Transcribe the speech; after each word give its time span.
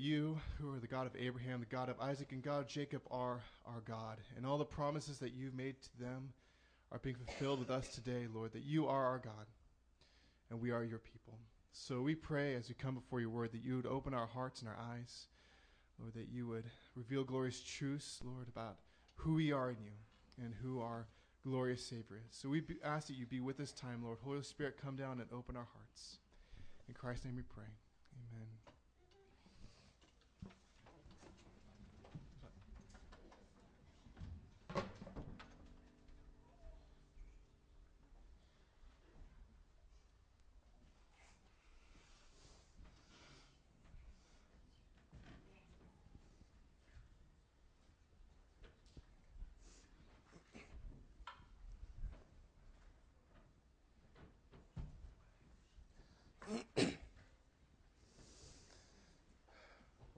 you, 0.00 0.40
who 0.58 0.74
are 0.74 0.78
the 0.78 0.86
God 0.86 1.06
of 1.06 1.14
Abraham, 1.16 1.60
the 1.60 1.66
God 1.66 1.88
of 1.88 2.00
Isaac, 2.00 2.32
and 2.32 2.42
God 2.42 2.60
of 2.60 2.66
Jacob, 2.66 3.02
are 3.10 3.40
our 3.66 3.80
God. 3.86 4.18
And 4.36 4.46
all 4.46 4.58
the 4.58 4.64
promises 4.64 5.18
that 5.18 5.34
you've 5.34 5.54
made 5.54 5.76
to 5.82 6.00
them 6.00 6.32
are 6.90 6.98
being 6.98 7.16
fulfilled 7.16 7.60
with 7.60 7.70
us 7.70 7.88
today, 7.88 8.26
Lord, 8.32 8.52
that 8.52 8.64
you 8.64 8.88
are 8.88 9.04
our 9.04 9.18
God 9.18 9.46
and 10.50 10.60
we 10.60 10.70
are 10.70 10.82
your 10.82 10.98
people. 10.98 11.38
So 11.72 12.00
we 12.00 12.14
pray 12.14 12.56
as 12.56 12.68
we 12.68 12.74
come 12.74 12.94
before 12.94 13.20
your 13.20 13.30
word 13.30 13.52
that 13.52 13.62
you 13.62 13.76
would 13.76 13.86
open 13.86 14.12
our 14.12 14.26
hearts 14.26 14.60
and 14.60 14.68
our 14.68 14.78
eyes, 14.92 15.26
Lord, 16.00 16.14
that 16.14 16.28
you 16.32 16.48
would 16.48 16.64
reveal 16.96 17.22
glorious 17.22 17.60
truths, 17.62 18.20
Lord, 18.24 18.48
about 18.48 18.76
who 19.14 19.34
we 19.34 19.52
are 19.52 19.70
in 19.70 19.76
you 19.84 19.92
and 20.42 20.54
who 20.62 20.80
our 20.80 21.06
glorious 21.44 21.84
Savior 21.84 22.20
is. 22.28 22.36
So 22.36 22.48
we 22.48 22.62
ask 22.84 23.06
that 23.06 23.16
you 23.16 23.26
be 23.26 23.40
with 23.40 23.60
us 23.60 23.72
time, 23.72 24.02
Lord. 24.02 24.18
Holy 24.24 24.42
Spirit, 24.42 24.78
come 24.82 24.96
down 24.96 25.20
and 25.20 25.28
open 25.32 25.56
our 25.56 25.68
hearts. 25.74 26.18
In 26.88 26.94
Christ's 26.94 27.26
name 27.26 27.36
we 27.36 27.42
pray. 27.42 27.64
Amen. 28.32 28.46
Good 56.52 56.56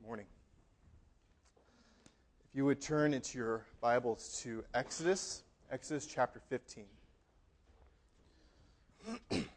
morning. 0.06 0.26
If 2.48 2.51
you 2.62 2.66
would 2.66 2.80
turn 2.80 3.12
into 3.12 3.38
your 3.38 3.66
Bibles 3.80 4.40
to 4.44 4.62
Exodus, 4.72 5.42
Exodus 5.72 6.06
chapter 6.06 6.40
15. 6.48 6.84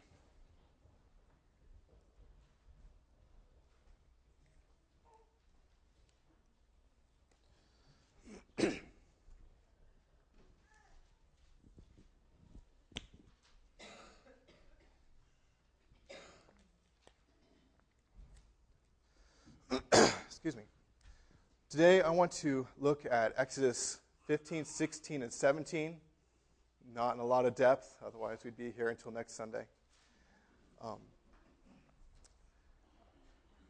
Excuse 20.26 20.56
me. 20.56 20.62
Today 21.76 22.00
I 22.00 22.08
want 22.08 22.32
to 22.32 22.66
look 22.80 23.04
at 23.04 23.34
Exodus 23.36 23.98
15, 24.28 24.64
16, 24.64 25.22
and 25.22 25.30
17. 25.30 25.98
Not 26.94 27.14
in 27.16 27.20
a 27.20 27.24
lot 27.26 27.44
of 27.44 27.54
depth, 27.54 27.96
otherwise, 28.02 28.38
we'd 28.44 28.56
be 28.56 28.70
here 28.70 28.88
until 28.88 29.12
next 29.12 29.36
Sunday. 29.36 29.64
Um, 30.82 30.96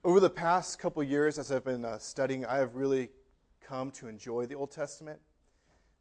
over 0.05 0.21
the 0.21 0.31
past 0.31 0.78
couple 0.78 1.03
years, 1.03 1.37
as 1.37 1.50
I've 1.50 1.65
been 1.65 1.84
uh, 1.84 1.99
studying, 1.99 2.47
I 2.47 2.59
have 2.59 2.77
really 2.77 3.09
come 3.61 3.91
to 3.91 4.06
enjoy 4.06 4.47
the 4.47 4.55
Old 4.55 4.71
Testament. 4.71 5.19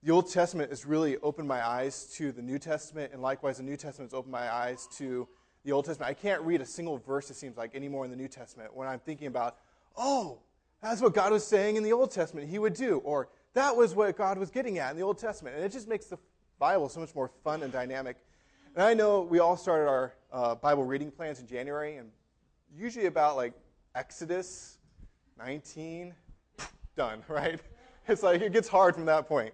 The 0.03 0.11
Old 0.11 0.29
Testament 0.29 0.69
has 0.69 0.85
really 0.85 1.17
opened 1.23 1.47
my 1.47 1.67
eyes 1.67 2.05
to 2.17 2.31
the 2.31 2.43
New 2.43 2.59
Testament, 2.59 3.13
and 3.13 3.21
likewise, 3.23 3.57
the 3.57 3.63
New 3.63 3.77
Testament 3.77 4.11
has 4.11 4.15
opened 4.15 4.31
my 4.31 4.53
eyes 4.53 4.87
to 4.97 5.27
the 5.63 5.71
Old 5.71 5.85
Testament. 5.85 6.07
I 6.07 6.13
can't 6.13 6.43
read 6.43 6.61
a 6.61 6.67
single 6.67 6.99
verse, 6.99 7.31
it 7.31 7.35
seems 7.35 7.57
like, 7.57 7.73
anymore 7.73 8.05
in 8.05 8.11
the 8.11 8.17
New 8.17 8.27
Testament 8.27 8.75
when 8.75 8.87
I'm 8.87 8.99
thinking 8.99 9.25
about, 9.25 9.57
oh, 9.97 10.41
that's 10.85 11.01
what 11.01 11.13
God 11.13 11.31
was 11.31 11.45
saying 11.45 11.77
in 11.77 11.83
the 11.83 11.93
Old 11.93 12.11
Testament 12.11 12.47
he 12.47 12.59
would 12.59 12.73
do, 12.73 12.97
or 12.99 13.29
that 13.53 13.75
was 13.75 13.95
what 13.95 14.15
God 14.15 14.37
was 14.37 14.51
getting 14.51 14.77
at 14.77 14.91
in 14.91 14.97
the 14.97 15.03
Old 15.03 15.17
Testament. 15.17 15.55
And 15.55 15.65
it 15.65 15.71
just 15.71 15.87
makes 15.87 16.05
the 16.05 16.17
Bible 16.59 16.89
so 16.89 16.99
much 16.99 17.15
more 17.15 17.31
fun 17.43 17.63
and 17.63 17.71
dynamic. 17.71 18.17
And 18.75 18.83
I 18.83 18.93
know 18.93 19.21
we 19.21 19.39
all 19.39 19.57
started 19.57 19.87
our 19.89 20.13
uh, 20.31 20.55
Bible 20.55 20.83
reading 20.83 21.09
plans 21.09 21.39
in 21.39 21.47
January, 21.47 21.97
and 21.97 22.11
usually 22.75 23.07
about 23.07 23.35
like 23.35 23.53
Exodus 23.95 24.77
19, 25.37 26.13
done, 26.95 27.23
right? 27.27 27.59
It's 28.07 28.21
like 28.21 28.41
it 28.41 28.53
gets 28.53 28.67
hard 28.67 28.95
from 28.95 29.05
that 29.05 29.27
point. 29.27 29.53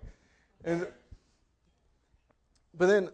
And, 0.63 0.85
but 2.77 2.87
then 2.87 3.09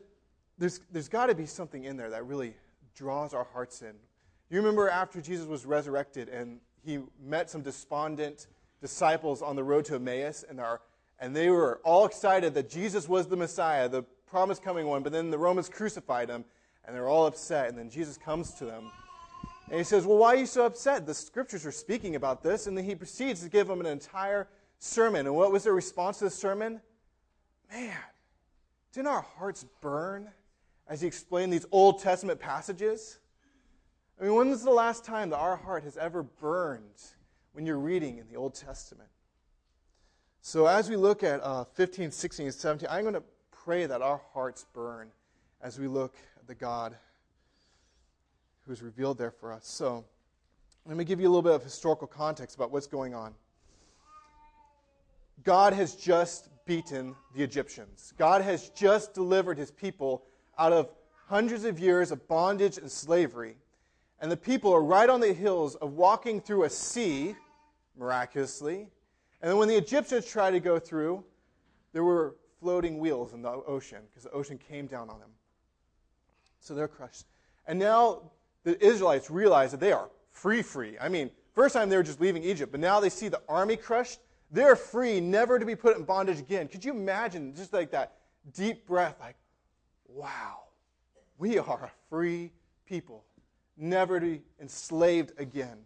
there's, 0.58 0.80
there's 0.92 1.08
got 1.08 1.28
to 1.28 1.36
be 1.36 1.46
something 1.46 1.84
in 1.84 1.98
there 1.98 2.10
that 2.10 2.26
really 2.26 2.56
draws 2.96 3.34
our 3.34 3.46
hearts 3.54 3.82
in. 3.82 3.94
You 4.50 4.58
remember 4.58 4.90
after 4.90 5.22
Jesus 5.22 5.46
was 5.46 5.66
resurrected 5.66 6.30
and 6.30 6.60
he 6.88 7.00
met 7.24 7.50
some 7.50 7.62
despondent 7.62 8.48
disciples 8.82 9.42
on 9.42 9.56
the 9.56 9.64
road 9.64 9.86
to 9.86 9.96
Emmaus, 9.96 10.46
and, 10.50 10.62
and 11.20 11.36
they 11.36 11.50
were 11.50 11.82
all 11.84 12.06
excited 12.06 12.54
that 12.54 12.70
Jesus 12.70 13.10
was 13.10 13.28
the 13.28 13.36
Messiah, 13.36 13.90
the 13.90 14.04
promised 14.26 14.64
coming 14.64 14.88
one, 14.88 15.04
but 15.04 15.12
then 15.12 15.30
the 15.30 15.38
Romans 15.38 15.70
crucified 15.70 16.30
him, 16.30 16.46
and 16.86 16.96
they're 16.96 17.10
all 17.10 17.26
upset. 17.26 17.70
And 17.70 17.78
then 17.78 17.90
Jesus 17.90 18.18
comes 18.18 18.54
to 18.56 18.66
them, 18.66 18.90
and 19.70 19.78
he 19.78 19.84
says, 19.84 20.06
Well, 20.06 20.18
why 20.18 20.36
are 20.36 20.38
you 20.38 20.46
so 20.46 20.66
upset? 20.66 21.06
The 21.06 21.14
scriptures 21.14 21.66
are 21.66 21.72
speaking 21.72 22.16
about 22.16 22.42
this. 22.42 22.68
And 22.68 22.78
then 22.78 22.86
he 22.86 22.96
proceeds 22.96 23.44
to 23.44 23.50
give 23.50 23.68
them 23.68 23.82
an 23.82 23.86
entire 23.86 24.48
sermon. 24.80 25.26
And 25.26 25.36
what 25.36 25.52
was 25.52 25.64
their 25.64 25.74
response 25.74 26.20
to 26.20 26.26
the 26.26 26.30
sermon? 26.30 26.80
Man, 27.70 27.98
didn't 28.94 29.08
our 29.08 29.26
hearts 29.38 29.66
burn 29.82 30.30
as 30.88 31.02
he 31.02 31.08
explained 31.08 31.52
these 31.52 31.66
Old 31.72 32.02
Testament 32.02 32.40
passages? 32.40 33.20
I 34.20 34.24
mean, 34.24 34.34
when 34.34 34.50
was 34.50 34.64
the 34.64 34.72
last 34.72 35.06
time 35.06 35.30
that 35.30 35.38
our 35.38 35.56
heart 35.56 35.84
has 35.84 35.96
ever 35.96 36.24
burned 36.24 37.04
when 37.54 37.66
you're 37.66 37.78
reading 37.78 38.18
in 38.18 38.28
the 38.28 38.36
Old 38.36 38.56
Testament? 38.56 39.10
So, 40.42 40.66
as 40.66 40.90
we 40.90 40.96
look 40.96 41.24
at 41.24 41.40
uh, 41.44 41.66
15, 41.66 42.10
16, 42.10 42.46
and 42.48 42.56
17, 42.56 42.90
I'm 42.90 43.04
going 43.04 43.14
to 43.14 43.24
pray 43.52 43.86
that 43.86 44.02
our 44.02 44.22
hearts 44.34 44.66
burn 44.74 45.10
as 45.62 45.78
we 45.78 45.88
look 45.88 46.16
at 46.40 46.48
the 46.48 46.56
God 46.56 46.96
who 48.66 48.72
is 48.72 48.82
revealed 48.82 49.18
there 49.18 49.30
for 49.32 49.54
us. 49.54 49.68
So, 49.68 50.06
let 50.86 50.98
me 50.98 51.04
give 51.04 51.20
you 51.20 51.28
a 51.28 51.30
little 51.30 51.44
bit 51.44 51.54
of 51.54 51.64
historical 51.64 52.08
context 52.08 52.56
about 52.56 52.72
what's 52.72 52.88
going 52.88 53.14
on. 53.14 53.36
God 55.44 55.74
has 55.74 55.96
just 55.96 56.50
beaten 56.66 57.16
the 57.36 57.44
Egyptians. 57.44 58.14
God 58.18 58.42
has 58.42 58.70
just 58.70 59.14
delivered 59.14 59.58
his 59.58 59.70
people 59.70 60.24
out 60.58 60.74
of 60.74 60.90
hundreds 61.28 61.66
of 61.66 61.80
years 61.80 62.12
of 62.12 62.28
bondage 62.28 62.78
and 62.78 62.90
slavery. 62.90 63.58
And 64.20 64.32
the 64.32 64.38
people 64.38 64.74
are 64.74 64.84
right 64.84 65.10
on 65.10 65.20
the 65.20 65.34
hills 65.34 65.76
of 65.76 65.94
walking 65.94 66.42
through 66.42 66.64
a 66.64 66.70
sea, 66.70 67.36
miraculously, 67.98 68.88
And 69.42 69.52
then 69.52 69.58
when 69.58 69.68
the 69.68 69.76
Egyptians 69.76 70.26
tried 70.26 70.52
to 70.52 70.60
go 70.60 70.80
through, 70.80 71.24
there 71.94 72.04
were 72.04 72.36
floating 72.60 72.98
wheels 72.98 73.34
in 73.34 73.42
the 73.42 73.50
ocean 73.50 74.00
because 74.10 74.24
the 74.24 74.32
ocean 74.32 74.58
came 74.58 74.88
down 74.88 75.10
on 75.10 75.20
them. 75.20 75.30
So 76.60 76.74
they're 76.74 76.88
crushed. 76.88 77.26
And 77.68 77.78
now 77.78 78.32
the 78.64 78.84
Israelites 78.84 79.30
realize 79.30 79.72
that 79.72 79.80
they 79.80 79.92
are 79.92 80.10
free, 80.32 80.62
free. 80.62 80.98
I 81.00 81.08
mean, 81.10 81.30
first 81.54 81.74
time 81.74 81.90
they 81.90 81.98
were 81.98 82.04
just 82.04 82.20
leaving 82.20 82.44
Egypt, 82.44 82.72
but 82.72 82.82
now 82.82 83.00
they 83.00 83.10
see 83.10 83.28
the 83.28 83.42
army 83.48 83.78
crushed. 83.78 84.20
They're 84.52 84.76
free, 84.76 85.20
never 85.20 85.60
to 85.60 85.66
be 85.66 85.76
put 85.76 85.98
in 85.98 86.04
bondage 86.04 86.40
again. 86.40 86.68
Could 86.68 86.84
you 86.84 86.92
imagine 86.92 87.54
just 87.56 87.74
like 87.74 87.92
that 87.92 88.14
deep 88.56 88.88
breath, 88.88 89.16
like, 89.20 89.36
wow, 90.08 90.62
we 91.38 91.60
are 91.60 91.84
a 91.84 91.92
free 92.10 92.52
people, 92.88 93.24
never 93.78 94.20
to 94.20 94.26
be 94.26 94.42
enslaved 94.60 95.32
again. 95.38 95.78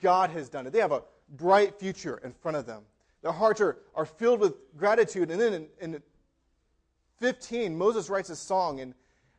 God 0.00 0.30
has 0.30 0.48
done 0.48 0.66
it. 0.66 0.72
They 0.72 0.80
have 0.80 0.92
a 0.92 1.02
bright 1.36 1.78
future 1.78 2.20
in 2.24 2.32
front 2.32 2.56
of 2.56 2.66
them. 2.66 2.82
Their 3.22 3.32
hearts 3.32 3.60
are, 3.60 3.78
are 3.94 4.04
filled 4.04 4.40
with 4.40 4.54
gratitude. 4.76 5.30
And 5.30 5.40
then 5.40 5.52
in, 5.54 5.66
in 5.80 6.02
15, 7.20 7.76
Moses 7.76 8.08
writes 8.08 8.30
a 8.30 8.36
song, 8.36 8.80
and 8.80 8.94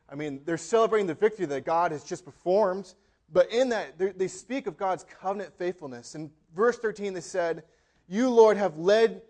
I 0.09 0.15
mean, 0.15 0.41
they're 0.45 0.57
celebrating 0.57 1.07
the 1.07 1.13
victory 1.13 1.45
that 1.45 1.65
God 1.65 1.91
has 1.91 2.03
just 2.03 2.25
performed. 2.25 2.93
But 3.31 3.51
in 3.51 3.69
that, 3.69 3.97
they 4.17 4.27
speak 4.27 4.65
of 4.67 4.75
God's 4.75 5.05
covenant 5.21 5.53
faithfulness. 5.57 6.15
In 6.15 6.31
verse 6.55 6.77
13, 6.77 7.13
they 7.13 7.21
said, 7.21 7.63
You, 8.07 8.29
Lord, 8.29 8.57
have 8.57 8.77
led 8.77 9.21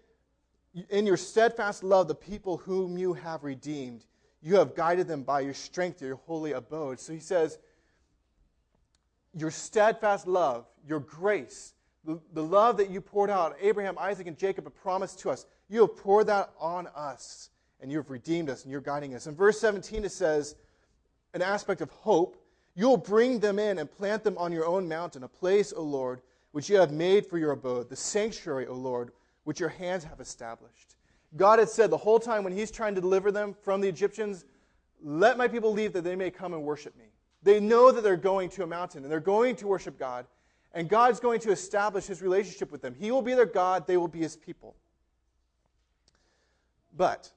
in 0.89 1.06
your 1.06 1.18
steadfast 1.18 1.83
love 1.83 2.07
the 2.07 2.15
people 2.15 2.57
whom 2.57 2.98
you 2.98 3.13
have 3.13 3.44
redeemed. 3.44 4.06
You 4.42 4.56
have 4.56 4.75
guided 4.75 5.07
them 5.07 5.24
by 5.24 5.42
your 5.42 5.54
strength 5.54 6.00
to 6.00 6.06
your 6.06 6.15
holy 6.15 6.54
abode. 6.54 7.00
So 7.00 7.12
he 7.12 7.19
says, 7.19 7.57
Your 9.35 9.51
steadfast 9.51 10.27
love, 10.27 10.65
your 10.87 10.99
grace, 10.99 11.73
the, 12.05 12.19
the 12.33 12.43
love 12.43 12.77
that 12.77 12.89
you 12.89 13.01
poured 13.01 13.29
out, 13.29 13.55
Abraham, 13.61 13.97
Isaac, 13.97 14.27
and 14.27 14.37
Jacob 14.37 14.63
have 14.63 14.75
promised 14.75 15.19
to 15.19 15.29
us, 15.29 15.45
you 15.69 15.81
have 15.81 15.95
poured 15.97 16.27
that 16.27 16.51
on 16.59 16.87
us, 16.95 17.49
and 17.81 17.91
you 17.91 17.97
have 17.97 18.09
redeemed 18.09 18.49
us, 18.49 18.63
and 18.63 18.71
you're 18.71 18.81
guiding 18.81 19.13
us. 19.13 19.27
In 19.27 19.35
verse 19.35 19.59
17, 19.59 20.03
it 20.03 20.11
says, 20.11 20.55
an 21.33 21.41
aspect 21.41 21.81
of 21.81 21.89
hope. 21.91 22.37
You'll 22.75 22.97
bring 22.97 23.39
them 23.39 23.59
in 23.59 23.79
and 23.79 23.91
plant 23.91 24.23
them 24.23 24.37
on 24.37 24.51
your 24.51 24.65
own 24.65 24.87
mountain, 24.87 25.23
a 25.23 25.27
place, 25.27 25.73
O 25.75 25.83
Lord, 25.83 26.21
which 26.51 26.69
you 26.69 26.77
have 26.77 26.91
made 26.91 27.25
for 27.25 27.37
your 27.37 27.51
abode, 27.51 27.89
the 27.89 27.95
sanctuary, 27.95 28.67
O 28.67 28.73
Lord, 28.73 29.11
which 29.43 29.59
your 29.59 29.69
hands 29.69 30.03
have 30.03 30.19
established. 30.19 30.95
God 31.35 31.59
had 31.59 31.69
said 31.69 31.89
the 31.89 31.97
whole 31.97 32.19
time 32.19 32.43
when 32.43 32.53
He's 32.53 32.71
trying 32.71 32.95
to 32.95 33.01
deliver 33.01 33.31
them 33.31 33.55
from 33.61 33.81
the 33.81 33.87
Egyptians, 33.87 34.45
let 35.01 35.37
my 35.37 35.47
people 35.47 35.71
leave 35.71 35.93
that 35.93 36.03
they 36.03 36.15
may 36.15 36.31
come 36.31 36.53
and 36.53 36.63
worship 36.63 36.97
me. 36.97 37.05
They 37.41 37.59
know 37.59 37.91
that 37.91 38.03
they're 38.03 38.18
going 38.18 38.50
to 38.51 38.63
a 38.63 38.68
mountain 38.68 39.03
and 39.03 39.12
they're 39.12 39.19
going 39.19 39.56
to 39.57 39.68
worship 39.68 39.97
God. 39.97 40.25
And 40.74 40.88
God's 40.88 41.19
going 41.19 41.39
to 41.41 41.51
establish 41.51 42.06
his 42.06 42.21
relationship 42.21 42.71
with 42.71 42.81
them. 42.81 42.94
He 42.94 43.12
will 43.12 43.21
be 43.21 43.33
their 43.33 43.45
God, 43.45 43.88
they 43.88 43.97
will 43.97 44.07
be 44.07 44.19
his 44.19 44.36
people. 44.36 44.75
But 46.95 47.31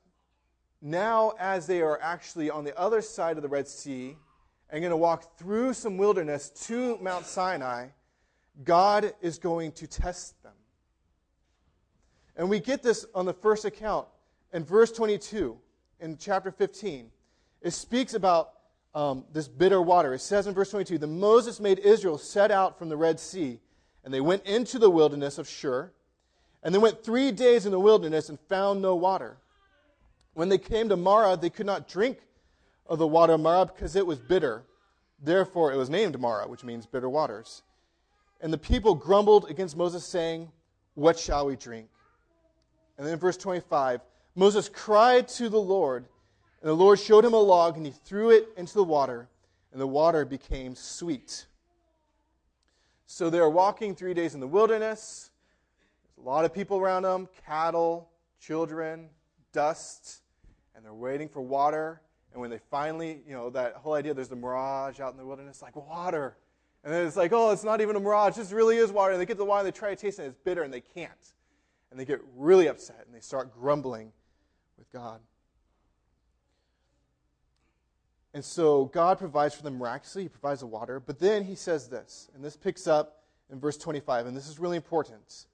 now, 0.80 1.32
as 1.38 1.66
they 1.66 1.80
are 1.80 1.98
actually 2.02 2.50
on 2.50 2.64
the 2.64 2.76
other 2.78 3.00
side 3.00 3.36
of 3.36 3.42
the 3.42 3.48
Red 3.48 3.68
Sea 3.68 4.16
and 4.68 4.80
going 4.80 4.90
to 4.90 4.96
walk 4.96 5.38
through 5.38 5.74
some 5.74 5.96
wilderness 5.96 6.50
to 6.66 6.98
Mount 6.98 7.24
Sinai, 7.24 7.88
God 8.64 9.12
is 9.20 9.38
going 9.38 9.72
to 9.72 9.86
test 9.86 10.42
them. 10.42 10.52
And 12.36 12.50
we 12.50 12.60
get 12.60 12.82
this 12.82 13.06
on 13.14 13.24
the 13.24 13.32
first 13.32 13.64
account 13.64 14.08
in 14.52 14.64
verse 14.64 14.90
22 14.90 15.56
in 16.00 16.16
chapter 16.16 16.50
15. 16.50 17.10
It 17.60 17.70
speaks 17.70 18.14
about 18.14 18.50
um, 18.94 19.24
this 19.32 19.48
bitter 19.48 19.80
water. 19.80 20.14
It 20.14 20.20
says 20.20 20.46
in 20.46 20.54
verse 20.54 20.70
22 20.70 20.98
Then 20.98 21.18
Moses 21.18 21.60
made 21.60 21.78
Israel 21.78 22.18
set 22.18 22.50
out 22.50 22.78
from 22.78 22.88
the 22.88 22.96
Red 22.96 23.18
Sea, 23.18 23.60
and 24.04 24.12
they 24.12 24.20
went 24.20 24.44
into 24.44 24.78
the 24.78 24.90
wilderness 24.90 25.38
of 25.38 25.48
Shur, 25.48 25.90
and 26.62 26.74
they 26.74 26.78
went 26.78 27.04
three 27.04 27.32
days 27.32 27.66
in 27.66 27.72
the 27.72 27.80
wilderness 27.80 28.28
and 28.28 28.38
found 28.48 28.82
no 28.82 28.94
water. 28.94 29.38
When 30.34 30.48
they 30.48 30.58
came 30.58 30.88
to 30.88 30.96
Marah, 30.96 31.36
they 31.36 31.50
could 31.50 31.66
not 31.66 31.88
drink 31.88 32.18
of 32.86 32.98
the 32.98 33.06
water 33.06 33.34
of 33.34 33.40
Marah 33.40 33.66
because 33.66 33.96
it 33.96 34.06
was 34.06 34.18
bitter. 34.18 34.64
Therefore, 35.22 35.72
it 35.72 35.76
was 35.76 35.90
named 35.90 36.18
Marah, 36.18 36.48
which 36.48 36.64
means 36.64 36.86
bitter 36.86 37.08
waters. 37.08 37.62
And 38.40 38.52
the 38.52 38.58
people 38.58 38.94
grumbled 38.94 39.48
against 39.48 39.76
Moses, 39.76 40.04
saying, 40.04 40.50
What 40.94 41.18
shall 41.18 41.46
we 41.46 41.56
drink? 41.56 41.88
And 42.96 43.06
then 43.06 43.14
in 43.14 43.20
verse 43.20 43.36
25, 43.36 44.00
Moses 44.34 44.68
cried 44.68 45.28
to 45.28 45.48
the 45.48 45.60
Lord, 45.60 46.06
and 46.62 46.68
the 46.68 46.74
Lord 46.74 47.00
showed 47.00 47.24
him 47.24 47.34
a 47.34 47.40
log, 47.40 47.76
and 47.76 47.84
he 47.84 47.92
threw 47.92 48.30
it 48.30 48.48
into 48.56 48.74
the 48.74 48.84
water, 48.84 49.28
and 49.72 49.80
the 49.80 49.86
water 49.86 50.24
became 50.24 50.76
sweet. 50.76 51.46
So 53.06 53.28
they're 53.28 53.50
walking 53.50 53.96
three 53.96 54.14
days 54.14 54.34
in 54.34 54.40
the 54.40 54.46
wilderness. 54.46 55.32
There's 56.16 56.24
a 56.24 56.28
lot 56.28 56.44
of 56.44 56.54
people 56.54 56.78
around 56.78 57.02
them 57.02 57.28
cattle, 57.44 58.08
children, 58.40 59.08
dust, 59.52 60.22
and 60.76 60.84
they're 60.84 60.94
waiting 60.94 61.28
for 61.28 61.40
water. 61.40 62.00
And 62.32 62.40
when 62.40 62.48
they 62.48 62.60
finally, 62.70 63.22
you 63.26 63.34
know, 63.34 63.50
that 63.50 63.74
whole 63.74 63.94
idea 63.94 64.14
there's 64.14 64.28
the 64.28 64.36
mirage 64.36 65.00
out 65.00 65.10
in 65.10 65.18
the 65.18 65.26
wilderness, 65.26 65.62
like 65.62 65.74
water. 65.74 66.36
And 66.84 66.94
then 66.94 67.06
it's 67.06 67.16
like, 67.16 67.32
oh, 67.32 67.50
it's 67.50 67.64
not 67.64 67.80
even 67.80 67.96
a 67.96 68.00
mirage. 68.00 68.36
This 68.36 68.52
really 68.52 68.76
is 68.76 68.92
water. 68.92 69.12
And 69.12 69.20
they 69.20 69.26
get 69.26 69.36
the 69.36 69.44
water, 69.44 69.64
they 69.64 69.72
try 69.72 69.90
to 69.90 69.96
taste 69.96 70.20
it, 70.20 70.22
and 70.22 70.30
it's 70.30 70.40
bitter, 70.44 70.62
and 70.62 70.72
they 70.72 70.80
can't. 70.80 71.34
And 71.90 71.98
they 71.98 72.04
get 72.04 72.20
really 72.36 72.68
upset, 72.68 73.02
and 73.04 73.14
they 73.14 73.20
start 73.20 73.52
grumbling 73.52 74.12
with 74.78 74.90
God. 74.92 75.20
And 78.34 78.44
so 78.44 78.86
God 78.86 79.18
provides 79.18 79.54
for 79.54 79.62
them 79.62 79.78
miraculously. 79.78 80.22
He 80.22 80.28
provides 80.28 80.60
the 80.60 80.66
water. 80.66 81.00
But 81.00 81.18
then 81.18 81.44
he 81.44 81.54
says 81.54 81.88
this, 81.88 82.30
and 82.34 82.42
this 82.42 82.56
picks 82.56 82.86
up 82.86 83.22
in 83.50 83.60
verse 83.60 83.76
25, 83.76 84.26
and 84.26 84.36
this 84.36 84.48
is 84.48 84.58
really 84.58 84.76
important. 84.76 85.46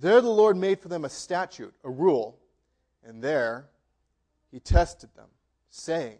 There 0.00 0.20
the 0.20 0.30
Lord 0.30 0.56
made 0.56 0.80
for 0.80 0.88
them 0.88 1.04
a 1.04 1.08
statute, 1.08 1.74
a 1.82 1.90
rule, 1.90 2.38
and 3.04 3.22
there 3.22 3.66
he 4.50 4.60
tested 4.60 5.10
them, 5.16 5.28
saying, 5.70 6.18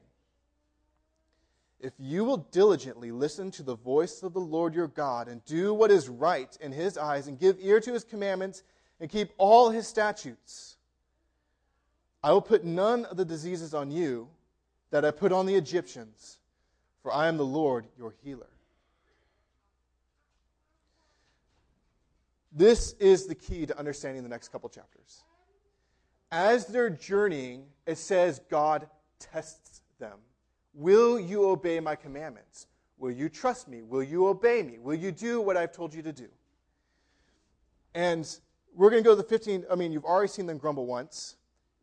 If 1.81 1.93
you 1.99 2.25
will 2.25 2.39
diligently 2.39 3.13
listen 3.13 3.53
to 3.53 3.63
the 3.63 3.77
voice 3.77 4.23
of 4.23 4.33
the 4.33 4.41
Lord 4.41 4.75
your 4.75 4.89
God, 4.89 5.29
and 5.29 5.45
do 5.45 5.73
what 5.73 5.93
is 5.93 6.09
right 6.09 6.57
in 6.61 6.73
his 6.73 6.99
eyes, 6.99 7.29
and 7.29 7.39
give 7.39 7.57
ear 7.61 7.81
to 7.81 7.93
his 7.93 8.03
commandments, 8.03 8.65
and 9.01 9.09
keep 9.11 9.31
all 9.39 9.71
his 9.71 9.87
statutes, 9.87 10.77
I 12.23 12.33
will 12.33 12.43
put 12.43 12.65
none 12.65 13.05
of 13.05 13.17
the 13.17 13.25
diseases 13.25 13.75
on 13.75 13.91
you 13.91 14.29
that 14.95 15.05
I 15.05 15.11
put 15.11 15.33
on 15.33 15.45
the 15.45 15.57
Egyptians, 15.57 16.39
for 17.03 17.13
I 17.13 17.27
am 17.27 17.37
the 17.37 17.45
Lord 17.45 17.85
your 17.99 18.15
healer. 18.23 18.47
This 22.53 22.93
is 23.01 23.27
the 23.27 23.35
key 23.35 23.67
to 23.67 23.77
understanding 23.77 24.23
the 24.23 24.29
next 24.29 24.51
couple 24.51 24.69
chapters. 24.69 25.25
As 26.31 26.67
they're 26.67 26.91
journeying, 26.91 27.65
it 27.89 27.99
says 27.99 28.41
God 28.49 28.87
tests 29.19 29.83
them. 29.99 30.17
Will 30.75 31.19
you 31.19 31.45
obey 31.49 31.81
my 31.81 31.97
commandments? 31.97 32.69
Will 32.97 33.11
you 33.11 33.29
trust 33.29 33.67
me? 33.67 33.83
Will 33.83 34.05
you 34.05 34.29
obey 34.29 34.63
me? 34.63 34.79
Will 34.79 34.95
you 34.95 35.11
do 35.11 35.41
what 35.41 35.57
I've 35.57 35.73
told 35.73 35.93
you 35.93 36.03
to 36.03 36.13
do? 36.13 36.29
And 37.97 38.25
we're 38.77 38.91
going 38.91 39.03
to 39.03 39.09
go 39.09 39.17
to 39.17 39.21
the 39.21 39.29
15. 39.29 39.65
I 39.69 39.75
mean, 39.75 39.91
you've 39.91 40.05
already 40.05 40.29
seen 40.29 40.47
them 40.47 40.59
grumble 40.59 40.87
once. 40.87 41.35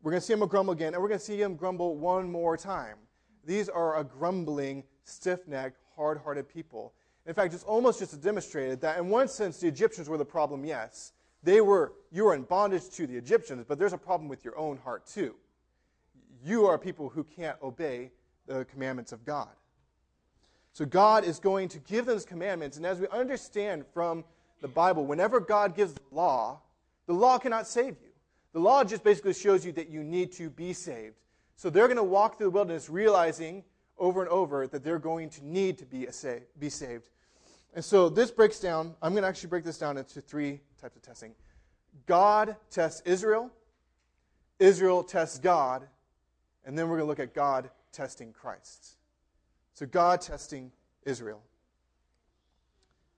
We're 0.01 0.11
going 0.11 0.21
to 0.21 0.25
see 0.25 0.33
him 0.33 0.45
grumble 0.47 0.73
again, 0.73 0.93
and 0.93 1.01
we're 1.01 1.09
going 1.09 1.19
to 1.19 1.25
see 1.25 1.39
him 1.39 1.55
grumble 1.55 1.95
one 1.95 2.31
more 2.31 2.57
time. 2.57 2.97
These 3.45 3.69
are 3.69 3.99
a 3.99 4.03
grumbling, 4.03 4.83
stiff 5.03 5.47
necked, 5.47 5.77
hard 5.95 6.19
hearted 6.23 6.49
people. 6.49 6.93
In 7.25 7.33
fact, 7.35 7.53
it's 7.53 7.63
almost 7.63 7.99
just 7.99 8.19
demonstrated 8.21 8.81
that, 8.81 8.97
in 8.97 9.09
one 9.09 9.27
sense, 9.27 9.59
the 9.59 9.67
Egyptians 9.67 10.09
were 10.09 10.17
the 10.17 10.25
problem, 10.25 10.65
yes. 10.65 11.13
They 11.43 11.61
were, 11.61 11.93
you 12.11 12.25
were 12.25 12.35
in 12.35 12.43
bondage 12.43 12.89
to 12.91 13.05
the 13.05 13.15
Egyptians, 13.15 13.65
but 13.67 13.77
there's 13.77 13.93
a 13.93 13.97
problem 13.97 14.27
with 14.27 14.43
your 14.43 14.57
own 14.57 14.77
heart, 14.77 15.05
too. 15.05 15.35
You 16.43 16.65
are 16.65 16.79
people 16.79 17.09
who 17.09 17.23
can't 17.23 17.57
obey 17.61 18.11
the 18.47 18.65
commandments 18.65 19.11
of 19.11 19.23
God. 19.23 19.49
So 20.73 20.85
God 20.85 21.25
is 21.25 21.39
going 21.39 21.67
to 21.69 21.79
give 21.79 22.05
them 22.05 22.15
his 22.15 22.25
commandments, 22.25 22.77
and 22.77 22.85
as 22.85 22.99
we 22.99 23.07
understand 23.09 23.85
from 23.93 24.23
the 24.61 24.67
Bible, 24.67 25.05
whenever 25.05 25.39
God 25.39 25.75
gives 25.75 25.93
the 25.93 26.01
law, 26.11 26.61
the 27.05 27.13
law 27.13 27.37
cannot 27.37 27.67
save 27.67 27.97
you. 28.01 28.10
The 28.53 28.59
law 28.59 28.83
just 28.83 29.03
basically 29.03 29.33
shows 29.33 29.65
you 29.65 29.71
that 29.73 29.89
you 29.89 30.03
need 30.03 30.31
to 30.33 30.49
be 30.49 30.73
saved. 30.73 31.15
So 31.55 31.69
they're 31.69 31.87
going 31.87 31.97
to 31.97 32.03
walk 32.03 32.37
through 32.37 32.47
the 32.47 32.51
wilderness 32.51 32.89
realizing 32.89 33.63
over 33.97 34.21
and 34.21 34.29
over 34.29 34.67
that 34.67 34.83
they're 34.83 34.99
going 34.99 35.29
to 35.29 35.45
need 35.45 35.77
to 35.77 35.85
be, 35.85 36.07
sa- 36.11 36.39
be 36.59 36.69
saved. 36.69 37.09
And 37.73 37.85
so 37.85 38.09
this 38.09 38.31
breaks 38.31 38.59
down, 38.59 38.95
I'm 39.01 39.13
going 39.13 39.23
to 39.23 39.29
actually 39.29 39.49
break 39.49 39.63
this 39.63 39.77
down 39.77 39.97
into 39.97 40.19
three 40.21 40.59
types 40.81 40.95
of 40.95 41.01
testing 41.01 41.33
God 42.05 42.55
tests 42.69 43.01
Israel, 43.05 43.51
Israel 44.59 45.03
tests 45.03 45.37
God, 45.37 45.87
and 46.65 46.77
then 46.77 46.87
we're 46.87 46.97
going 46.97 47.05
to 47.05 47.09
look 47.09 47.19
at 47.19 47.33
God 47.33 47.69
testing 47.91 48.33
Christ. 48.33 48.95
So 49.73 49.85
God 49.85 50.21
testing 50.21 50.71
Israel. 51.03 51.41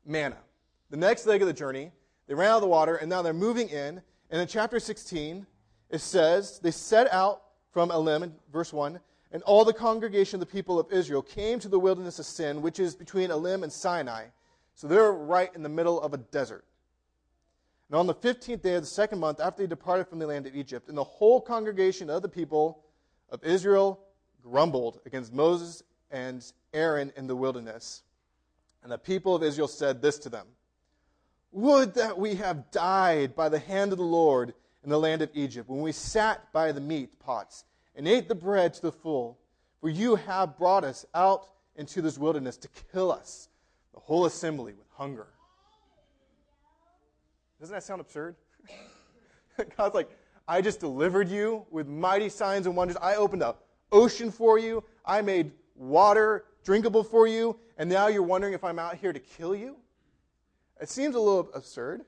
Manna. 0.06 0.38
The 0.90 0.98
next 0.98 1.26
leg 1.26 1.42
of 1.42 1.48
the 1.48 1.54
journey, 1.54 1.92
they 2.28 2.34
ran 2.34 2.50
out 2.50 2.58
of 2.58 2.62
the 2.62 2.68
water, 2.68 2.96
and 2.96 3.10
now 3.10 3.22
they're 3.22 3.34
moving 3.34 3.70
in. 3.70 4.02
And 4.34 4.42
in 4.42 4.48
chapter 4.48 4.80
16, 4.80 5.46
it 5.92 6.02
says, 6.02 6.58
They 6.58 6.72
set 6.72 7.14
out 7.14 7.44
from 7.70 7.92
Elim, 7.92 8.34
verse 8.52 8.74
1, 8.74 9.00
and 9.32 9.44
all 9.44 9.64
the 9.64 9.74
congregation 9.74 10.38
of 10.38 10.40
the 10.40 10.52
people 10.52 10.80
of 10.80 10.92
Israel 10.92 11.22
came 11.22 11.60
to 11.60 11.70
the 11.70 11.78
wilderness 11.78 12.18
of 12.18 12.26
Sin, 12.26 12.64
which 12.64 12.80
is 12.80 12.96
between 12.96 13.30
Elim 13.30 13.62
and 13.62 13.72
Sinai. 13.72 14.26
So 14.74 14.88
they're 14.88 15.12
right 15.12 15.54
in 15.54 15.62
the 15.62 15.70
middle 15.70 16.02
of 16.02 16.16
a 16.16 16.18
desert. 16.18 16.66
And 17.90 18.00
on 18.00 18.08
the 18.08 18.16
15th 18.16 18.64
day 18.64 18.74
of 18.74 18.82
the 18.82 18.88
second 18.88 19.20
month, 19.20 19.40
after 19.40 19.62
they 19.62 19.68
departed 19.68 20.08
from 20.08 20.18
the 20.18 20.26
land 20.26 20.48
of 20.48 20.56
Egypt, 20.56 20.90
and 20.90 20.98
the 20.98 21.04
whole 21.04 21.40
congregation 21.40 22.10
of 22.10 22.24
the 22.24 22.28
people 22.30 22.86
of 23.30 23.44
Israel 23.44 24.00
grumbled 24.42 25.00
against 25.06 25.32
Moses 25.32 25.84
and 26.10 26.44
Aaron 26.74 27.14
in 27.16 27.28
the 27.28 27.36
wilderness. 27.36 28.02
And 28.82 28.92
the 28.92 28.98
people 28.98 29.36
of 29.36 29.44
Israel 29.44 29.68
said 29.68 30.02
this 30.02 30.18
to 30.18 30.30
them 30.30 30.48
Would 31.54 31.94
that 31.94 32.18
we 32.18 32.36
have 32.36 32.70
died 32.72 33.36
by 33.36 33.48
the 33.48 33.60
hand 33.60 33.92
of 33.92 33.98
the 33.98 34.04
Lord 34.04 34.54
in 34.84 34.90
the 34.90 35.00
land 35.00 35.22
of 35.22 35.30
Egypt, 35.34 35.70
when 35.70 35.82
we 35.82 35.92
sat 35.92 36.52
by 36.52 36.72
the 36.72 36.82
meat 36.82 37.18
pots 37.20 37.64
and 37.96 38.08
ate 38.08 38.28
the 38.28 38.36
bread 38.36 38.74
to 38.74 38.82
the 38.82 38.92
full. 38.92 39.40
For 39.80 39.90
you 39.90 40.16
have 40.16 40.58
brought 40.58 40.84
us 40.84 41.06
out 41.14 41.48
into 41.76 42.02
this 42.02 42.18
wilderness 42.18 42.58
to 42.58 42.70
kill 42.92 43.12
us, 43.12 43.50
the 43.94 44.00
whole 44.00 44.26
assembly, 44.26 44.74
with 44.74 44.88
hunger. 44.92 45.28
Doesn't 47.60 47.74
that 47.74 47.84
sound 47.84 48.02
absurd? 48.02 48.36
God's 49.78 49.96
like, 49.96 50.10
I 50.48 50.62
just 50.62 50.80
delivered 50.80 51.30
you 51.30 51.66
with 51.72 51.88
mighty 51.88 52.30
signs 52.30 52.66
and 52.66 52.76
wonders. 52.76 52.98
I 53.02 53.16
opened 53.16 53.44
up 53.44 53.66
ocean 53.92 54.32
for 54.32 54.58
you. 54.58 54.84
I 55.06 55.22
made 55.22 55.52
water 55.76 56.46
drinkable 56.64 57.04
for 57.04 57.28
you. 57.28 57.58
And 57.78 57.90
now 57.90 58.08
you're 58.08 58.24
wondering 58.24 58.54
if 58.54 58.64
I'm 58.64 58.80
out 58.80 58.96
here 58.96 59.14
to 59.14 59.20
kill 59.20 59.56
you? 59.56 59.78
It 60.84 60.90
seems 60.90 61.16
a 61.16 61.20
little 61.20 61.50
absurd. 61.54 62.02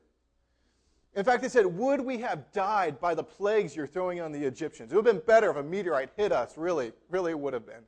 In 1.15 1.23
fact, 1.23 1.41
they 1.41 1.47
said, 1.47 1.65
Would 1.65 2.01
we 2.01 2.17
have 2.17 2.51
died 2.51 2.99
by 2.99 3.15
the 3.15 3.23
plagues 3.23 3.73
you're 3.73 3.87
throwing 3.87 4.19
on 4.19 4.33
the 4.33 4.43
Egyptians? 4.43 4.91
It 4.91 4.97
would 4.97 5.05
have 5.05 5.15
been 5.15 5.25
better 5.25 5.49
if 5.49 5.55
a 5.55 5.63
meteorite 5.63 6.09
hit 6.17 6.33
us, 6.33 6.57
really. 6.57 6.91
Really, 7.09 7.31
it 7.31 7.39
would 7.39 7.53
have 7.53 7.65
been. 7.65 7.83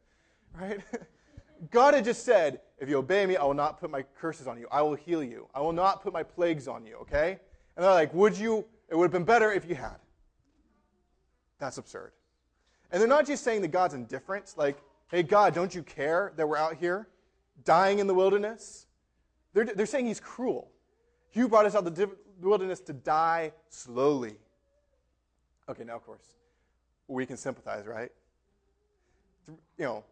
Right? 0.58 0.79
God 1.72 1.94
had 1.94 2.06
just 2.06 2.24
said, 2.24 2.62
If 2.79 2.88
you 2.88 3.00
obey 3.00 3.25
me, 3.25 3.36
I 3.36 3.44
will 3.44 3.53
not 3.53 3.82
put 3.82 3.91
my 3.91 4.01
curses 4.01 4.48
on 4.48 4.58
you. 4.58 4.65
I 4.72 4.82
will 4.82 4.96
heal 4.96 5.22
you. 5.22 5.50
I 5.53 5.60
will 5.60 5.74
not 5.74 6.01
put 6.01 6.13
my 6.13 6.24
plagues 6.24 6.70
on 6.70 6.86
you, 6.86 6.96
okay? 7.01 7.32
And 7.75 7.84
they're 7.84 7.91
like, 7.91 8.13
Would 8.13 8.38
you? 8.38 8.63
It 8.88 8.96
would 8.96 9.03
have 9.03 9.12
been 9.12 9.25
better 9.25 9.51
if 9.51 9.67
you 9.67 9.75
had. 9.75 9.98
That's 11.60 11.77
absurd. 11.77 12.13
And 12.94 13.01
they're 13.01 13.10
not 13.10 13.27
just 13.27 13.44
saying 13.44 13.62
that 13.63 13.72
God's 13.72 13.94
indifferent, 13.94 14.53
like, 14.56 14.77
Hey, 15.12 15.22
God, 15.22 15.53
don't 15.53 15.75
you 15.75 15.84
care 15.84 16.32
that 16.38 16.48
we're 16.48 16.56
out 16.56 16.77
here 16.77 17.10
dying 17.65 18.00
in 18.00 18.08
the 18.08 18.13
wilderness? 18.13 18.86
They're, 19.53 19.65
they're 19.65 19.86
saying 19.86 20.06
He's 20.06 20.22
cruel. 20.22 20.72
You 21.38 21.48
brought 21.48 21.67
us 21.67 21.75
out 21.75 21.86
of 21.86 21.96
the 21.96 22.10
wilderness 22.41 22.79
to 22.79 22.94
die 22.94 23.51
slowly. 23.70 24.38
Okay, 25.70 25.84
now, 25.84 25.98
of 25.98 26.03
course, 26.03 26.24
we 27.08 27.27
can 27.27 27.38
sympathize, 27.38 27.86
right? 27.86 28.12
You 29.48 29.86
know, 29.86 30.03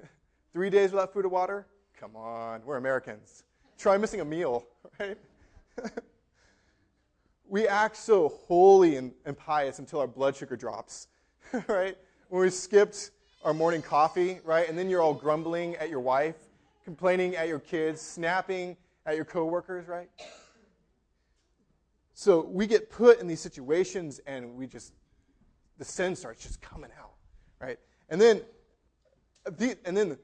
three 0.54 0.70
days 0.70 0.92
without 0.92 1.12
food 1.12 1.26
or 1.26 1.28
water? 1.28 1.66
Come 2.00 2.16
on, 2.16 2.62
we're 2.64 2.78
Americans. 2.78 3.44
Try 3.76 3.98
missing 3.98 4.22
a 4.22 4.24
meal, 4.24 4.64
right? 4.98 5.18
we 7.46 7.68
act 7.68 7.98
so 7.98 8.28
holy 8.48 8.96
and, 8.96 9.12
and 9.26 9.36
pious 9.36 9.78
until 9.78 10.00
our 10.00 10.06
blood 10.06 10.34
sugar 10.34 10.56
drops, 10.56 11.08
right? 11.68 11.98
When 12.30 12.40
we 12.40 12.48
skipped 12.48 13.10
our 13.44 13.52
morning 13.52 13.82
coffee, 13.82 14.40
right? 14.42 14.66
And 14.66 14.78
then 14.78 14.88
you're 14.88 15.02
all 15.02 15.12
grumbling 15.12 15.76
at 15.76 15.90
your 15.90 16.00
wife, 16.00 16.36
complaining 16.82 17.36
at 17.36 17.46
your 17.46 17.60
kids, 17.60 18.00
snapping 18.00 18.78
at 19.04 19.16
your 19.16 19.26
coworkers, 19.26 19.86
right? 19.86 20.08
So 22.18 22.40
we 22.40 22.66
get 22.66 22.88
put 22.88 23.20
in 23.20 23.26
these 23.26 23.40
situations 23.40 24.22
and 24.26 24.56
we 24.56 24.66
just, 24.66 24.94
the 25.76 25.84
sin 25.84 26.16
starts 26.16 26.42
just 26.42 26.62
coming 26.62 26.90
out, 26.98 27.12
right? 27.60 27.78
And 28.08 28.18
then, 28.18 28.40
and 29.44 29.94
then, 29.94 30.16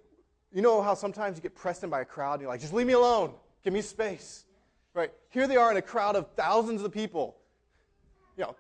you 0.54 0.62
know 0.62 0.80
how 0.80 0.94
sometimes 0.94 1.36
you 1.36 1.42
get 1.42 1.54
pressed 1.54 1.84
in 1.84 1.90
by 1.90 2.00
a 2.00 2.04
crowd 2.06 2.32
and 2.32 2.40
you're 2.42 2.50
like, 2.50 2.62
just 2.62 2.72
leave 2.72 2.86
me 2.86 2.94
alone, 2.94 3.34
give 3.62 3.74
me 3.74 3.82
space, 3.82 4.46
right? 4.94 5.12
Here 5.28 5.46
they 5.46 5.58
are 5.58 5.70
in 5.70 5.76
a 5.76 5.82
crowd 5.82 6.16
of 6.16 6.28
thousands 6.34 6.82
of 6.82 6.92
people, 6.92 7.36
you 8.38 8.44
know, 8.44 8.56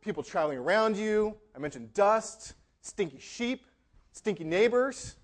people 0.00 0.24
traveling 0.24 0.58
around 0.58 0.96
you. 0.96 1.36
I 1.54 1.60
mentioned 1.60 1.94
dust, 1.94 2.54
stinky 2.80 3.20
sheep, 3.20 3.64
stinky 4.10 4.42
neighbors, 4.42 5.14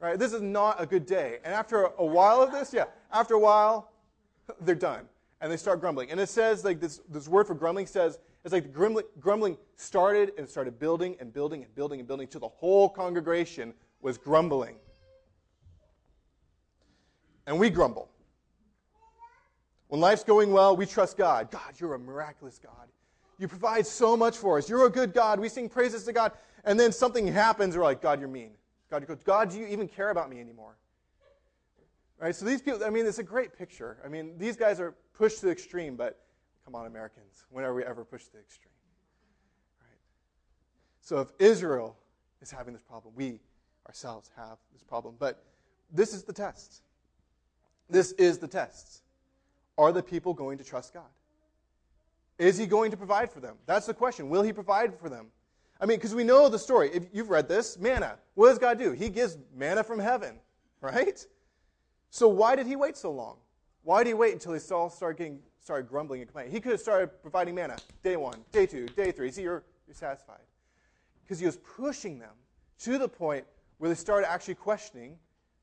right? 0.00 0.18
This 0.18 0.34
is 0.34 0.42
not 0.42 0.82
a 0.82 0.84
good 0.84 1.06
day. 1.06 1.38
And 1.44 1.54
after 1.54 1.84
a 1.96 2.04
while 2.04 2.42
of 2.42 2.52
this, 2.52 2.74
yeah, 2.74 2.84
after 3.10 3.32
a 3.32 3.40
while, 3.40 3.90
they're 4.60 4.74
done 4.74 5.08
and 5.40 5.52
they 5.52 5.56
start 5.56 5.80
grumbling. 5.80 6.10
And 6.10 6.18
it 6.18 6.28
says, 6.28 6.64
like 6.64 6.80
this, 6.80 7.00
this 7.08 7.28
word 7.28 7.46
for 7.46 7.54
grumbling 7.54 7.86
says, 7.86 8.18
it's 8.44 8.52
like 8.52 8.72
the 8.72 9.04
grumbling, 9.20 9.58
started 9.76 10.32
and 10.38 10.48
started 10.48 10.78
building 10.78 11.16
and 11.20 11.32
building 11.32 11.62
and 11.62 11.74
building 11.74 11.98
and 12.00 12.08
building 12.08 12.28
till 12.28 12.40
the 12.40 12.48
whole 12.48 12.88
congregation 12.88 13.74
was 14.00 14.16
grumbling. 14.16 14.76
And 17.46 17.58
we 17.58 17.70
grumble. 17.70 18.08
When 19.88 20.00
life's 20.00 20.24
going 20.24 20.52
well, 20.52 20.76
we 20.76 20.86
trust 20.86 21.16
God. 21.16 21.50
God, 21.50 21.74
you're 21.78 21.94
a 21.94 21.98
miraculous 21.98 22.58
God. 22.62 22.88
You 23.38 23.46
provide 23.46 23.86
so 23.86 24.16
much 24.16 24.36
for 24.36 24.58
us. 24.58 24.68
You're 24.68 24.86
a 24.86 24.90
good 24.90 25.12
God. 25.12 25.38
We 25.38 25.48
sing 25.48 25.68
praises 25.68 26.04
to 26.04 26.12
God. 26.12 26.32
And 26.64 26.80
then 26.80 26.90
something 26.90 27.26
happens, 27.26 27.76
we're 27.76 27.84
like, 27.84 28.00
God, 28.00 28.18
you're 28.18 28.28
mean. 28.28 28.52
God, 28.90 29.06
God, 29.24 29.50
do 29.50 29.58
you 29.58 29.66
even 29.66 29.86
care 29.86 30.10
about 30.10 30.30
me 30.30 30.40
anymore? 30.40 30.76
Right? 32.18 32.34
So 32.34 32.44
these 32.46 32.62
people, 32.62 32.84
I 32.84 32.90
mean, 32.90 33.06
it's 33.06 33.18
a 33.18 33.22
great 33.22 33.56
picture. 33.56 33.98
I 34.04 34.08
mean, 34.08 34.38
these 34.38 34.56
guys 34.56 34.80
are 34.80 34.94
pushed 35.12 35.40
to 35.40 35.46
the 35.46 35.52
extreme, 35.52 35.96
but 35.96 36.18
come 36.64 36.74
on, 36.74 36.86
Americans, 36.86 37.44
when 37.50 37.64
are 37.64 37.74
we 37.74 37.84
ever 37.84 38.04
pushed 38.04 38.26
to 38.26 38.32
the 38.32 38.38
extreme? 38.40 38.72
Right? 39.80 39.98
So 41.00 41.20
if 41.20 41.28
Israel 41.38 41.96
is 42.40 42.50
having 42.50 42.72
this 42.72 42.82
problem, 42.82 43.12
we 43.14 43.40
ourselves 43.86 44.30
have 44.36 44.58
this 44.72 44.82
problem. 44.82 45.14
But 45.18 45.44
this 45.92 46.14
is 46.14 46.24
the 46.24 46.32
test. 46.32 46.82
This 47.88 48.12
is 48.12 48.38
the 48.38 48.48
test. 48.48 49.02
Are 49.78 49.92
the 49.92 50.02
people 50.02 50.34
going 50.34 50.58
to 50.58 50.64
trust 50.64 50.94
God? 50.94 51.04
Is 52.38 52.58
he 52.58 52.66
going 52.66 52.90
to 52.90 52.96
provide 52.96 53.30
for 53.30 53.40
them? 53.40 53.56
That's 53.66 53.86
the 53.86 53.94
question. 53.94 54.28
Will 54.28 54.42
he 54.42 54.52
provide 54.52 54.98
for 54.98 55.08
them? 55.08 55.28
I 55.80 55.86
mean, 55.86 55.98
because 55.98 56.14
we 56.14 56.24
know 56.24 56.48
the 56.48 56.58
story. 56.58 56.90
If 56.92 57.04
you've 57.12 57.30
read 57.30 57.48
this, 57.48 57.78
manna. 57.78 58.18
What 58.34 58.48
does 58.48 58.58
God 58.58 58.78
do? 58.78 58.92
He 58.92 59.08
gives 59.08 59.38
manna 59.54 59.84
from 59.84 59.98
heaven, 59.98 60.38
right? 60.80 61.24
So 62.16 62.28
why 62.28 62.56
did 62.56 62.66
he 62.66 62.76
wait 62.76 62.96
so 62.96 63.12
long? 63.12 63.36
Why 63.82 64.02
did 64.02 64.08
he 64.08 64.14
wait 64.14 64.32
until 64.32 64.58
all 64.74 64.88
started 64.88 65.18
getting 65.18 65.38
started 65.60 65.86
grumbling 65.86 66.22
and 66.22 66.28
complaining? 66.28 66.50
He 66.50 66.60
could 66.62 66.72
have 66.72 66.80
started 66.80 67.08
providing 67.20 67.54
manna 67.54 67.76
day 68.02 68.16
one, 68.16 68.42
day 68.52 68.64
two, 68.64 68.86
day 68.86 69.12
three. 69.12 69.30
See, 69.30 69.42
you're, 69.42 69.64
you're 69.86 69.94
satisfied. 69.94 70.40
Because 71.22 71.38
he 71.40 71.44
was 71.44 71.58
pushing 71.58 72.18
them 72.18 72.30
to 72.78 72.96
the 72.96 73.06
point 73.06 73.44
where 73.76 73.90
they 73.90 73.94
started 73.94 74.30
actually 74.30 74.54
questioning 74.54 75.18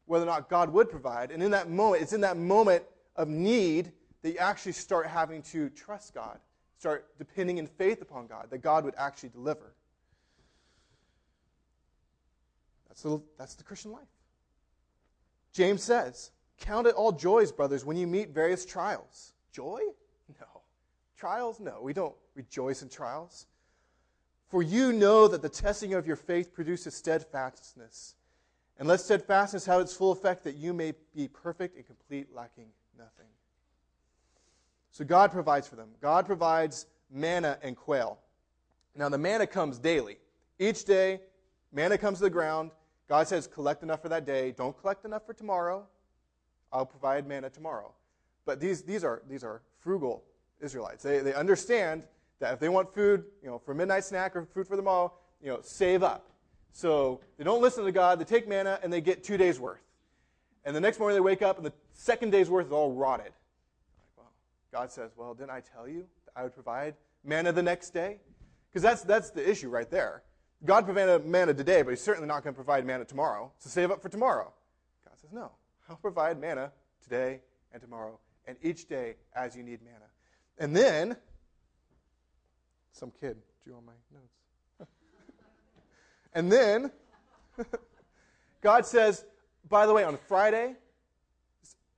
whether 0.06 0.26
or 0.26 0.28
not 0.28 0.48
God 0.48 0.72
would 0.72 0.92
provide. 0.92 1.32
And 1.32 1.42
in 1.42 1.50
that 1.50 1.72
moment, 1.72 2.04
it's 2.04 2.14
in 2.14 2.22
that 2.22 2.38
moment 2.38 2.84
of 3.16 3.30
need 3.30 3.92
that 4.22 4.34
you 4.34 4.38
actually 4.38 4.74
start 4.74 5.08
having 5.08 5.42
to 5.54 5.72
trust 5.72 6.14
God, 6.14 6.38
start 6.78 7.18
depending 7.18 7.58
in 7.58 7.66
faith 7.66 8.00
upon 8.04 8.28
God, 8.28 8.52
that 8.52 8.60
God 8.60 8.86
would 8.86 8.94
actually 8.96 9.30
deliver. 9.30 9.74
That's 12.90 13.02
the, 13.02 13.20
that's 13.40 13.56
the 13.56 13.64
Christian 13.64 13.92
life. 13.92 14.04
James 15.52 15.82
says, 15.82 16.30
Count 16.60 16.88
it 16.88 16.96
all 16.96 17.12
joys, 17.12 17.52
brothers, 17.52 17.86
when 17.86 17.98
you 17.98 18.08
meet 18.08 18.30
various 18.30 18.66
trials. 18.66 19.34
Joy? 19.52 19.80
No. 20.40 20.62
Trials? 21.18 21.60
No. 21.60 21.80
We 21.82 21.94
don't 21.94 22.16
rejoice 22.36 22.82
in 22.82 22.90
trials. 22.90 23.48
For 24.50 24.62
you 24.62 24.94
know 24.94 25.28
that 25.28 25.42
the 25.42 25.50
testing 25.50 25.94
of 25.94 26.06
your 26.06 26.16
faith 26.16 26.54
produces 26.54 26.94
steadfastness. 26.94 28.16
And 28.78 28.88
let 28.88 29.00
steadfastness 29.00 29.66
have 29.66 29.82
its 29.82 29.96
full 29.96 30.12
effect 30.12 30.44
that 30.44 30.56
you 30.56 30.74
may 30.74 30.94
be 31.16 31.28
perfect 31.28 31.76
and 31.76 31.86
complete, 31.86 32.28
lacking 32.34 32.68
nothing. 32.98 33.28
So 34.92 35.04
God 35.04 35.32
provides 35.32 35.68
for 35.68 35.76
them. 35.76 35.90
God 36.02 36.26
provides 36.26 36.86
manna 37.12 37.58
and 37.62 37.76
quail. 37.76 38.20
Now, 38.96 39.10
the 39.10 39.18
manna 39.18 39.48
comes 39.48 39.80
daily. 39.80 40.18
Each 40.60 40.86
day, 40.86 41.22
manna 41.72 41.98
comes 41.98 42.20
to 42.20 42.26
the 42.26 42.30
ground. 42.30 42.72
God 43.10 43.28
says, 43.28 43.48
collect 43.48 43.82
enough 43.82 44.02
for 44.02 44.10
that 44.10 44.26
day. 44.26 44.52
Don't 44.52 44.80
collect 44.80 45.04
enough 45.04 45.26
for 45.26 45.34
tomorrow. 45.34 45.88
I'll 46.74 46.86
provide 46.86 47.27
manna 47.27 47.50
tomorrow. 47.50 47.94
But 48.46 48.60
these, 48.60 48.82
these, 48.82 49.03
are, 49.03 49.22
these 49.30 49.44
are 49.44 49.62
frugal 49.80 50.24
Israelites. 50.60 51.03
They, 51.03 51.20
they 51.20 51.34
understand 51.34 52.03
that 52.39 52.53
if 52.53 52.60
they 52.60 52.68
want 52.68 52.94
food, 52.94 53.24
you 53.42 53.50
know, 53.50 53.60
for 53.60 53.74
midnight 53.74 54.03
snack 54.03 54.36
or 54.36 54.46
food 54.46 54.68
for 54.68 54.75
tomorrow, 54.75 55.13
you 55.42 55.50
know, 55.50 55.60
save 55.62 56.03
up. 56.03 56.30
So 56.72 57.22
they 57.38 57.44
don't 57.44 57.62
listen 57.62 57.86
to 57.86 57.92
God. 57.92 58.20
They 58.20 58.25
take 58.25 58.50
manna 58.50 58.80
and 58.82 58.92
they 58.92 59.00
get 59.00 59.24
two 59.24 59.38
days 59.38 59.60
worth. 59.60 59.80
And 60.65 60.75
the 60.75 60.82
next 60.82 61.00
morning 61.00 61.15
they 61.15 61.22
wake 61.22 61.42
up 61.42 61.58
and 61.58 61.65
the 61.65 61.74
second 61.94 62.32
day's 62.32 62.50
worth 62.50 62.68
is 62.68 62.72
all 62.72 62.92
rotted. 62.92 63.32
well, 64.18 64.32
God 64.72 64.92
says, 64.92 65.12
well, 65.15 65.34
didn't 65.34 65.51
I 65.51 65.62
tell 65.62 65.88
you 65.88 66.06
that 66.25 66.32
I 66.36 66.44
would 66.44 66.53
provide 66.53 66.96
manna 67.24 67.51
the 67.51 67.63
next 67.63 67.92
day? 67.92 68.18
Because 68.72 68.82
that's, 68.82 69.03
that's 69.03 69.30
the 69.30 69.48
issue 69.48 69.70
right 69.70 69.89
there. 69.92 70.24
God 70.65 70.86
provided 70.86 71.25
manna 71.25 71.53
today, 71.53 71.82
but 71.82 71.92
he's 71.92 72.01
certainly 72.01 72.27
not 72.27 72.44
going 72.44 72.53
to 72.53 72.56
provide 72.56 72.86
manna 72.86 73.06
tomorrow. 73.06 73.51
So 73.60 73.70
save 73.70 73.92
up 73.92 74.01
for 74.01 74.10
tomorrow. 74.10 74.51
God 75.06 75.20
says, 75.20 75.32
no. 75.32 75.51
I'll 75.90 75.98
provide 75.98 76.40
manna 76.40 76.72
today 77.02 77.42
and 77.72 77.82
tomorrow, 77.82 78.20
and 78.48 78.58
each 78.62 78.88
day 78.88 79.16
as 79.36 79.56
you 79.56 79.63
need 79.63 79.82
manna. 79.84 80.06
And 80.58 80.75
then, 80.75 81.18
some 82.92 83.12
kid 83.20 83.38
drew 83.63 83.75
on 83.75 83.86
my 83.86 83.94
notes. 84.13 84.90
and 86.34 86.52
then, 86.52 86.92
God 88.62 88.86
says, 88.86 89.25
by 89.70 89.86
the 89.86 89.94
way, 89.94 90.04
on 90.04 90.18
Friday, 90.28 90.75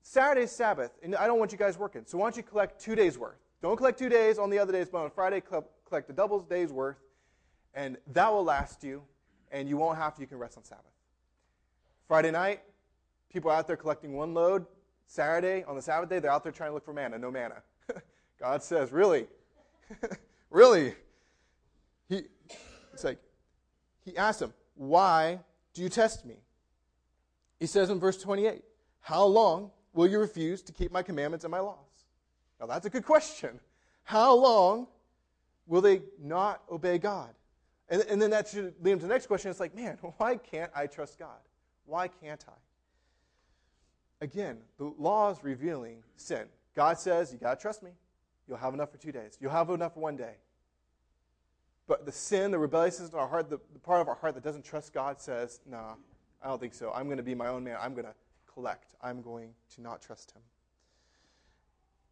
Saturday's 0.02 0.52
Sabbath, 0.52 0.92
and 1.04 1.16
I 1.16 1.28
don't 1.28 1.40
want 1.40 1.52
you 1.52 1.58
guys 1.58 1.78
working, 1.78 2.04
so 2.06 2.18
why 2.18 2.26
don't 2.26 2.38
you 2.38 2.44
collect 2.44 2.80
two 2.80 2.96
days' 2.96 3.18
worth? 3.18 3.38
Don't 3.62 3.76
collect 3.76 3.98
two 3.98 4.10
days 4.10 4.38
on 4.38 4.50
the 4.50 4.60
other 4.60 4.72
days, 4.72 4.88
but 4.90 5.00
on 5.00 5.10
Friday, 5.10 5.42
collect 5.42 6.08
the 6.08 6.14
double 6.14 6.40
day's 6.40 6.72
worth, 6.72 6.98
and 7.74 7.98
that 8.14 8.32
will 8.32 8.44
last 8.44 8.84
you, 8.84 9.02
and 9.52 9.68
you 9.68 9.78
won't 9.78 9.98
have 9.98 10.16
to. 10.16 10.22
You 10.22 10.28
can 10.28 10.38
rest 10.38 10.58
on 10.58 10.64
Sabbath. 10.64 10.86
Friday 12.08 12.32
night, 12.32 12.62
people 13.32 13.52
out 13.52 13.68
there 13.68 13.78
collecting 13.78 14.14
one 14.14 14.34
load. 14.34 14.66
Saturday, 15.08 15.64
on 15.64 15.76
the 15.76 15.82
Sabbath 15.82 16.10
day, 16.10 16.20
they're 16.20 16.32
out 16.32 16.44
there 16.44 16.52
trying 16.52 16.72
to 16.72 16.74
look 16.74 16.86
for 16.86 16.94
manna. 16.94 17.18
No 17.18 17.30
manna. 17.30 17.62
God 18.40 18.64
says, 18.64 18.92
Really? 18.92 19.28
really? 20.50 20.96
He, 22.10 22.24
it's 22.94 23.04
like, 23.04 23.20
he 24.04 24.18
asks 24.18 24.42
him, 24.42 24.54
Why 24.76 25.40
do 25.74 25.82
you 25.82 25.90
test 25.90 26.26
me? 26.26 26.36
He 27.60 27.68
says 27.68 27.90
in 27.90 28.00
verse 28.00 28.18
28, 28.18 28.64
How 29.02 29.26
long 29.26 29.72
will 29.94 30.08
you 30.08 30.20
refuse 30.20 30.62
to 30.64 30.74
keep 30.74 30.92
my 30.92 31.04
commandments 31.04 31.46
and 31.46 31.52
my 31.52 31.60
laws? 31.60 31.78
Now, 32.60 32.68
that's 32.68 32.86
a 32.86 32.90
good 32.90 33.06
question. 33.06 33.60
How 34.04 34.34
long 34.36 34.88
will 35.68 35.82
they 35.82 36.02
not 36.22 36.62
obey 36.72 36.98
God? 36.98 37.30
And, 37.90 38.02
and 38.04 38.22
then 38.22 38.32
that 38.32 38.48
should 38.48 38.74
lead 38.82 38.94
him 38.94 39.00
to 39.00 39.08
the 39.08 39.14
next 39.14 39.28
question. 39.28 39.52
It's 39.52 39.60
like, 39.60 39.76
man, 39.76 39.98
why 40.18 40.38
can't 40.38 40.72
I 40.76 40.88
trust 40.88 41.20
God? 41.20 41.38
Why 41.86 42.08
can't 42.08 42.44
I? 42.48 42.54
Again, 44.26 44.58
the 44.80 44.92
law 44.98 45.30
is 45.30 45.44
revealing 45.44 46.04
sin. 46.16 46.46
God 46.76 46.98
says, 46.98 47.32
you 47.32 47.38
got 47.38 47.60
to 47.60 47.62
trust 47.62 47.84
me. 47.84 47.92
You'll 48.48 48.58
have 48.58 48.74
enough 48.74 48.92
for 48.92 48.98
two 48.98 49.12
days. 49.12 49.38
You'll 49.40 49.52
have 49.52 49.70
enough 49.70 49.94
for 49.94 50.00
one 50.00 50.16
day. 50.16 50.34
But 51.88 52.08
the 52.08 52.12
sin, 52.12 52.50
the 52.50 52.58
rebelliousness 52.58 53.12
in 53.12 53.20
our 53.20 53.28
heart, 53.28 53.52
the, 53.52 53.60
the 53.72 53.78
part 53.78 54.02
of 54.02 54.08
our 54.08 54.16
heart 54.16 54.34
that 54.34 54.44
doesn't 54.44 54.66
trust 54.66 54.94
God 54.94 55.22
says, 55.22 55.60
nah, 55.70 55.94
I 56.44 56.48
don't 56.48 56.60
think 56.60 56.74
so. 56.74 56.92
I'm 56.92 57.06
going 57.06 57.18
to 57.18 57.24
be 57.24 57.36
my 57.36 57.50
own 57.50 57.64
man. 57.64 57.78
I'm 57.80 57.94
going 57.94 58.08
to 58.08 58.16
collect. 58.52 58.96
I'm 59.00 59.22
going 59.22 59.52
to 59.76 59.82
not 59.84 60.02
trust 60.02 60.32
him. 60.32 60.42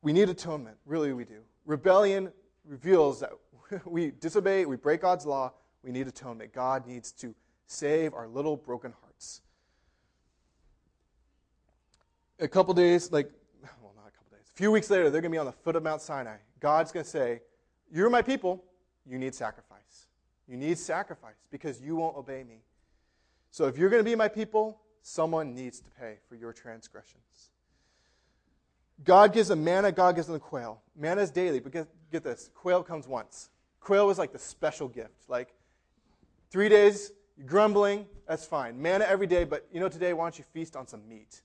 We 0.03 0.13
need 0.13 0.29
atonement. 0.29 0.77
Really, 0.85 1.13
we 1.13 1.25
do. 1.25 1.39
Rebellion 1.65 2.31
reveals 2.63 3.21
that 3.21 3.31
we 3.85 4.11
disobey, 4.11 4.65
we 4.65 4.75
break 4.75 5.01
God's 5.01 5.25
law. 5.25 5.51
We 5.83 5.91
need 5.91 6.07
atonement. 6.07 6.53
God 6.53 6.85
needs 6.85 7.11
to 7.13 7.33
save 7.65 8.13
our 8.13 8.27
little 8.27 8.55
broken 8.55 8.93
hearts. 9.01 9.12
A 12.43 12.47
couple 12.47 12.73
days, 12.73 13.09
like, 13.11 13.31
well, 13.81 13.93
not 13.95 14.07
a 14.07 14.11
couple 14.11 14.37
days, 14.37 14.45
a 14.53 14.57
few 14.57 14.69
weeks 14.69 14.89
later, 14.89 15.09
they're 15.09 15.21
going 15.21 15.31
to 15.31 15.35
be 15.35 15.39
on 15.39 15.45
the 15.45 15.53
foot 15.53 15.77
of 15.77 15.83
Mount 15.83 16.01
Sinai. 16.01 16.35
God's 16.59 16.91
going 16.91 17.05
to 17.05 17.09
say, 17.09 17.41
You're 17.89 18.09
my 18.09 18.21
people. 18.21 18.63
You 19.05 19.17
need 19.17 19.33
sacrifice. 19.33 20.07
You 20.47 20.57
need 20.57 20.77
sacrifice 20.77 21.35
because 21.51 21.81
you 21.81 21.95
won't 21.95 22.17
obey 22.17 22.43
me. 22.43 22.57
So 23.49 23.67
if 23.67 23.77
you're 23.77 23.89
going 23.89 24.03
to 24.03 24.09
be 24.09 24.15
my 24.15 24.27
people, 24.27 24.79
someone 25.01 25.55
needs 25.55 25.79
to 25.79 25.89
pay 25.91 26.17
for 26.27 26.35
your 26.35 26.51
transgressions. 26.51 27.51
God 29.05 29.33
gives 29.33 29.47
them 29.47 29.63
manna, 29.63 29.91
God 29.91 30.15
gives 30.15 30.27
them 30.27 30.33
the 30.33 30.39
quail. 30.39 30.81
Manna 30.95 31.21
is 31.21 31.31
daily, 31.31 31.59
but 31.59 31.71
get, 31.71 31.87
get 32.11 32.23
this 32.23 32.49
quail 32.53 32.83
comes 32.83 33.07
once. 33.07 33.49
Quail 33.79 34.05
was 34.05 34.17
like 34.17 34.33
the 34.33 34.39
special 34.39 34.87
gift. 34.87 35.29
Like 35.29 35.53
three 36.51 36.69
days, 36.69 37.11
grumbling, 37.45 38.05
that's 38.27 38.45
fine. 38.45 38.81
Manna 38.81 39.05
every 39.05 39.27
day, 39.27 39.43
but 39.43 39.65
you 39.71 39.79
know, 39.79 39.89
today, 39.89 40.13
why 40.13 40.25
don't 40.25 40.37
you 40.37 40.45
feast 40.53 40.75
on 40.75 40.87
some 40.87 41.07
meat? 41.07 41.41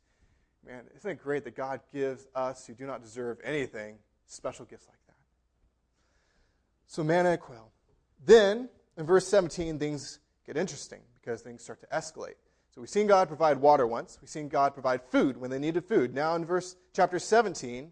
Man, 0.68 0.82
isn't 0.96 1.10
it 1.10 1.22
great 1.22 1.44
that 1.44 1.56
God 1.56 1.80
gives 1.92 2.26
us 2.34 2.66
who 2.66 2.74
do 2.74 2.86
not 2.86 3.02
deserve 3.02 3.38
anything 3.42 3.96
special 4.26 4.66
gifts 4.66 4.86
like 4.86 4.98
that? 5.06 5.16
So, 6.86 7.02
manna 7.02 7.30
and 7.30 7.40
quail. 7.40 7.70
Then, 8.24 8.68
in 8.98 9.06
verse 9.06 9.26
17, 9.26 9.78
things 9.78 10.18
get 10.46 10.58
interesting 10.58 11.00
because 11.14 11.40
things 11.40 11.62
start 11.62 11.80
to 11.80 11.86
escalate. 11.86 12.34
So 12.78 12.82
we've 12.82 12.90
seen 12.90 13.08
God 13.08 13.26
provide 13.26 13.58
water 13.58 13.86
once. 13.88 14.18
We've 14.20 14.30
seen 14.30 14.48
God 14.48 14.72
provide 14.72 15.02
food 15.02 15.36
when 15.36 15.50
they 15.50 15.58
needed 15.58 15.84
food. 15.84 16.14
Now 16.14 16.36
in 16.36 16.44
verse 16.44 16.76
chapter 16.92 17.18
17, 17.18 17.90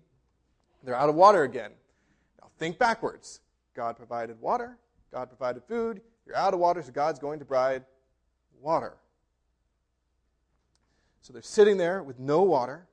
they're 0.84 0.94
out 0.94 1.08
of 1.08 1.16
water 1.16 1.42
again. 1.42 1.72
Now 2.40 2.50
think 2.58 2.78
backwards. 2.78 3.40
God 3.74 3.96
provided 3.96 4.40
water. 4.40 4.78
God 5.12 5.28
provided 5.28 5.64
food. 5.64 6.02
You're 6.24 6.36
out 6.36 6.54
of 6.54 6.60
water, 6.60 6.82
so 6.82 6.92
God's 6.92 7.18
going 7.18 7.40
to 7.40 7.44
provide 7.44 7.84
water. 8.60 8.94
So 11.26 11.32
they're 11.32 11.42
sitting 11.42 11.76
there 11.76 12.04
with 12.04 12.20
no 12.20 12.42
water. 12.42 12.86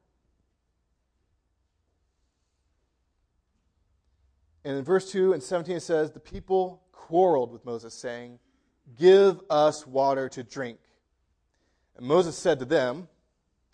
And 4.65 4.75
in 4.75 4.83
verse 4.83 5.11
2 5.11 5.33
and 5.33 5.43
17 5.43 5.75
it 5.75 5.81
says, 5.81 6.09
The 6.09 6.19
people 6.19 6.81
quarreled 6.91 7.51
with 7.51 7.63
Moses, 7.63 7.93
saying, 7.93 8.39
Give 8.97 9.39
us 9.51 9.85
water 9.85 10.29
to 10.29 10.41
drink. 10.41 10.79
And 11.95 12.07
Moses 12.07 12.35
said 12.35 12.57
to 12.57 12.65
them, 12.65 13.07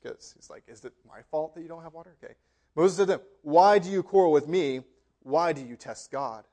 because 0.04 0.34
he's 0.36 0.50
like, 0.50 0.64
Is 0.68 0.84
it 0.84 0.92
my 1.08 1.22
fault 1.32 1.56
that 1.56 1.62
you 1.62 1.70
don't 1.70 1.84
have 1.84 1.94
water? 1.94 2.18
Okay. 2.22 2.34
Moses 2.76 2.98
said 2.98 3.04
to 3.04 3.14
them, 3.14 3.22
Why 3.44 3.80
do 3.80 3.90
you 3.90 4.04
quarrel 4.04 4.34
with 4.34 4.50
me? 4.50 4.82
Why 5.24 5.54
do 5.54 5.62
you 5.62 5.78
test 5.78 6.12
God? 6.12 6.44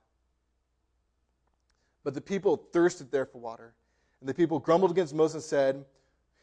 But 2.05 2.15
the 2.15 2.21
people 2.21 2.69
thirsted 2.73 3.11
there 3.11 3.27
for 3.27 3.39
water. 3.39 3.75
And 4.21 4.29
the 4.29 4.35
people 4.35 4.61
grumbled 4.61 4.93
against 4.93 5.13
Moses 5.13 5.35
and 5.35 5.43
said, 5.43 5.85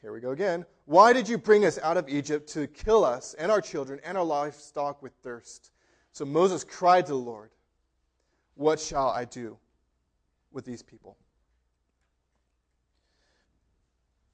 Here 0.04 0.14
we 0.14 0.20
go 0.20 0.30
again. 0.30 0.66
Why 0.86 1.14
did 1.14 1.28
you 1.28 1.40
bring 1.40 1.66
us 1.66 1.80
out 1.80 1.98
of 1.98 2.08
Egypt 2.08 2.48
to 2.50 2.68
kill 2.68 3.04
us 3.04 3.34
and 3.34 3.52
our 3.52 3.62
children 3.62 4.00
and 4.04 4.16
our 4.18 4.24
livestock 4.24 5.02
with 5.02 5.14
thirst? 5.24 5.72
So 6.12 6.26
Moses 6.26 6.64
cried 6.64 7.08
to 7.08 7.14
the 7.14 7.18
Lord, 7.18 7.50
What 8.54 8.80
shall 8.80 9.10
I 9.10 9.26
do 9.26 9.58
with 10.52 10.66
these 10.66 10.84
people? 10.84 11.18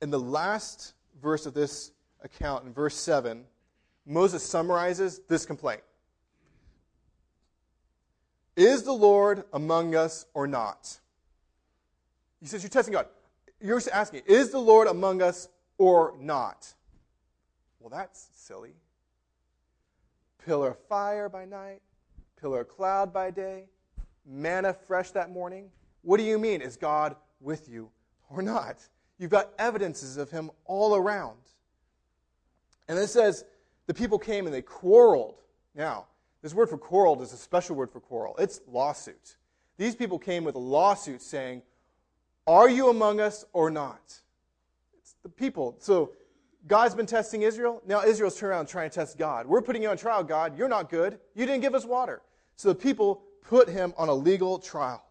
in 0.01 0.09
the 0.09 0.19
last 0.19 0.93
verse 1.21 1.45
of 1.45 1.53
this 1.53 1.91
account, 2.23 2.65
in 2.65 2.73
verse 2.73 2.95
7, 2.95 3.43
Moses 4.05 4.43
summarizes 4.43 5.21
this 5.27 5.45
complaint 5.45 5.81
Is 8.55 8.83
the 8.83 8.93
Lord 8.93 9.43
among 9.53 9.95
us 9.95 10.25
or 10.33 10.47
not? 10.47 10.99
He 12.39 12.47
says, 12.47 12.63
You're 12.63 12.69
testing 12.69 12.93
God. 12.93 13.07
You're 13.61 13.81
asking, 13.91 14.21
Is 14.25 14.51
the 14.51 14.59
Lord 14.59 14.87
among 14.87 15.21
us 15.21 15.49
or 15.79 16.13
not? 16.19 16.71
Well, 17.79 17.89
that's 17.89 18.29
silly. 18.35 18.75
Pillar 20.45 20.71
of 20.71 20.79
fire 20.87 21.27
by 21.27 21.45
night, 21.45 21.81
pillar 22.39 22.61
of 22.61 22.69
cloud 22.69 23.11
by 23.11 23.31
day, 23.31 23.65
manna 24.25 24.73
fresh 24.73 25.11
that 25.11 25.31
morning. 25.31 25.69
What 26.03 26.17
do 26.17 26.23
you 26.23 26.37
mean? 26.37 26.61
Is 26.61 26.77
God 26.77 27.15
with 27.41 27.67
you 27.67 27.89
or 28.29 28.41
not? 28.41 28.77
You've 29.17 29.31
got 29.31 29.49
evidences 29.57 30.17
of 30.17 30.29
him 30.29 30.51
all 30.65 30.95
around. 30.95 31.37
And 32.87 32.97
it 32.97 33.07
says 33.07 33.43
the 33.87 33.93
people 33.93 34.19
came 34.19 34.45
and 34.45 34.53
they 34.53 34.61
quarreled. 34.61 35.41
Now, 35.75 36.05
this 36.41 36.53
word 36.53 36.69
for 36.69 36.77
quarreled 36.77 37.21
is 37.21 37.33
a 37.33 37.37
special 37.37 37.75
word 37.75 37.91
for 37.91 37.99
quarrel. 37.99 38.35
It's 38.39 38.61
lawsuit. 38.67 39.37
These 39.77 39.95
people 39.95 40.19
came 40.19 40.43
with 40.43 40.55
a 40.55 40.59
lawsuit 40.59 41.21
saying, 41.21 41.61
Are 42.47 42.69
you 42.69 42.89
among 42.89 43.19
us 43.19 43.45
or 43.51 43.69
not? 43.69 44.21
The 45.23 45.29
people. 45.29 45.75
So 45.79 46.11
God's 46.67 46.95
been 46.95 47.05
testing 47.05 47.41
Israel. 47.41 47.81
Now 47.85 48.03
Israel's 48.03 48.37
turned 48.37 48.51
around 48.51 48.67
trying 48.67 48.89
to 48.89 48.95
test 48.95 49.17
God. 49.17 49.45
We're 49.45 49.61
putting 49.61 49.81
you 49.81 49.89
on 49.89 49.97
trial, 49.97 50.23
God. 50.23 50.57
You're 50.57 50.69
not 50.69 50.89
good. 50.89 51.19
You 51.35 51.45
didn't 51.45 51.61
give 51.61 51.75
us 51.75 51.85
water. 51.85 52.21
So 52.55 52.69
the 52.69 52.75
people 52.75 53.21
put 53.41 53.69
him 53.69 53.93
on 53.97 54.09
a 54.09 54.13
legal 54.13 54.59
trial. 54.59 55.03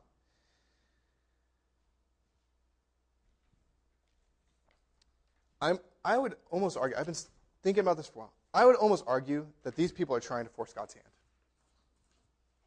I'm, 5.61 5.79
I 6.05 6.17
would 6.19 6.37
almost 6.51 6.77
argue, 6.77 6.97
I've 6.97 7.07
been 7.07 7.17
thinking 7.63 7.81
about 7.81 7.97
this 7.97 8.07
for 8.07 8.15
a 8.15 8.19
while. 8.21 8.33
I 8.55 8.65
would 8.65 8.77
almost 8.77 9.05
argue 9.07 9.47
that 9.65 9.75
these 9.77 9.93
people 9.93 10.15
are 10.15 10.21
trying 10.21 10.45
to 10.45 10.51
force 10.51 10.73
God's 10.73 10.95
hand. 10.95 11.07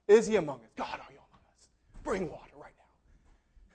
Is 0.07 0.27
he 0.27 0.35
among 0.35 0.59
us? 0.61 0.71
God, 0.75 0.99
are 0.99 1.11
you 1.11 1.19
among 1.19 1.41
us? 1.57 1.69
Bring 2.03 2.29
water 2.29 2.51
right 2.61 2.73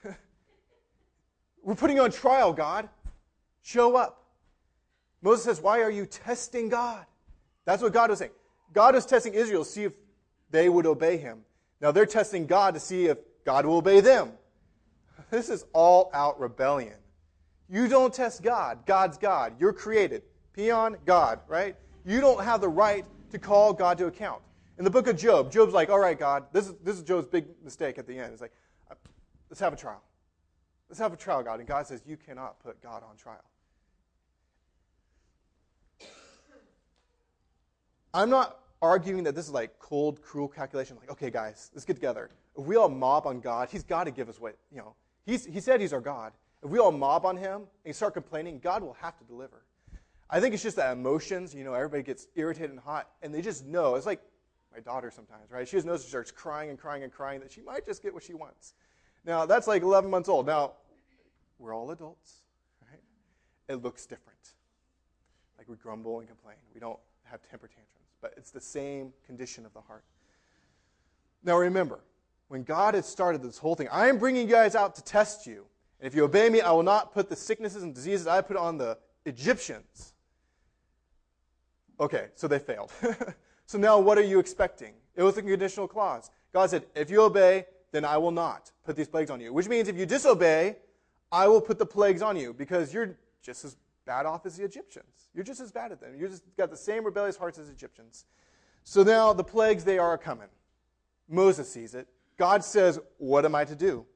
now. 0.05 0.11
We're 1.62 1.74
putting 1.74 1.96
you 1.96 2.02
on 2.02 2.11
trial, 2.11 2.52
God. 2.52 2.88
Show 3.66 3.96
up. 3.96 4.22
Moses 5.22 5.44
says, 5.44 5.61
Why 5.61 5.81
are 5.81 5.90
you 5.90 6.07
testing 6.07 6.68
God? 6.68 7.05
That's 7.64 7.83
what 7.83 7.92
God 7.92 8.11
was 8.11 8.20
saying. 8.20 8.31
God 8.72 8.94
was 8.94 9.05
testing 9.05 9.35
Israel 9.35 9.64
to 9.64 9.68
see 9.68 9.83
if 9.83 9.92
they 10.52 10.68
would 10.68 10.87
obey 10.87 11.16
him. 11.16 11.40
Now 11.81 11.90
they're 11.90 12.07
testing 12.07 12.46
God 12.46 12.74
to 12.74 12.81
see 12.81 13.07
if 13.07 13.18
God 13.44 13.66
will 13.66 13.79
obey 13.79 14.00
them. 14.00 14.31
This 15.33 15.48
is 15.48 15.64
all 15.72 16.12
out 16.14 16.38
rebellion. 16.38 16.94
You 17.68 17.88
don't 17.88 18.14
test 18.14 18.44
God. 18.44 18.87
God's 18.87 19.18
God. 19.18 19.55
You're 19.59 19.72
created. 19.72 20.22
Peon, 20.52 20.96
God, 21.05 21.40
right? 21.48 21.74
You 22.05 22.20
don't 22.20 22.44
have 22.44 22.61
the 22.61 22.68
right 22.68 23.05
to 23.33 23.38
call 23.40 23.72
God 23.72 23.98
to 23.98 24.07
account. 24.07 24.42
In 24.79 24.85
the 24.85 24.90
book 24.90 25.09
of 25.09 25.16
Job, 25.16 25.50
Job's 25.50 25.74
like, 25.74 25.90
all 25.90 25.98
right, 25.98 26.16
God, 26.16 26.44
this 26.52 26.68
is, 26.68 26.74
this 26.85 26.96
is 26.96 27.02
Job's 27.02 27.26
big 27.26 27.46
mistake 27.64 27.98
at 27.98 28.07
the 28.07 28.16
end. 28.16 28.33
It's 28.33 28.40
like, 28.40 28.52
uh, 28.88 28.94
let's 29.50 29.59
have 29.59 29.72
a 29.72 29.76
trial. 29.76 30.02
Let's 30.88 31.00
have 31.00 31.12
a 31.12 31.16
trial, 31.16 31.42
God. 31.42 31.59
And 31.59 31.68
God 31.68 31.88
says, 31.88 32.02
you 32.07 32.16
cannot 32.16 32.61
put 32.61 32.81
God 32.81 33.02
on 33.02 33.16
trial. 33.16 33.42
I'm 38.16 38.31
not 38.31 38.61
arguing 38.81 39.24
that 39.24 39.35
this 39.35 39.44
is 39.44 39.52
like 39.52 39.79
cold, 39.79 40.22
cruel 40.22 40.48
calculation. 40.48 40.96
Like, 40.98 41.11
okay, 41.11 41.31
guys, 41.31 41.70
let's 41.74 41.85
get 41.85 41.94
together. 41.94 42.31
If 42.59 42.64
we 42.64 42.76
all 42.76 42.88
mob 42.88 43.26
on 43.26 43.40
God, 43.40 43.68
He's 43.70 43.85
got 43.85 44.05
to 44.05 44.11
give 44.11 44.31
us 44.31 44.40
what, 44.40 44.57
you 44.72 44.79
know, 44.79 44.94
he's, 45.26 45.44
He 45.44 45.61
said 45.61 45.81
He's 45.81 45.92
our 45.92 46.00
God. 46.00 46.33
If 46.64 46.70
we 46.70 46.79
all 46.79 46.92
mob 46.92 47.26
on 47.26 47.37
him 47.37 47.64
and 47.85 47.94
start 47.94 48.14
complaining, 48.14 48.59
God 48.59 48.83
will 48.83 48.96
have 49.00 49.16
to 49.18 49.24
deliver. 49.24 49.62
I 50.29 50.40
think 50.40 50.55
it's 50.55 50.62
just 50.62 50.76
that 50.76 50.92
emotions, 50.92 51.55
you 51.55 51.62
know, 51.62 51.74
everybody 51.74 52.02
gets 52.02 52.26
irritated 52.35 52.70
and 52.70 52.81
hot, 52.81 53.09
and 53.22 53.33
they 53.33 53.42
just 53.42 53.66
know. 53.66 53.94
It's 53.94 54.07
like 54.07 54.20
my 54.72 54.81
daughter 54.81 55.11
sometimes, 55.11 55.50
right? 55.50 55.68
She 55.68 55.76
just 55.76 55.87
knows 55.87 56.02
she 56.02 56.09
starts 56.09 56.31
crying 56.33 56.70
and 56.70 56.79
crying 56.79 57.05
and 57.05 57.12
crying 57.12 57.40
that 57.40 57.52
she 57.52 57.61
might 57.61 57.87
just 57.87 58.02
get 58.02 58.14
what 58.14 58.22
she 58.22 58.35
wants. 58.35 58.74
Now, 59.24 59.46
that's 59.46 59.66
like 59.66 59.83
11 59.83 60.11
months 60.11 60.29
old. 60.29 60.46
Now, 60.46 60.72
we're 61.59 61.74
all 61.74 61.90
adults, 61.90 62.40
right? 62.90 63.00
It 63.68 63.83
looks 63.83 64.07
different. 64.07 64.55
Like 65.59 65.68
we 65.68 65.76
grumble 65.76 66.18
and 66.18 66.29
complain. 66.29 66.57
We 66.74 66.81
don't 66.81 66.98
have 67.31 67.42
temper 67.48 67.68
tantrums, 67.68 68.06
but 68.20 68.35
it's 68.37 68.50
the 68.50 68.61
same 68.61 69.12
condition 69.24 69.66
of 69.66 69.72
the 69.72 69.81
heart. 69.81 70.05
Now, 71.44 71.57
remember, 71.59 72.00
when 72.48 72.62
God 72.62 72.94
had 72.94 73.05
started 73.05 73.42
this 73.42 73.59
whole 73.59 73.74
thing, 73.74 73.88
I 73.90 74.09
am 74.09 74.18
bringing 74.18 74.48
you 74.48 74.52
guys 74.52 74.74
out 74.74 74.94
to 74.96 75.05
test 75.05 75.46
you. 75.46 75.66
And 76.00 76.07
if 76.07 76.14
you 76.14 76.24
obey 76.24 76.48
me, 76.48 76.61
I 76.61 76.70
will 76.72 76.83
not 76.83 77.12
put 77.12 77.29
the 77.29 77.37
sicknesses 77.37 77.83
and 77.83 77.94
diseases 77.94 78.26
I 78.26 78.40
put 78.40 78.57
on 78.57 78.79
the 78.79 78.98
Egyptians. 79.24 80.14
Okay, 81.98 82.29
so 82.35 82.46
they 82.46 82.59
failed. 82.59 82.92
so 83.66 83.79
now 83.79 83.98
what 83.98 84.18
are 84.18 84.24
you 84.24 84.38
expecting? 84.38 84.94
It 85.14 85.22
was 85.22 85.37
a 85.38 85.42
conditional 85.42 85.88
clause. 85.88 86.31
God 86.52 86.68
said, 86.70 86.85
if 86.94 87.11
you 87.11 87.22
obey, 87.22 87.66
then 87.92 88.05
I 88.05 88.18
will 88.18 88.31
not 88.31 88.70
put 88.85 88.96
these 88.96 89.09
plagues 89.09 89.31
on 89.31 89.40
you. 89.40 89.52
Which 89.52 89.68
means 89.68 89.88
if 89.88 89.96
you 89.96 90.05
disobey, 90.05 90.76
I 91.33 91.48
will 91.48 91.61
put 91.61 91.79
the 91.79 91.87
plagues 91.87 92.22
on 92.22 92.37
you 92.37 92.52
because 92.52 92.92
you're 92.92 93.16
just 93.42 93.64
as 93.64 93.76
bad 94.07 94.25
off 94.25 94.47
as 94.47 94.57
the 94.57 94.64
Egyptians. 94.64 95.29
You're 95.35 95.45
just 95.45 95.61
as 95.61 95.73
bad 95.73 95.92
at 95.92 96.01
them. 96.01 96.14
You've 96.19 96.31
just 96.31 96.45
got 96.57 96.71
the 96.71 96.77
same 96.77 97.05
rebellious 97.05 97.37
hearts 97.37 97.59
as 97.59 97.69
Egyptians. 97.69 98.25
So 98.85 99.03
now 99.03 99.33
the 99.33 99.45
plagues, 99.45 99.85
they 99.85 99.99
are 99.99 100.16
coming. 100.16 100.49
Moses 101.29 101.71
sees 101.71 101.95
it. 101.95 102.07
God 102.38 102.64
says, 102.64 102.99
What 103.19 103.45
am 103.45 103.55
I 103.55 103.64
to 103.64 103.75
do? 103.75 104.07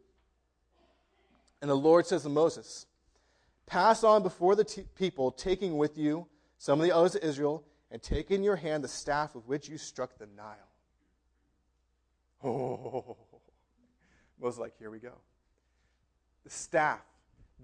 And 1.61 1.69
the 1.71 1.77
Lord 1.77 2.07
says 2.07 2.23
to 2.23 2.29
Moses, 2.29 2.87
Pass 3.67 4.03
on 4.05 4.23
before 4.23 4.55
the 4.55 4.65
t- 4.65 4.87
people, 4.97 5.31
taking 5.31 5.77
with 5.77 5.99
you 5.99 6.27
some 6.59 6.81
of 6.81 6.87
the 6.87 6.93
elders 6.93 7.15
of 7.17 7.23
Israel, 7.23 7.65
and 7.91 8.03
take 8.03 8.31
in 8.31 8.43
your 8.43 8.57
hand 8.57 8.85
the 8.85 8.89
staff 8.89 9.35
with 9.35 9.47
which 9.47 9.69
you 9.69 9.77
struck 9.77 10.17
the 10.19 10.27
Nile. 10.37 10.57
Oh, 12.43 13.17
Moses 14.41 14.61
like, 14.61 14.79
here 14.79 14.91
we 14.91 14.99
go. 14.99 15.13
The 16.45 16.51
staff, 16.51 17.03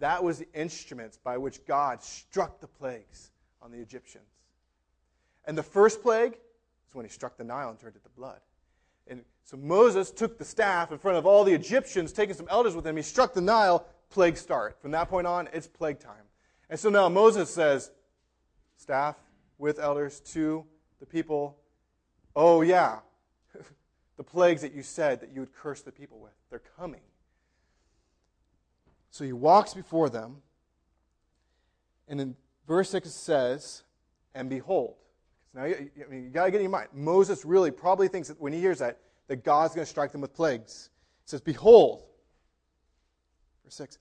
that 0.01 0.23
was 0.23 0.39
the 0.39 0.49
instruments 0.55 1.19
by 1.23 1.39
which 1.39 1.65
God 1.67 2.03
struck 2.03 2.61
the 2.61 2.67
plagues 2.67 3.31
on 3.63 3.71
the 3.71 3.79
Egyptians. 3.79 4.25
And 5.45 5.57
the 5.57 5.63
first 5.63 6.03
plague 6.03 6.35
is 6.89 6.95
when 6.95 7.05
he 7.05 7.11
struck 7.11 7.37
the 7.37 7.45
Nile 7.45 7.71
and 7.71 7.79
turned 7.79 7.97
it 7.97 8.03
to 8.03 8.11
blood. 8.11 8.41
And 9.07 9.23
so 9.45 9.57
Moses 9.57 10.11
took 10.11 10.39
the 10.39 10.45
staff 10.45 10.91
in 10.91 10.99
front 10.99 11.17
of 11.17 11.27
all 11.27 11.45
the 11.45 11.53
Egyptians, 11.53 12.13
taking 12.13 12.35
some 12.35 12.49
elders 12.51 12.75
with 12.75 12.87
him. 12.87 12.97
He 12.97 13.03
struck 13.03 13.33
the 13.33 13.41
Nile, 13.41 13.87
plague 14.11 14.37
start. 14.37 14.81
From 14.83 14.91
that 14.91 15.09
point 15.09 15.27
on, 15.27 15.49
it's 15.53 15.67
plague 15.67 16.01
time. 16.01 16.25
And 16.69 16.79
so 16.79 16.91
now 16.91 17.09
Moses 17.09 17.49
says, 17.49 17.93
staff 18.77 19.17
with 19.59 19.79
elders 19.79 20.21
to 20.21 20.65
the 20.99 21.07
people, 21.07 21.59
oh, 22.35 22.63
yeah, 22.63 22.99
the 24.17 24.25
plagues 24.25 24.63
that 24.63 24.75
you 24.75 24.83
said 24.83 25.21
that 25.21 25.33
you 25.33 25.41
would 25.41 25.55
curse 25.55 25.83
the 25.83 25.93
people 25.93 26.19
with, 26.19 26.33
they're 26.51 26.63
coming. 26.77 27.01
So 29.16 29.24
he 29.24 29.33
walks 29.33 29.72
before 29.72 30.11
them. 30.11 30.42
And 32.07 32.20
in 32.20 32.37
verse 32.68 32.90
6 32.90 33.07
it 33.07 33.11
says, 33.11 33.83
And 34.35 34.50
behold. 34.50 34.96
Now, 35.55 35.64
you, 35.64 35.90
I 36.07 36.11
mean, 36.11 36.24
you 36.24 36.29
got 36.29 36.44
to 36.44 36.50
get 36.50 36.59
in 36.59 36.64
your 36.64 36.70
mind. 36.70 36.88
Moses 36.92 37.42
really 37.42 37.70
probably 37.70 38.09
thinks 38.09 38.29
that 38.29 38.38
when 38.38 38.52
he 38.52 38.61
hears 38.61 38.81
that, 38.81 38.98
that 39.29 39.42
God's 39.42 39.74
going 39.74 39.87
to 39.87 39.90
strike 39.90 40.12
them 40.12 40.20
with 40.20 40.35
plagues. 40.35 40.90
It 41.24 41.31
says, 41.31 41.40
Behold. 41.40 42.02
Verse 43.64 43.76
6 43.76 43.96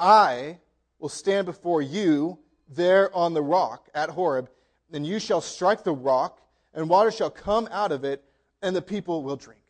I 0.00 0.58
will 0.98 1.10
stand 1.10 1.46
before 1.46 1.80
you 1.80 2.36
there 2.68 3.14
on 3.14 3.34
the 3.34 3.42
rock 3.42 3.88
at 3.94 4.10
Horeb, 4.10 4.50
and 4.92 5.06
you 5.06 5.20
shall 5.20 5.40
strike 5.40 5.84
the 5.84 5.94
rock, 5.94 6.40
and 6.74 6.88
water 6.88 7.12
shall 7.12 7.30
come 7.30 7.68
out 7.70 7.92
of 7.92 8.02
it, 8.02 8.24
and 8.62 8.74
the 8.74 8.82
people 8.82 9.22
will 9.22 9.36
drink. 9.36 9.62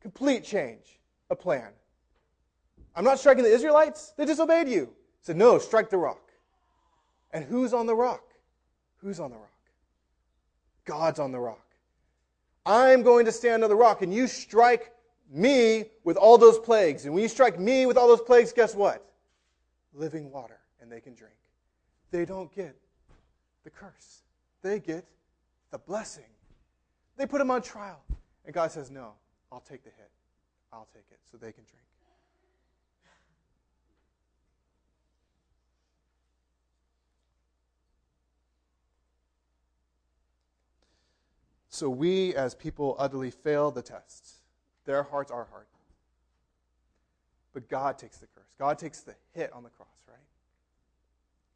Complete 0.00 0.44
change 0.44 1.00
a 1.30 1.34
plan. 1.34 1.72
I'm 2.94 3.04
not 3.04 3.18
striking 3.18 3.44
the 3.44 3.52
Israelites. 3.52 4.12
They 4.16 4.24
disobeyed 4.24 4.68
you. 4.68 4.84
He 4.84 5.24
said, 5.26 5.36
No, 5.36 5.58
strike 5.58 5.90
the 5.90 5.98
rock. 5.98 6.30
And 7.32 7.44
who's 7.44 7.72
on 7.72 7.86
the 7.86 7.94
rock? 7.94 8.22
Who's 8.98 9.18
on 9.18 9.30
the 9.30 9.36
rock? 9.36 9.48
God's 10.84 11.18
on 11.18 11.32
the 11.32 11.40
rock. 11.40 11.64
I'm 12.64 13.02
going 13.02 13.24
to 13.24 13.32
stand 13.32 13.64
on 13.64 13.70
the 13.70 13.76
rock, 13.76 14.02
and 14.02 14.12
you 14.12 14.26
strike 14.26 14.92
me 15.30 15.86
with 16.04 16.16
all 16.16 16.38
those 16.38 16.58
plagues. 16.58 17.04
And 17.04 17.14
when 17.14 17.22
you 17.22 17.28
strike 17.28 17.58
me 17.58 17.86
with 17.86 17.96
all 17.96 18.06
those 18.06 18.20
plagues, 18.20 18.52
guess 18.52 18.74
what? 18.74 19.04
Living 19.94 20.30
water, 20.30 20.58
and 20.80 20.90
they 20.90 21.00
can 21.00 21.14
drink. 21.14 21.34
They 22.10 22.24
don't 22.24 22.54
get 22.54 22.76
the 23.64 23.70
curse, 23.70 24.22
they 24.62 24.78
get 24.78 25.04
the 25.70 25.78
blessing. 25.78 26.24
They 27.16 27.26
put 27.26 27.38
them 27.38 27.50
on 27.50 27.62
trial. 27.62 28.02
And 28.44 28.54
God 28.54 28.70
says, 28.72 28.90
No, 28.90 29.12
I'll 29.50 29.60
take 29.60 29.84
the 29.84 29.90
hit. 29.90 30.10
I'll 30.72 30.88
take 30.92 31.04
it 31.10 31.18
so 31.30 31.36
they 31.36 31.52
can 31.52 31.64
drink. 31.64 31.84
So 41.82 41.90
we, 41.90 42.32
as 42.36 42.54
people, 42.54 42.94
utterly 42.96 43.32
fail 43.32 43.72
the 43.72 43.82
test. 43.82 44.36
Their 44.84 45.02
hearts 45.02 45.32
are 45.32 45.48
hard. 45.50 45.66
But 47.52 47.68
God 47.68 47.98
takes 47.98 48.18
the 48.18 48.28
curse. 48.28 48.52
God 48.56 48.78
takes 48.78 49.00
the 49.00 49.16
hit 49.32 49.52
on 49.52 49.64
the 49.64 49.68
cross, 49.68 49.88
right? 50.06 50.16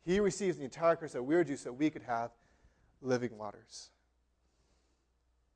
He 0.04 0.18
receives 0.18 0.56
the 0.56 0.64
entire 0.64 0.96
curse 0.96 1.12
that 1.12 1.22
we 1.22 1.36
are 1.36 1.44
due 1.44 1.56
so 1.56 1.70
we 1.70 1.90
could 1.90 2.02
have 2.02 2.32
living 3.00 3.38
waters. 3.38 3.90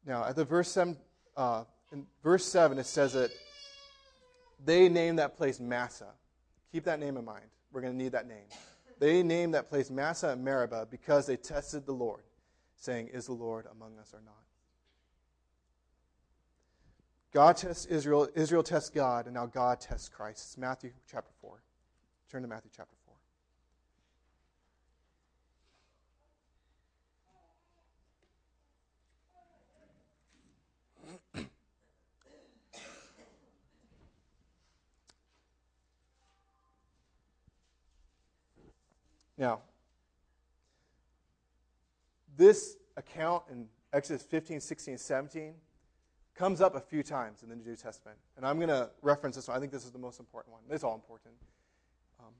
Now, 0.06 0.24
at 0.24 0.36
the 0.36 0.44
verse 0.44 0.70
7, 0.70 0.96
uh, 1.36 1.64
in 1.90 2.06
verse 2.22 2.44
7, 2.44 2.78
it 2.78 2.86
says 2.86 3.14
that 3.14 3.32
they 4.64 4.88
named 4.88 5.18
that 5.18 5.36
place 5.36 5.58
Massah. 5.58 6.12
Keep 6.70 6.84
that 6.84 7.00
name 7.00 7.16
in 7.16 7.24
mind. 7.24 7.46
We're 7.72 7.80
going 7.80 7.94
to 7.94 7.98
need 8.00 8.12
that 8.12 8.28
name. 8.28 8.46
They 9.00 9.24
named 9.24 9.54
that 9.54 9.68
place 9.68 9.90
Massah 9.90 10.28
and 10.28 10.44
Meribah 10.44 10.86
because 10.88 11.26
they 11.26 11.36
tested 11.36 11.86
the 11.86 11.92
Lord, 11.92 12.22
saying, 12.76 13.08
Is 13.08 13.26
the 13.26 13.32
Lord 13.32 13.66
among 13.72 13.98
us 13.98 14.14
or 14.14 14.20
not? 14.24 14.36
God 17.32 17.56
tests 17.56 17.86
Israel, 17.86 18.28
Israel 18.34 18.64
tests 18.64 18.90
God, 18.90 19.26
and 19.26 19.34
now 19.34 19.46
God 19.46 19.80
tests 19.80 20.08
Christ. 20.08 20.46
It's 20.46 20.58
Matthew 20.58 20.90
chapter 21.08 21.30
4. 21.40 21.62
Turn 22.28 22.42
to 22.42 22.48
Matthew 22.48 22.70
chapter 22.74 22.96
4. 31.34 31.44
Now, 39.38 39.60
this 42.36 42.76
account 42.98 43.44
in 43.50 43.68
Exodus 43.90 44.22
15, 44.22 44.60
16, 44.60 44.98
17 44.98 45.54
comes 46.34 46.60
up 46.60 46.74
a 46.74 46.80
few 46.80 47.02
times 47.02 47.42
in 47.42 47.48
the 47.48 47.56
New 47.56 47.76
Testament. 47.76 48.18
And 48.36 48.46
I'm 48.46 48.56
going 48.56 48.68
to 48.68 48.90
reference 49.02 49.36
this 49.36 49.48
one. 49.48 49.56
I 49.56 49.60
think 49.60 49.72
this 49.72 49.84
is 49.84 49.90
the 49.90 49.98
most 49.98 50.20
important 50.20 50.52
one. 50.52 50.62
It's 50.70 50.84
all 50.84 50.94
important. 50.94 51.34
Um, 52.18 52.32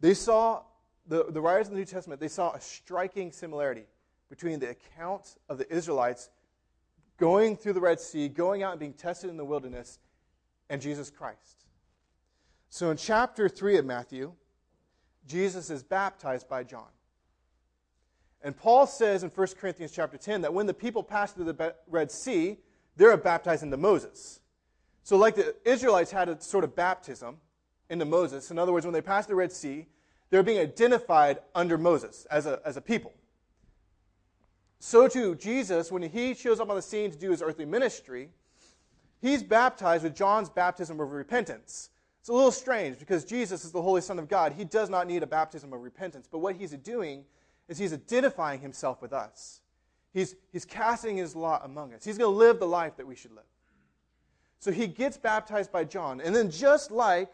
they 0.00 0.14
saw, 0.14 0.62
the, 1.06 1.26
the 1.30 1.40
writers 1.40 1.66
of 1.66 1.72
the 1.72 1.78
New 1.78 1.84
Testament, 1.84 2.20
they 2.20 2.28
saw 2.28 2.52
a 2.52 2.60
striking 2.60 3.32
similarity 3.32 3.86
between 4.28 4.60
the 4.60 4.70
account 4.70 5.36
of 5.48 5.58
the 5.58 5.72
Israelites 5.72 6.30
going 7.18 7.56
through 7.56 7.74
the 7.74 7.80
Red 7.80 8.00
Sea, 8.00 8.28
going 8.28 8.62
out 8.62 8.72
and 8.72 8.80
being 8.80 8.94
tested 8.94 9.28
in 9.30 9.36
the 9.36 9.44
wilderness, 9.44 9.98
and 10.70 10.80
Jesus 10.80 11.10
Christ. 11.10 11.64
So 12.70 12.90
in 12.90 12.96
chapter 12.96 13.48
3 13.48 13.78
of 13.78 13.84
Matthew, 13.84 14.32
Jesus 15.26 15.70
is 15.70 15.82
baptized 15.82 16.48
by 16.48 16.64
John. 16.64 16.88
And 18.42 18.56
Paul 18.56 18.86
says 18.86 19.22
in 19.22 19.30
1 19.30 19.46
Corinthians 19.58 19.92
chapter 19.92 20.16
10 20.16 20.42
that 20.42 20.54
when 20.54 20.66
the 20.66 20.74
people 20.74 21.02
pass 21.02 21.32
through 21.32 21.44
the 21.44 21.74
Red 21.86 22.10
Sea, 22.10 22.58
they're 22.96 23.16
baptized 23.16 23.62
into 23.62 23.76
Moses. 23.76 24.40
So, 25.02 25.16
like 25.16 25.34
the 25.34 25.54
Israelites 25.64 26.10
had 26.10 26.28
a 26.28 26.40
sort 26.40 26.64
of 26.64 26.74
baptism 26.74 27.36
into 27.88 28.04
Moses, 28.04 28.50
in 28.50 28.58
other 28.58 28.72
words, 28.72 28.86
when 28.86 28.92
they 28.92 29.02
passed 29.02 29.28
the 29.28 29.34
Red 29.34 29.52
Sea, 29.52 29.86
they're 30.30 30.42
being 30.42 30.60
identified 30.60 31.40
under 31.54 31.76
Moses 31.76 32.26
as 32.30 32.46
a, 32.46 32.60
as 32.64 32.76
a 32.76 32.80
people. 32.80 33.12
So, 34.78 35.08
too, 35.08 35.34
Jesus, 35.34 35.92
when 35.92 36.02
he 36.02 36.34
shows 36.34 36.60
up 36.60 36.70
on 36.70 36.76
the 36.76 36.82
scene 36.82 37.10
to 37.10 37.18
do 37.18 37.30
his 37.30 37.42
earthly 37.42 37.66
ministry, 37.66 38.30
he's 39.20 39.42
baptized 39.42 40.04
with 40.04 40.14
John's 40.14 40.48
baptism 40.48 41.00
of 41.00 41.12
repentance. 41.12 41.90
It's 42.20 42.28
a 42.28 42.32
little 42.32 42.52
strange 42.52 42.98
because 42.98 43.24
Jesus 43.24 43.64
is 43.64 43.72
the 43.72 43.82
Holy 43.82 44.00
Son 44.00 44.18
of 44.18 44.28
God. 44.28 44.52
He 44.52 44.64
does 44.64 44.88
not 44.88 45.06
need 45.06 45.22
a 45.22 45.26
baptism 45.26 45.72
of 45.72 45.80
repentance. 45.80 46.28
But 46.30 46.38
what 46.38 46.56
he's 46.56 46.72
doing 46.72 47.24
is 47.70 47.78
he's 47.78 47.94
identifying 47.94 48.60
himself 48.60 49.00
with 49.00 49.12
us. 49.12 49.60
He's, 50.12 50.34
he's 50.52 50.64
casting 50.64 51.16
his 51.16 51.36
lot 51.36 51.64
among 51.64 51.94
us. 51.94 52.04
He's 52.04 52.18
going 52.18 52.32
to 52.32 52.36
live 52.36 52.58
the 52.58 52.66
life 52.66 52.96
that 52.96 53.06
we 53.06 53.14
should 53.14 53.30
live. 53.30 53.44
So 54.58 54.72
he 54.72 54.88
gets 54.88 55.16
baptized 55.16 55.70
by 55.70 55.84
John. 55.84 56.20
And 56.20 56.34
then, 56.34 56.50
just 56.50 56.90
like 56.90 57.30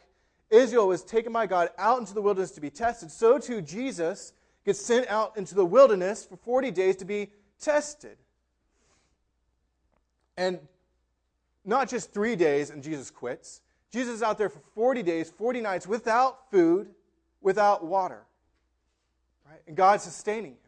Israel 0.50 0.88
was 0.88 1.02
taken 1.02 1.32
by 1.32 1.46
God 1.46 1.70
out 1.78 1.98
into 1.98 2.12
the 2.12 2.20
wilderness 2.20 2.50
to 2.52 2.60
be 2.60 2.70
tested, 2.70 3.10
so 3.10 3.38
too 3.38 3.62
Jesus 3.62 4.34
gets 4.64 4.78
sent 4.78 5.08
out 5.08 5.36
into 5.38 5.54
the 5.54 5.64
wilderness 5.64 6.26
for 6.26 6.36
40 6.36 6.70
days 6.70 6.96
to 6.96 7.06
be 7.06 7.30
tested. 7.58 8.18
And 10.36 10.60
not 11.64 11.88
just 11.88 12.12
three 12.12 12.36
days 12.36 12.68
and 12.68 12.82
Jesus 12.82 13.10
quits. 13.10 13.62
Jesus 13.90 14.16
is 14.16 14.22
out 14.22 14.36
there 14.36 14.50
for 14.50 14.60
40 14.74 15.02
days, 15.02 15.30
40 15.30 15.62
nights 15.62 15.86
without 15.86 16.50
food, 16.50 16.90
without 17.40 17.84
water. 17.84 18.26
And 19.66 19.76
God's 19.76 20.04
sustaining 20.04 20.52
him. 20.52 20.58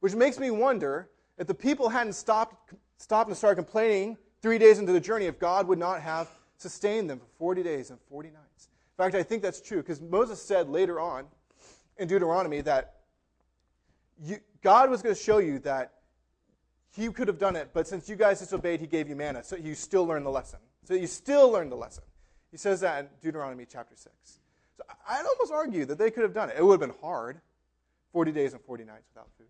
Which 0.00 0.14
makes 0.14 0.38
me 0.38 0.50
wonder 0.50 1.08
if 1.38 1.46
the 1.46 1.54
people 1.54 1.88
hadn't 1.88 2.14
stopped, 2.14 2.74
stopped 2.98 3.28
and 3.28 3.36
started 3.36 3.56
complaining 3.56 4.16
three 4.42 4.58
days 4.58 4.78
into 4.78 4.92
the 4.92 5.00
journey, 5.00 5.26
if 5.26 5.38
God 5.38 5.66
would 5.68 5.78
not 5.78 6.00
have 6.00 6.28
sustained 6.56 7.08
them 7.08 7.18
for 7.18 7.26
40 7.38 7.62
days 7.62 7.90
and 7.90 7.98
40 8.08 8.28
nights. 8.30 8.68
In 8.96 9.02
fact, 9.04 9.14
I 9.14 9.22
think 9.22 9.42
that's 9.42 9.60
true 9.60 9.78
because 9.78 10.00
Moses 10.00 10.40
said 10.40 10.68
later 10.68 11.00
on 11.00 11.26
in 11.98 12.08
Deuteronomy 12.08 12.60
that 12.62 12.94
you, 14.22 14.38
God 14.62 14.90
was 14.90 15.02
going 15.02 15.14
to 15.14 15.20
show 15.20 15.38
you 15.38 15.58
that 15.60 15.92
he 16.94 17.08
could 17.08 17.26
have 17.26 17.38
done 17.38 17.56
it, 17.56 17.70
but 17.72 17.88
since 17.88 18.08
you 18.08 18.14
guys 18.14 18.38
disobeyed, 18.38 18.80
he 18.80 18.86
gave 18.86 19.08
you 19.08 19.16
manna. 19.16 19.42
So 19.42 19.56
you 19.56 19.74
still 19.74 20.06
learn 20.06 20.22
the 20.22 20.30
lesson. 20.30 20.60
So 20.84 20.94
you 20.94 21.08
still 21.08 21.50
learn 21.50 21.70
the 21.70 21.76
lesson. 21.76 22.04
He 22.50 22.56
says 22.56 22.80
that 22.80 23.00
in 23.00 23.06
Deuteronomy 23.20 23.66
chapter 23.68 23.96
6. 23.96 24.14
So 24.76 24.84
I'd 25.08 25.26
almost 25.26 25.52
argue 25.52 25.84
that 25.86 25.98
they 25.98 26.10
could 26.10 26.22
have 26.22 26.34
done 26.34 26.50
it. 26.50 26.56
It 26.56 26.64
would 26.64 26.80
have 26.80 26.88
been 26.88 26.98
hard 27.00 27.40
40 28.14 28.32
days 28.32 28.54
and 28.54 28.62
40 28.62 28.84
nights 28.84 29.10
without 29.12 29.28
food. 29.36 29.48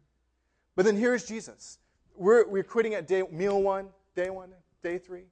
But 0.75 0.85
then 0.85 0.97
here's 0.97 1.25
Jesus. 1.25 1.79
We're, 2.17 2.49
we're 2.49 2.65
quitting 2.65 2.95
at 2.95 3.07
day, 3.07 3.23
meal 3.31 3.63
one, 3.63 3.91
day 4.17 4.31
one, 4.31 4.51
day 4.83 4.99
three. 4.99 5.27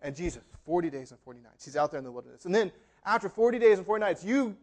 And 0.00 0.16
Jesus, 0.16 0.42
40 0.64 0.88
days 0.88 1.10
and 1.10 1.20
40 1.20 1.40
nights. 1.40 1.66
He's 1.66 1.76
out 1.76 1.90
there 1.90 1.98
in 1.98 2.04
the 2.04 2.12
wilderness. 2.12 2.46
And 2.46 2.54
then 2.54 2.72
after 3.04 3.28
40 3.28 3.58
days 3.58 3.76
and 3.76 3.86
40 3.86 4.00
nights, 4.00 4.24
you 4.24 4.56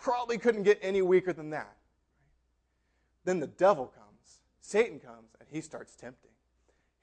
probably 0.00 0.38
couldn't 0.38 0.62
get 0.62 0.78
any 0.80 1.02
weaker 1.02 1.32
than 1.32 1.50
that. 1.50 1.74
Then 3.24 3.40
the 3.40 3.48
devil 3.48 3.86
comes, 3.86 4.38
Satan 4.60 5.00
comes, 5.00 5.34
and 5.40 5.48
he 5.50 5.60
starts 5.60 5.96
tempting 5.96 6.30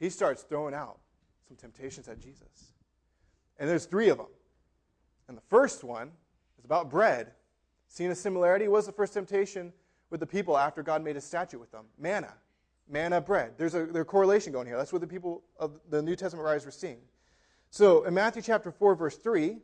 he 0.01 0.09
starts 0.09 0.41
throwing 0.41 0.73
out 0.73 0.97
some 1.47 1.55
temptations 1.55 2.07
at 2.07 2.19
Jesus. 2.19 2.73
And 3.59 3.69
there's 3.69 3.85
three 3.85 4.09
of 4.09 4.17
them. 4.17 4.27
And 5.27 5.37
the 5.37 5.43
first 5.47 5.83
one 5.83 6.09
is 6.57 6.65
about 6.65 6.89
bread. 6.89 7.33
Seeing 7.87 8.09
a 8.09 8.15
similarity 8.15 8.67
was 8.67 8.87
the 8.87 8.91
first 8.91 9.13
temptation 9.13 9.71
with 10.11 10.19
the 10.19 10.27
people 10.27 10.55
after 10.55 10.83
God 10.83 11.03
made 11.03 11.17
a 11.17 11.21
statute 11.21 11.59
with 11.59 11.71
them 11.71 11.85
manna. 11.97 12.33
Manna, 12.87 13.21
bread. 13.21 13.53
There's 13.57 13.73
a, 13.73 13.85
there's 13.85 14.03
a 14.03 14.05
correlation 14.05 14.51
going 14.51 14.67
here. 14.67 14.75
That's 14.75 14.91
what 14.91 15.01
the 15.01 15.07
people 15.07 15.43
of 15.57 15.79
the 15.89 16.01
New 16.01 16.15
Testament 16.15 16.45
writers 16.45 16.65
were 16.65 16.71
seeing. 16.71 16.97
So 17.69 18.03
in 18.03 18.13
Matthew 18.13 18.41
chapter 18.41 18.69
4, 18.69 18.95
verse 18.95 19.17
3, 19.17 19.57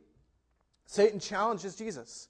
Satan 0.86 1.20
challenges 1.20 1.76
Jesus. 1.76 2.28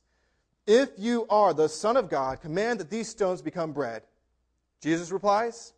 If 0.67 0.91
you 0.99 1.27
are 1.31 1.55
the 1.55 1.69
Son 1.69 1.97
of 1.97 2.11
God, 2.11 2.41
command 2.41 2.81
that 2.81 2.91
these 2.91 3.09
stones 3.09 3.41
become 3.41 3.73
bread. 3.73 4.03
Jesus 4.83 5.13
replies, 5.13 5.73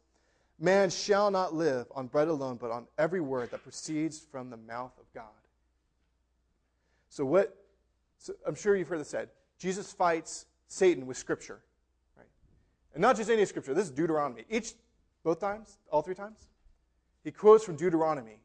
Man 0.59 0.91
shall 0.91 1.31
not 1.31 1.55
live 1.55 1.87
on 1.95 2.07
bread 2.07 2.29
alone, 2.29 2.57
but 2.61 2.71
on 2.71 2.87
every 2.99 3.21
word 3.21 3.51
that 3.51 3.63
proceeds 3.63 4.19
from 4.19 4.49
the 4.51 4.57
mouth 4.57 4.93
of 4.99 5.05
God. 5.15 5.25
So, 7.11 7.25
what 7.25 7.57
so 8.19 8.35
I'm 8.47 8.55
sure 8.55 8.77
you've 8.77 8.89
heard 8.89 9.01
this 9.01 9.09
said 9.09 9.29
Jesus 9.59 9.93
fights 9.93 10.47
Satan 10.69 11.07
with 11.07 11.17
Scripture. 11.17 11.61
And 12.95 13.03
not 13.03 13.17
just 13.17 13.31
any 13.31 13.45
Scripture, 13.45 13.75
this 13.75 13.85
is 13.85 13.91
Deuteronomy. 13.91 14.45
Each, 14.51 14.73
both 15.23 15.41
times, 15.41 15.79
all 15.91 16.03
three 16.03 16.15
times, 16.15 16.47
he 17.23 17.31
quotes 17.31 17.65
from 17.65 17.77
Deuteronomy. 17.77 18.41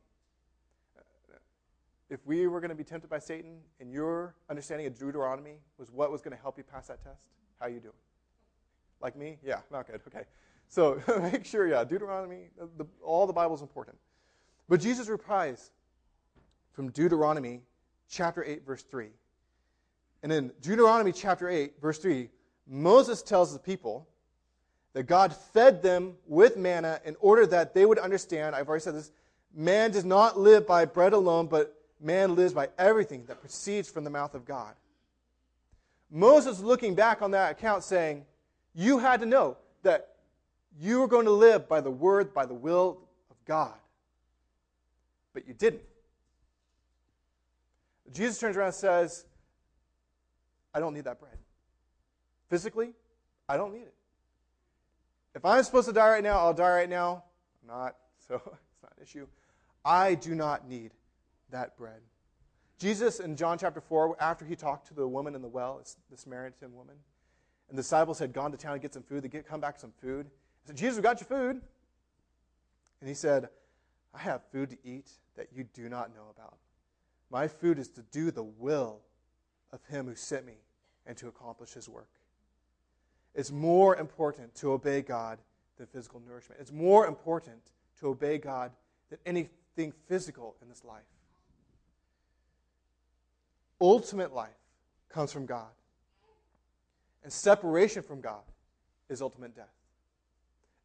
If 2.10 2.26
we 2.26 2.46
were 2.46 2.60
going 2.60 2.70
to 2.70 2.76
be 2.76 2.84
tempted 2.84 3.10
by 3.10 3.18
Satan 3.18 3.58
and 3.80 3.92
your 3.92 4.36
understanding 4.50 4.86
of 4.86 4.98
Deuteronomy 4.98 5.58
was 5.80 5.90
what 5.92 6.12
was 6.12 6.22
going 6.22 6.36
to 6.36 6.42
help 6.42 6.58
you 6.58 6.64
pass 6.64 6.88
that 6.88 7.04
test, 7.04 7.30
how 7.60 7.66
are 7.66 7.70
you 7.70 7.80
doing? 7.80 7.96
Like 9.02 9.16
me? 9.16 9.38
Yeah, 9.44 9.60
not 9.72 9.88
good. 9.88 10.02
Okay. 10.08 10.26
So 10.68 11.02
make 11.32 11.46
sure, 11.46 11.68
yeah, 11.68 11.84
Deuteronomy, 11.84 12.50
the, 12.78 12.86
all 13.04 13.26
the 13.26 13.34
Bible 13.34 13.56
is 13.56 13.62
important. 13.62 13.98
But 14.70 14.82
Jesus 14.82 15.08
replies 15.08 15.72
from 16.74 16.92
Deuteronomy 16.92 17.62
chapter 18.10 18.44
8, 18.44 18.66
verse 18.66 18.84
3. 18.84 19.08
And 20.22 20.32
in 20.32 20.52
Deuteronomy 20.62 21.12
chapter 21.12 21.50
8, 21.50 21.74
verse 21.82 21.98
3, 22.00 22.30
Moses 22.68 23.22
tells 23.22 23.54
the 23.54 23.60
people 23.60 24.08
that 24.96 25.08
God 25.08 25.36
fed 25.36 25.84
them 25.84 26.14
with 26.26 26.56
manna 26.56 27.02
in 27.04 27.18
order 27.20 27.46
that 27.48 27.74
they 27.74 27.86
would 27.86 28.00
understand, 28.00 28.56
I've 28.56 28.70
already 28.70 28.82
said 28.82 28.96
this, 28.96 29.12
man 29.54 29.92
does 29.92 30.06
not 30.06 30.40
live 30.40 30.66
by 30.66 30.86
bread 30.86 31.12
alone, 31.12 31.48
but 31.48 31.78
man 32.00 32.36
lives 32.36 32.54
by 32.54 32.70
everything 32.78 33.26
that 33.26 33.42
proceeds 33.42 33.90
from 33.90 34.06
the 34.06 34.10
mouth 34.10 34.34
of 34.34 34.46
God. 34.46 34.74
Moses 36.10 36.62
looking 36.62 36.96
back 36.96 37.22
on 37.22 37.32
that 37.32 37.52
account 37.52 37.84
saying, 37.84 38.24
You 38.74 39.00
had 39.00 39.20
to 39.20 39.26
know 39.26 39.58
that 39.84 40.16
you 40.80 41.02
were 41.02 41.10
going 41.10 41.26
to 41.26 41.32
live 41.32 41.68
by 41.68 41.82
the 41.82 41.92
word, 41.92 42.34
by 42.34 42.46
the 42.46 42.54
will 42.54 42.98
of 43.30 43.36
God. 43.44 43.74
But 45.34 45.46
you 45.46 45.54
didn't. 45.54 45.82
Jesus 48.14 48.40
turns 48.40 48.56
around 48.56 48.68
and 48.68 48.76
says, 48.76 49.26
I 50.74 50.80
don't 50.80 50.94
need 50.94 51.04
that 51.04 51.20
bread. 51.20 51.38
Physically, 52.50 52.92
I 53.50 53.58
don't 53.58 53.74
need 53.74 53.82
it. 53.82 53.94
If 55.36 55.44
I'm 55.44 55.62
supposed 55.64 55.88
to 55.88 55.94
die 55.94 56.10
right 56.10 56.24
now, 56.24 56.40
I'll 56.40 56.54
die 56.54 56.70
right 56.70 56.90
now. 56.90 57.24
I'm 57.62 57.68
not, 57.68 57.98
so 58.26 58.36
it's 58.46 58.82
not 58.82 58.94
an 58.98 59.04
issue. 59.04 59.28
I 59.84 60.16
do 60.16 60.34
not 60.34 60.68
need 60.68 60.92
that 61.52 61.78
bread. 61.78 62.00
Jesus 62.80 63.20
in 63.20 63.36
John 63.36 63.58
chapter 63.58 63.82
4, 63.82 64.18
after 64.20 64.46
he 64.46 64.56
talked 64.56 64.88
to 64.88 64.94
the 64.94 65.08
woman 65.08 65.36
in 65.36 65.42
the 65.42 65.48
well, 65.48 65.82
the 66.10 66.18
Samaritan 66.18 66.74
woman, 66.74 66.96
and 67.70 67.78
the 67.78 67.82
disciples 67.82 68.18
had 68.18 68.32
gone 68.34 68.52
to 68.52 68.58
town 68.58 68.74
to 68.74 68.80
get 68.80 68.94
some 68.94 69.04
food, 69.04 69.24
they 69.24 69.28
get 69.28 69.48
come 69.48 69.60
back 69.60 69.78
some 69.78 69.94
food. 70.02 70.28
Said, 70.66 70.78
Jesus, 70.78 70.96
we 70.96 71.04
got 71.04 71.20
your 71.20 71.28
food. 71.28 71.62
And 73.02 73.10
he 73.10 73.14
said, 73.14 73.50
I 74.14 74.20
have 74.20 74.42
food 74.52 74.70
to 74.72 74.78
eat 74.84 75.12
that 75.36 75.48
you 75.54 75.66
do 75.74 75.90
not 75.90 76.14
know 76.14 76.28
about. 76.36 76.58
My 77.30 77.48
food 77.48 77.78
is 77.78 77.90
to 77.90 78.02
do 78.12 78.32
the 78.32 78.44
will 78.44 79.02
of 79.72 79.84
him 79.86 80.08
who 80.08 80.16
sent 80.16 80.46
me 80.46 80.56
and 81.06 81.18
to 81.18 81.28
accomplish 81.28 81.74
his 81.74 81.90
work. 81.90 82.10
It's 83.36 83.52
more 83.52 83.98
important 83.98 84.56
to 84.56 84.72
obey 84.72 85.02
God 85.02 85.40
than 85.78 85.88
physical 85.88 86.22
nourishment. 86.26 86.62
It's 86.62 86.72
more 86.72 87.06
important 87.06 87.62
to 88.00 88.08
obey 88.08 88.38
God 88.38 88.72
than 89.10 89.20
anything 89.26 89.94
physical 90.08 90.56
in 90.62 90.70
this 90.70 90.84
life. 90.86 91.04
Ultimate 93.82 94.34
life 94.34 94.56
comes 95.10 95.34
from 95.34 95.46
God, 95.46 95.68
and 97.24 97.32
separation 97.32 98.04
from 98.04 98.22
God 98.22 98.44
is 99.10 99.22
ultimate 99.22 99.54
death. 99.54 99.74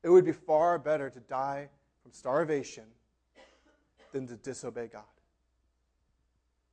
It 0.02 0.08
would 0.08 0.24
be 0.24 0.32
far 0.32 0.78
better 0.78 1.08
to 1.08 1.20
die 1.20 1.68
from 2.02 2.12
starvation 2.12 2.84
than 4.12 4.26
to 4.26 4.34
disobey 4.36 4.88
God. 4.88 5.02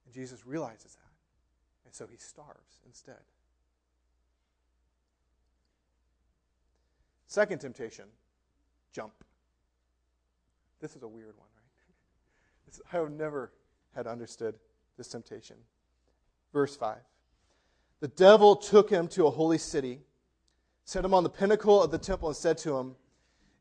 And 0.05 0.13
Jesus 0.13 0.45
realizes 0.45 0.95
that. 0.95 1.11
And 1.85 1.93
so 1.93 2.07
he 2.07 2.17
starves 2.17 2.81
instead. 2.85 3.21
Second 7.27 7.59
temptation 7.59 8.05
jump. 8.93 9.13
This 10.81 10.95
is 10.95 11.03
a 11.03 11.07
weird 11.07 11.35
one, 11.37 11.47
right? 11.55 12.79
I 12.93 12.97
have 12.97 13.11
never 13.11 13.51
had 13.95 14.07
understood 14.07 14.55
this 14.97 15.07
temptation. 15.07 15.57
Verse 16.53 16.75
5 16.75 16.97
The 17.99 18.07
devil 18.07 18.55
took 18.55 18.89
him 18.89 19.07
to 19.09 19.27
a 19.27 19.31
holy 19.31 19.57
city, 19.57 19.99
set 20.85 21.05
him 21.05 21.13
on 21.13 21.23
the 21.23 21.29
pinnacle 21.29 21.81
of 21.81 21.91
the 21.91 21.97
temple, 21.97 22.29
and 22.29 22.37
said 22.37 22.57
to 22.59 22.77
him, 22.77 22.95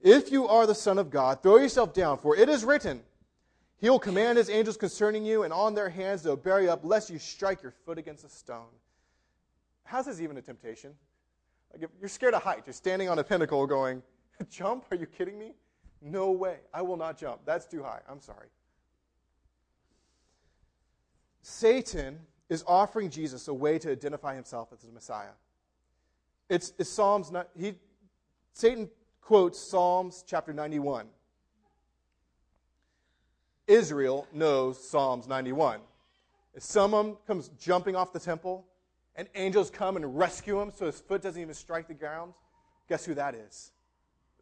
if 0.02 0.30
you 0.30 0.46
are 0.46 0.66
the 0.66 0.74
Son 0.74 0.98
of 0.98 1.10
God, 1.10 1.42
throw 1.42 1.56
yourself 1.56 1.92
down, 1.92 2.18
for 2.18 2.36
it 2.36 2.48
is 2.48 2.64
written, 2.64 3.02
He 3.78 3.90
will 3.90 3.98
command 3.98 4.38
His 4.38 4.50
angels 4.50 4.76
concerning 4.76 5.24
you, 5.24 5.42
and 5.42 5.52
on 5.52 5.74
their 5.74 5.88
hands 5.88 6.22
they'll 6.22 6.36
bear 6.36 6.60
you 6.60 6.70
up, 6.70 6.84
lest 6.84 7.10
you 7.10 7.18
strike 7.18 7.62
your 7.62 7.72
foot 7.72 7.98
against 7.98 8.24
a 8.24 8.28
stone. 8.28 8.68
How's 9.84 10.06
this 10.06 10.20
even 10.20 10.36
a 10.36 10.42
temptation? 10.42 10.94
Like 11.76 11.90
if 11.90 11.90
you're 12.00 12.08
scared 12.08 12.32
of 12.32 12.42
heights, 12.42 12.62
you're 12.64 12.72
standing 12.72 13.10
on 13.10 13.18
a 13.18 13.24
pinnacle 13.24 13.66
going, 13.66 14.02
Jump? 14.50 14.86
Are 14.90 14.96
you 14.96 15.04
kidding 15.04 15.38
me? 15.38 15.52
No 16.00 16.30
way. 16.30 16.56
I 16.72 16.80
will 16.80 16.96
not 16.96 17.18
jump. 17.18 17.40
That's 17.44 17.66
too 17.66 17.82
high. 17.82 18.00
I'm 18.08 18.20
sorry. 18.20 18.48
Satan 21.42 22.18
is 22.48 22.64
offering 22.66 23.10
Jesus 23.10 23.48
a 23.48 23.54
way 23.54 23.78
to 23.78 23.92
identify 23.92 24.34
himself 24.34 24.70
as 24.72 24.80
the 24.80 24.92
Messiah. 24.92 25.32
It's, 26.48 26.72
it's 26.78 26.88
Psalms. 26.88 27.30
He, 27.54 27.74
Satan 28.54 28.88
quotes 29.20 29.58
Psalms 29.58 30.24
chapter 30.26 30.54
91. 30.54 31.08
Israel 33.66 34.26
knows 34.32 34.82
Psalms 34.82 35.28
91. 35.28 35.80
If 36.54 36.62
someone 36.62 37.16
comes 37.26 37.50
jumping 37.60 37.96
off 37.96 38.14
the 38.14 38.20
temple 38.20 38.64
and 39.16 39.28
angels 39.34 39.70
come 39.70 39.96
and 39.96 40.16
rescue 40.16 40.60
him 40.60 40.70
so 40.74 40.86
his 40.86 41.00
foot 41.00 41.22
doesn't 41.22 41.40
even 41.40 41.54
strike 41.54 41.88
the 41.88 41.94
ground, 41.94 42.34
guess 42.88 43.04
who 43.04 43.14
that 43.14 43.34
is? 43.34 43.72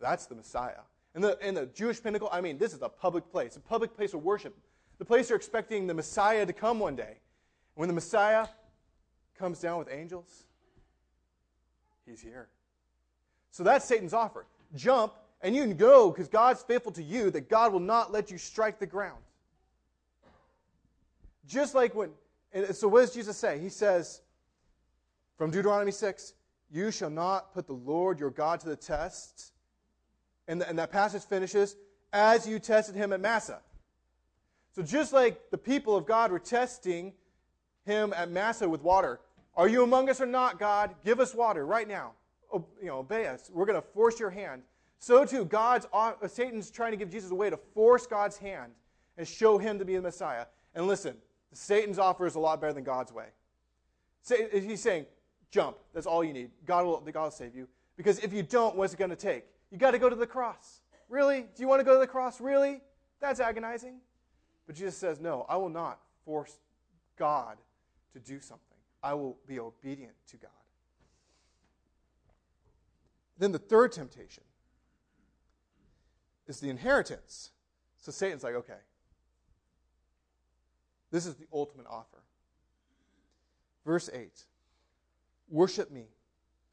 That's 0.00 0.26
the 0.26 0.34
Messiah. 0.34 0.82
In 1.14 1.22
the, 1.22 1.38
in 1.46 1.54
the 1.54 1.66
Jewish 1.66 2.02
pinnacle, 2.02 2.28
I 2.32 2.40
mean, 2.40 2.58
this 2.58 2.74
is 2.74 2.82
a 2.82 2.88
public 2.88 3.30
place, 3.30 3.56
a 3.56 3.60
public 3.60 3.96
place 3.96 4.14
of 4.14 4.22
worship. 4.22 4.54
The 4.98 5.04
place 5.04 5.28
they're 5.28 5.36
expecting 5.36 5.86
the 5.86 5.94
Messiah 5.94 6.44
to 6.44 6.52
come 6.52 6.78
one 6.78 6.96
day. 6.96 7.18
When 7.74 7.88
the 7.88 7.94
Messiah 7.94 8.48
comes 9.38 9.60
down 9.60 9.78
with 9.78 9.88
angels, 9.90 10.44
he's 12.06 12.20
here. 12.20 12.48
So 13.50 13.62
that's 13.62 13.84
Satan's 13.84 14.12
offer 14.12 14.46
jump 14.74 15.12
And 15.40 15.54
you 15.54 15.62
can 15.62 15.76
go 15.76 16.10
because 16.10 16.26
God's 16.28 16.62
faithful 16.62 16.92
to 16.92 17.02
you, 17.02 17.30
that 17.30 17.48
God 17.48 17.72
will 17.72 17.80
not 17.80 18.10
let 18.10 18.30
you 18.30 18.38
strike 18.38 18.78
the 18.78 18.86
ground. 18.86 19.20
Just 21.46 21.74
like 21.74 21.94
when, 21.94 22.10
so 22.72 22.88
what 22.88 23.02
does 23.02 23.12
Jesus 23.12 23.36
say? 23.36 23.58
He 23.58 23.68
says, 23.68 24.22
from 25.36 25.50
Deuteronomy 25.50 25.92
6, 25.92 26.34
you 26.70 26.90
shall 26.90 27.10
not 27.10 27.52
put 27.54 27.66
the 27.66 27.72
Lord 27.72 28.18
your 28.18 28.30
God 28.30 28.60
to 28.60 28.68
the 28.68 28.76
test. 28.76 29.52
And, 30.48 30.60
the, 30.60 30.68
and 30.68 30.78
that 30.78 30.90
passage 30.90 31.22
finishes, 31.22 31.76
as 32.12 32.46
you 32.46 32.58
tested 32.58 32.94
him 32.94 33.12
at 33.12 33.20
Massah. 33.20 33.60
So 34.74 34.82
just 34.82 35.12
like 35.12 35.50
the 35.50 35.58
people 35.58 35.96
of 35.96 36.06
God 36.06 36.32
were 36.32 36.38
testing 36.38 37.12
him 37.86 38.12
at 38.16 38.30
Massah 38.30 38.68
with 38.68 38.82
water, 38.82 39.20
are 39.56 39.68
you 39.68 39.84
among 39.84 40.08
us 40.08 40.20
or 40.20 40.26
not, 40.26 40.58
God? 40.58 40.94
Give 41.04 41.20
us 41.20 41.34
water 41.34 41.64
right 41.64 41.86
now. 41.86 42.12
O- 42.52 42.66
you 42.80 42.88
know, 42.88 42.98
obey 42.98 43.26
us. 43.26 43.50
We're 43.52 43.66
going 43.66 43.80
to 43.80 43.86
force 43.88 44.18
your 44.18 44.30
hand. 44.30 44.62
So 44.98 45.24
too, 45.24 45.44
God's 45.44 45.86
uh, 45.92 46.14
Satan's 46.26 46.70
trying 46.70 46.92
to 46.92 46.96
give 46.96 47.10
Jesus 47.10 47.30
a 47.30 47.34
way 47.34 47.50
to 47.50 47.56
force 47.56 48.06
God's 48.06 48.36
hand 48.36 48.72
and 49.16 49.28
show 49.28 49.58
him 49.58 49.78
to 49.78 49.84
be 49.84 49.94
the 49.94 50.02
Messiah. 50.02 50.46
And 50.74 50.86
listen, 50.86 51.16
Satan's 51.52 51.98
offer 51.98 52.26
is 52.26 52.34
a 52.34 52.40
lot 52.40 52.60
better 52.60 52.72
than 52.72 52.84
God's 52.84 53.12
way. 53.12 53.26
He's 54.52 54.80
saying, 54.80 55.06
jump. 55.50 55.76
That's 55.92 56.06
all 56.06 56.24
you 56.24 56.32
need. 56.32 56.50
God 56.66 56.84
will, 56.84 57.00
God 57.00 57.24
will 57.24 57.30
save 57.30 57.54
you. 57.54 57.68
Because 57.96 58.18
if 58.20 58.32
you 58.32 58.42
don't, 58.42 58.76
what's 58.76 58.92
it 58.92 58.98
going 58.98 59.10
to 59.10 59.16
take? 59.16 59.44
You 59.70 59.78
got 59.78 59.92
to 59.92 59.98
go 59.98 60.08
to 60.08 60.16
the 60.16 60.26
cross. 60.26 60.80
Really? 61.08 61.42
Do 61.42 61.62
you 61.62 61.68
want 61.68 61.80
to 61.80 61.84
go 61.84 61.94
to 61.94 62.00
the 62.00 62.06
cross? 62.06 62.40
Really? 62.40 62.80
That's 63.20 63.40
agonizing. 63.40 63.96
But 64.66 64.76
Jesus 64.76 64.96
says, 64.96 65.20
no, 65.20 65.46
I 65.48 65.56
will 65.56 65.68
not 65.68 66.00
force 66.24 66.58
God 67.16 67.58
to 68.12 68.18
do 68.18 68.40
something. 68.40 68.78
I 69.02 69.14
will 69.14 69.36
be 69.46 69.60
obedient 69.60 70.14
to 70.28 70.36
God. 70.36 70.50
Then 73.38 73.52
the 73.52 73.58
third 73.58 73.92
temptation 73.92 74.44
is 76.46 76.60
the 76.60 76.70
inheritance. 76.70 77.50
So 77.98 78.12
Satan's 78.12 78.42
like, 78.42 78.54
okay, 78.54 78.74
this 81.10 81.26
is 81.26 81.34
the 81.34 81.46
ultimate 81.52 81.86
offer. 81.88 82.22
Verse 83.84 84.08
8 84.12 84.30
Worship 85.48 85.90
me, 85.90 86.06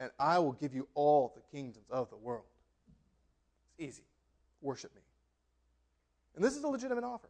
and 0.00 0.10
I 0.18 0.38
will 0.38 0.52
give 0.52 0.74
you 0.74 0.88
all 0.94 1.32
the 1.34 1.56
kingdoms 1.56 1.86
of 1.90 2.10
the 2.10 2.16
world. 2.16 2.44
It's 3.78 3.88
easy. 3.88 4.04
Worship 4.60 4.94
me. 4.94 5.02
And 6.34 6.44
this 6.44 6.56
is 6.56 6.64
a 6.64 6.68
legitimate 6.68 7.04
offer. 7.04 7.28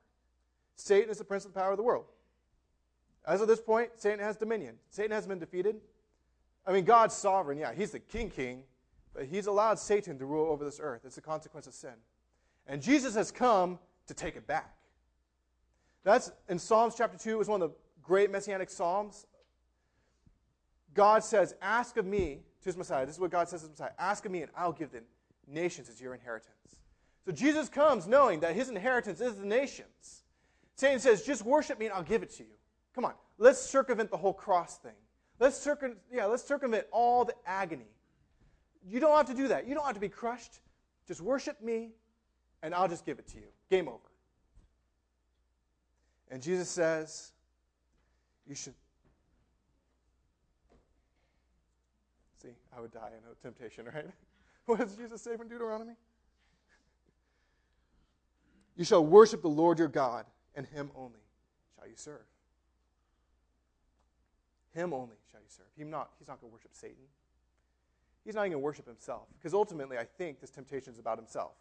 Satan 0.77 1.11
is 1.11 1.19
the 1.19 1.25
prince 1.25 1.45
of 1.45 1.53
the 1.53 1.59
power 1.59 1.73
of 1.73 1.77
the 1.77 1.83
world. 1.83 2.05
As 3.27 3.41
of 3.41 3.49
this 3.49 3.61
point, 3.61 3.91
Satan 3.97 4.21
has 4.21 4.37
dominion. 4.37 4.77
Satan 4.91 5.13
hasn't 5.13 5.29
been 5.29 5.39
defeated. 5.39 5.77
I 6.67 6.73
mean, 6.73 6.85
God's 6.85 7.15
sovereign, 7.15 7.59
yeah, 7.59 7.73
he's 7.73 7.91
the 7.91 7.99
king 7.99 8.31
king, 8.31 8.63
but 9.15 9.27
he's 9.27 9.47
allowed 9.47 9.79
Satan 9.79 10.19
to 10.19 10.25
rule 10.25 10.47
over 10.51 10.65
this 10.65 10.81
earth. 10.83 11.03
It's 11.05 11.19
a 11.19 11.23
consequence 11.23 11.67
of 11.67 11.75
sin. 11.75 11.95
And 12.67 12.81
Jesus 12.81 13.15
has 13.15 13.31
come 13.31 13.79
to 14.07 14.15
take 14.15 14.37
it 14.37 14.47
back. 14.47 14.75
That's 16.05 16.33
in 16.49 16.59
Psalms 16.59 16.95
chapter 16.97 17.19
2, 17.19 17.41
is 17.41 17.49
one 17.49 17.63
of 17.63 17.71
the 17.71 17.77
great 18.03 18.31
messianic 18.31 18.71
psalms. 18.71 19.27
God 20.95 21.25
says, 21.25 21.55
Ask 21.63 21.97
of 21.97 22.07
me 22.07 22.41
to 22.61 22.65
his 22.65 22.77
Messiah. 22.77 23.07
This 23.07 23.17
is 23.17 23.21
what 23.21 23.31
God 23.31 23.49
says 23.49 23.61
to 23.61 23.69
his 23.69 23.71
Messiah. 23.71 23.93
Ask 23.99 24.25
of 24.25 24.33
me, 24.33 24.43
and 24.43 24.51
I'll 24.57 24.73
give 24.73 24.93
the 24.93 25.03
nations 25.47 25.89
as 25.89 26.01
your 26.01 26.15
inheritance. 26.15 26.53
So 27.25 27.33
Jesus 27.33 27.69
comes 27.69 28.07
knowing 28.07 28.41
that 28.41 28.55
his 28.55 28.69
inheritance 28.69 29.21
is 29.21 29.37
the 29.37 29.47
nations. 29.47 30.25
Satan 30.75 30.99
says, 30.99 31.23
Just 31.23 31.45
worship 31.45 31.79
me, 31.79 31.87
and 31.87 31.95
I'll 31.95 32.03
give 32.03 32.23
it 32.23 32.31
to 32.35 32.43
you. 32.43 32.55
Come 32.95 33.05
on, 33.05 33.15
let's 33.39 33.61
circumvent 33.61 34.11
the 34.11 34.17
whole 34.17 34.35
cross 34.35 34.79
thing. 34.79 34.93
Let's, 35.39 35.57
circum- 35.57 35.97
yeah, 36.13 36.27
let's 36.27 36.45
circumvent 36.45 36.87
all 36.93 37.25
the 37.25 37.35
agony. 37.47 37.89
You 38.87 39.01
don't 39.01 39.17
have 39.17 39.27
to 39.27 39.35
do 39.35 39.49
that. 39.49 39.67
You 39.67 39.75
don't 39.75 39.85
have 39.85 39.95
to 39.95 40.01
be 40.01 40.09
crushed. 40.09 40.61
Just 41.07 41.21
worship 41.21 41.61
me, 41.63 41.91
and 42.63 42.75
I'll 42.75 42.89
just 42.89 43.05
give 43.07 43.19
it 43.19 43.27
to 43.29 43.37
you. 43.37 43.47
Game 43.71 43.89
over. 43.89 43.99
And 46.31 46.43
Jesus 46.43 46.69
says, 46.69 47.33
You 48.47 48.55
should. 48.55 48.75
See, 52.41 52.55
I 52.77 52.81
would 52.81 52.93
die 52.93 53.11
in 53.11 53.31
a 53.31 53.35
temptation, 53.43 53.87
right? 53.95 54.07
what 54.67 54.81
does 54.81 54.97
Jesus 54.97 55.23
say 55.23 55.37
from 55.37 55.49
Deuteronomy? 55.49 55.95
You 58.77 58.85
shall 58.85 59.05
worship 59.05 59.43
the 59.43 59.49
Lord 59.49 59.79
your 59.79 59.89
God, 59.89 60.25
and 60.55 60.67
him 60.67 60.91
only 60.97 61.21
shall 61.77 61.89
you 61.89 61.97
serve. 61.97 62.25
Him 64.75 64.95
only 64.95 65.17
shall 65.31 65.41
you 65.41 65.49
serve. 65.49 65.67
He 65.77 65.85
not, 65.85 66.11
he's 66.19 66.29
not 66.29 66.41
going 66.41 66.51
to 66.51 66.55
worship 66.55 66.71
Satan. 66.73 67.05
He's 68.25 68.35
not 68.35 68.43
even 68.43 68.53
going 68.53 68.63
to 68.63 68.65
worship 68.65 68.87
himself. 68.87 69.27
Because 69.37 69.53
ultimately, 69.53 69.99
I 69.99 70.05
think 70.05 70.41
this 70.41 70.51
temptation 70.51 70.93
is 70.93 70.99
about 70.99 71.19
himself. 71.19 71.53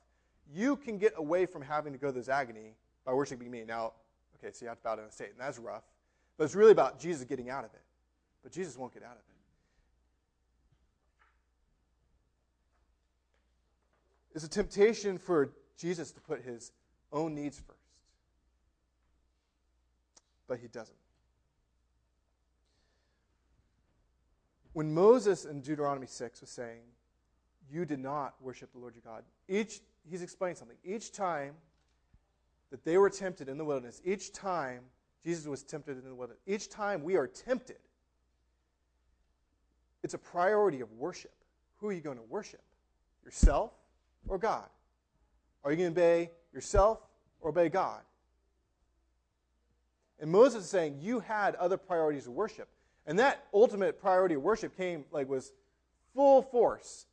You 0.54 0.76
can 0.76 0.98
get 0.98 1.14
away 1.18 1.46
from 1.46 1.62
having 1.62 1.92
to 1.92 2.00
go 2.00 2.08
to 2.08 2.14
this 2.14 2.30
agony 2.30 2.76
by 3.06 3.14
worshiping 3.14 3.50
me. 3.52 3.64
Now, 3.68 3.94
okay, 4.38 4.54
so 4.54 4.64
you 4.64 4.70
have 4.70 4.78
to 4.78 4.84
bow 4.84 4.96
down 4.96 5.08
to 5.08 5.12
Satan. 5.12 5.34
That's 5.38 5.60
rough. 5.60 5.84
But 6.38 6.46
it's 6.46 6.56
really 6.56 6.72
about 6.72 7.00
Jesus 7.00 7.26
getting 7.26 7.50
out 7.50 7.66
of 7.66 7.74
it. 7.74 7.82
But 8.44 8.52
Jesus 8.52 8.78
won't 8.78 8.94
get 8.94 9.04
out 9.04 9.14
of 9.14 9.18
it. 9.18 9.31
It's 14.34 14.44
a 14.46 14.50
temptation 14.50 15.18
for 15.18 15.52
Jesus 15.78 16.12
to 16.12 16.22
put 16.22 16.42
his 16.42 16.72
own 17.12 17.36
needs 17.36 17.60
first. 17.60 17.80
But 20.48 20.60
he 20.60 20.68
doesn't. 20.68 20.98
When 24.74 24.94
Moses 24.94 25.46
in 25.46 25.62
Deuteronomy 25.62 26.08
6 26.08 26.42
was 26.42 26.50
saying, 26.50 26.82
You 27.70 27.86
did 27.86 28.00
not 28.00 28.36
worship 28.42 28.72
the 28.72 28.80
Lord 28.80 28.96
your 28.96 29.04
God, 29.04 29.24
each, 29.50 29.82
he's 30.10 30.22
explaining 30.22 30.56
something. 30.56 30.78
Each 30.84 31.12
time 31.12 31.56
that 32.70 32.86
they 32.86 32.98
were 32.98 33.10
tempted 33.10 33.50
in 33.50 33.58
the 33.58 33.66
wilderness, 33.66 34.02
each 34.06 34.32
time 34.32 34.82
Jesus 35.24 35.46
was 35.46 35.64
tempted 35.64 35.98
in 35.98 36.06
the 36.06 36.16
wilderness, 36.16 36.42
each 36.48 36.70
time 36.70 37.04
we 37.04 37.16
are 37.16 37.28
tempted, 37.28 37.78
it's 40.04 40.14
a 40.14 40.18
priority 40.18 40.80
of 40.82 40.92
worship. 40.94 41.34
Who 41.78 41.88
are 41.88 41.94
you 41.94 42.02
going 42.02 42.18
to 42.18 42.24
worship? 42.24 42.62
Yourself 43.24 43.72
or 44.28 44.38
God? 44.38 44.68
Are 45.64 45.72
you 45.72 45.78
going 45.78 45.94
to 45.94 46.02
obey 46.02 46.32
yourself 46.54 47.00
or 47.40 47.50
obey 47.50 47.70
God? 47.70 48.02
And 50.20 50.32
Moses 50.32 50.66
is 50.66 50.70
saying 50.70 51.00
you 51.02 51.20
had 51.20 51.56
other 51.56 51.78
priorities 51.78 52.28
of 52.28 52.34
worship. 52.34 52.70
And 53.08 53.18
that 53.20 53.46
ultimate 53.54 54.00
priority 54.00 54.36
of 54.36 54.44
worship 54.44 54.78
came, 54.78 55.06
like, 55.12 55.28
was 55.28 55.52
full 56.14 56.44
force 56.44 57.08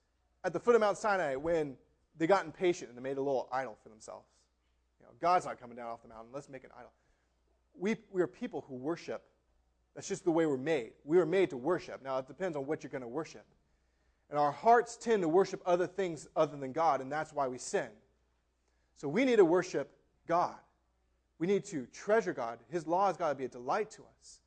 at 0.45 0.53
the 0.53 0.61
foot 0.61 0.75
of 0.75 0.83
Mount 0.83 0.99
Sinai 0.99 1.35
when 1.37 1.77
they 2.19 2.27
got 2.27 2.45
impatient 2.45 2.91
and 2.91 2.99
they 2.99 3.03
made 3.03 3.17
a 3.17 3.23
little 3.23 3.49
idol 3.51 3.79
for 3.83 3.89
themselves. 3.89 4.27
You 5.01 5.07
know, 5.07 5.13
God's 5.21 5.47
not 5.47 5.59
coming 5.59 5.77
down 5.77 5.87
off 5.87 6.03
the 6.03 6.09
mountain. 6.09 6.29
Let's 6.33 6.49
make 6.49 6.65
an 6.65 6.71
idol. 6.77 6.91
We, 7.75 7.97
we 8.13 8.21
are 8.21 8.27
people 8.27 8.65
who 8.69 8.75
worship. 8.75 9.23
That's 9.95 10.09
just 10.09 10.25
the 10.25 10.31
way 10.31 10.45
we're 10.47 10.57
made. 10.57 10.93
We 11.05 11.19
are 11.19 11.27
made 11.27 11.51
to 11.51 11.57
worship. 11.57 12.03
Now, 12.03 12.19
it 12.19 12.27
depends 12.27 12.57
on 12.57 12.67
what 12.67 12.83
you're 12.83 12.91
going 12.91 13.03
to 13.03 13.09
worship. 13.09 13.47
And 14.31 14.39
our 14.39 14.53
hearts 14.53 14.97
tend 14.97 15.23
to 15.23 15.29
worship 15.29 15.63
other 15.65 15.87
things 15.87 16.29
other 16.37 16.57
than 16.57 16.73
God, 16.73 17.01
and 17.01 17.11
that's 17.11 17.33
why 17.33 17.49
we 17.49 17.59
sin. 17.59 17.89
So 18.97 19.09
we 19.09 19.25
need 19.25 19.37
to 19.37 19.45
worship 19.45 19.91
God. 20.27 20.57
We 21.39 21.47
need 21.47 21.65
to 21.67 21.87
treasure 21.93 22.33
God. 22.33 22.59
His 22.69 22.87
law 22.87 23.07
has 23.07 23.17
got 23.17 23.31
to 23.31 23.35
be 23.35 23.45
a 23.45 23.49
delight 23.49 23.91
to 23.93 24.03
us. 24.21 24.41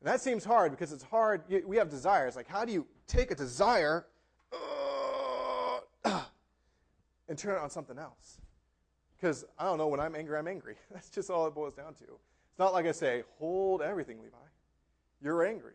And 0.00 0.08
that 0.08 0.20
seems 0.20 0.44
hard 0.44 0.72
because 0.72 0.92
it's 0.92 1.04
hard. 1.04 1.42
We 1.64 1.76
have 1.76 1.88
desires. 1.88 2.34
Like, 2.34 2.48
how 2.48 2.64
do 2.64 2.72
you 2.72 2.86
take 3.06 3.30
a 3.30 3.36
desire 3.36 4.06
uh, 4.52 5.80
and 7.28 7.38
turn 7.38 7.54
it 7.54 7.60
on 7.60 7.70
something 7.70 7.98
else? 7.98 8.38
Because 9.16 9.44
I 9.56 9.64
don't 9.64 9.78
know, 9.78 9.86
when 9.86 10.00
I'm 10.00 10.16
angry, 10.16 10.36
I'm 10.36 10.48
angry. 10.48 10.74
That's 10.92 11.08
just 11.08 11.30
all 11.30 11.46
it 11.46 11.54
boils 11.54 11.74
down 11.74 11.94
to. 11.94 12.04
It's 12.04 12.58
not 12.58 12.72
like 12.72 12.86
I 12.86 12.92
say, 12.92 13.22
hold 13.38 13.80
everything, 13.80 14.18
Levi. 14.20 14.36
You're 15.22 15.46
angry. 15.46 15.74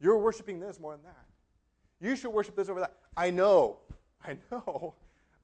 You're 0.00 0.18
worshiping 0.18 0.58
this 0.58 0.80
more 0.80 0.92
than 0.92 1.04
that. 1.04 1.29
You 2.00 2.16
should 2.16 2.30
worship 2.30 2.56
this 2.56 2.68
over 2.68 2.80
that. 2.80 2.94
I 3.16 3.30
know. 3.30 3.78
I 4.24 4.36
know. 4.50 4.94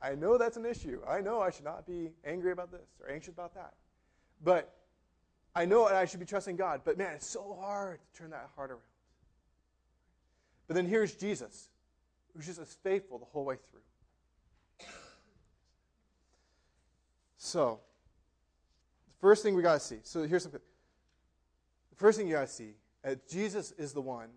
I 0.01 0.15
know 0.15 0.39
that's 0.39 0.57
an 0.57 0.67
issue. 0.67 1.01
I 1.09 1.21
know 1.21 1.41
I 1.41 1.51
should 1.51 1.65
not 1.65 1.87
be 1.87 2.11
angry 2.25 2.53
about 2.53 2.71
this 2.71 2.89
or 3.01 3.11
anxious 3.11 3.33
about 3.33 3.55
that. 3.55 3.75
But 4.43 4.75
I 5.55 5.65
know 5.65 5.87
I 5.87 6.05
should 6.05 6.21
be 6.21 6.27
trusting 6.27 6.57
God, 6.57 6.83
but 6.85 6.99
man, 6.99 7.15
it's 7.15 7.27
so 7.27 7.57
hard 7.59 7.99
to 7.99 8.21
turn 8.21 8.31
that 8.31 8.51
heart 8.55 8.71
around. 8.71 8.81
But 10.67 10.75
then 10.75 10.87
here's 10.87 11.15
Jesus, 11.15 11.69
who's 12.35 12.47
just 12.47 12.61
as 12.61 12.75
faithful 12.83 13.19
the 13.19 13.25
whole 13.25 13.45
way 13.45 13.57
through. 13.71 13.81
So, 17.39 17.81
the 19.07 19.21
first 19.21 19.43
thing 19.43 19.55
we 19.55 19.63
got 19.63 19.75
to 19.75 19.81
see. 19.81 20.01
So 20.03 20.27
here's 20.27 20.43
something. 20.43 20.61
The 21.91 21.97
first 21.97 22.19
thing 22.19 22.27
you 22.27 22.35
got 22.35 22.49
to 22.49 22.53
see 22.53 22.75
Jesus 23.31 23.73
is 23.73 23.93
the 23.93 24.01
one 24.01 24.29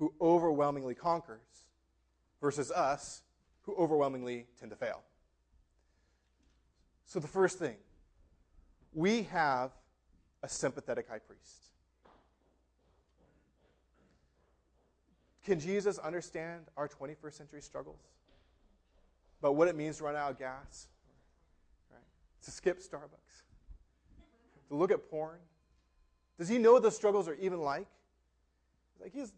who 0.00 0.12
overwhelmingly 0.20 0.96
conquers 0.96 1.66
versus 2.40 2.72
us 2.72 3.22
who 3.62 3.74
overwhelmingly 3.76 4.46
tend 4.58 4.72
to 4.72 4.76
fail. 4.76 5.02
So 7.06 7.20
the 7.20 7.28
first 7.28 7.58
thing, 7.58 7.76
we 8.92 9.22
have 9.24 9.70
a 10.42 10.48
sympathetic 10.48 11.08
high 11.08 11.18
priest. 11.20 11.68
Can 15.44 15.60
Jesus 15.60 15.98
understand 15.98 16.64
our 16.76 16.88
21st 16.88 17.34
century 17.34 17.62
struggles? 17.62 18.00
about 19.40 19.56
what 19.56 19.68
it 19.68 19.76
means 19.76 19.98
to 19.98 20.04
run 20.04 20.16
out 20.16 20.30
of 20.30 20.38
gas, 20.38 20.88
right? 21.90 22.02
To 22.44 22.50
skip 22.50 22.78
Starbucks, 22.78 23.42
to 24.68 24.74
look 24.74 24.90
at 24.90 25.10
porn. 25.10 25.38
Does 26.38 26.48
he 26.48 26.58
know 26.58 26.74
what 26.74 26.82
the 26.82 26.90
struggles 26.90 27.26
are 27.26 27.34
even 27.34 27.60
like? 27.60 27.86
Like 29.00 29.12
he's 29.12 29.32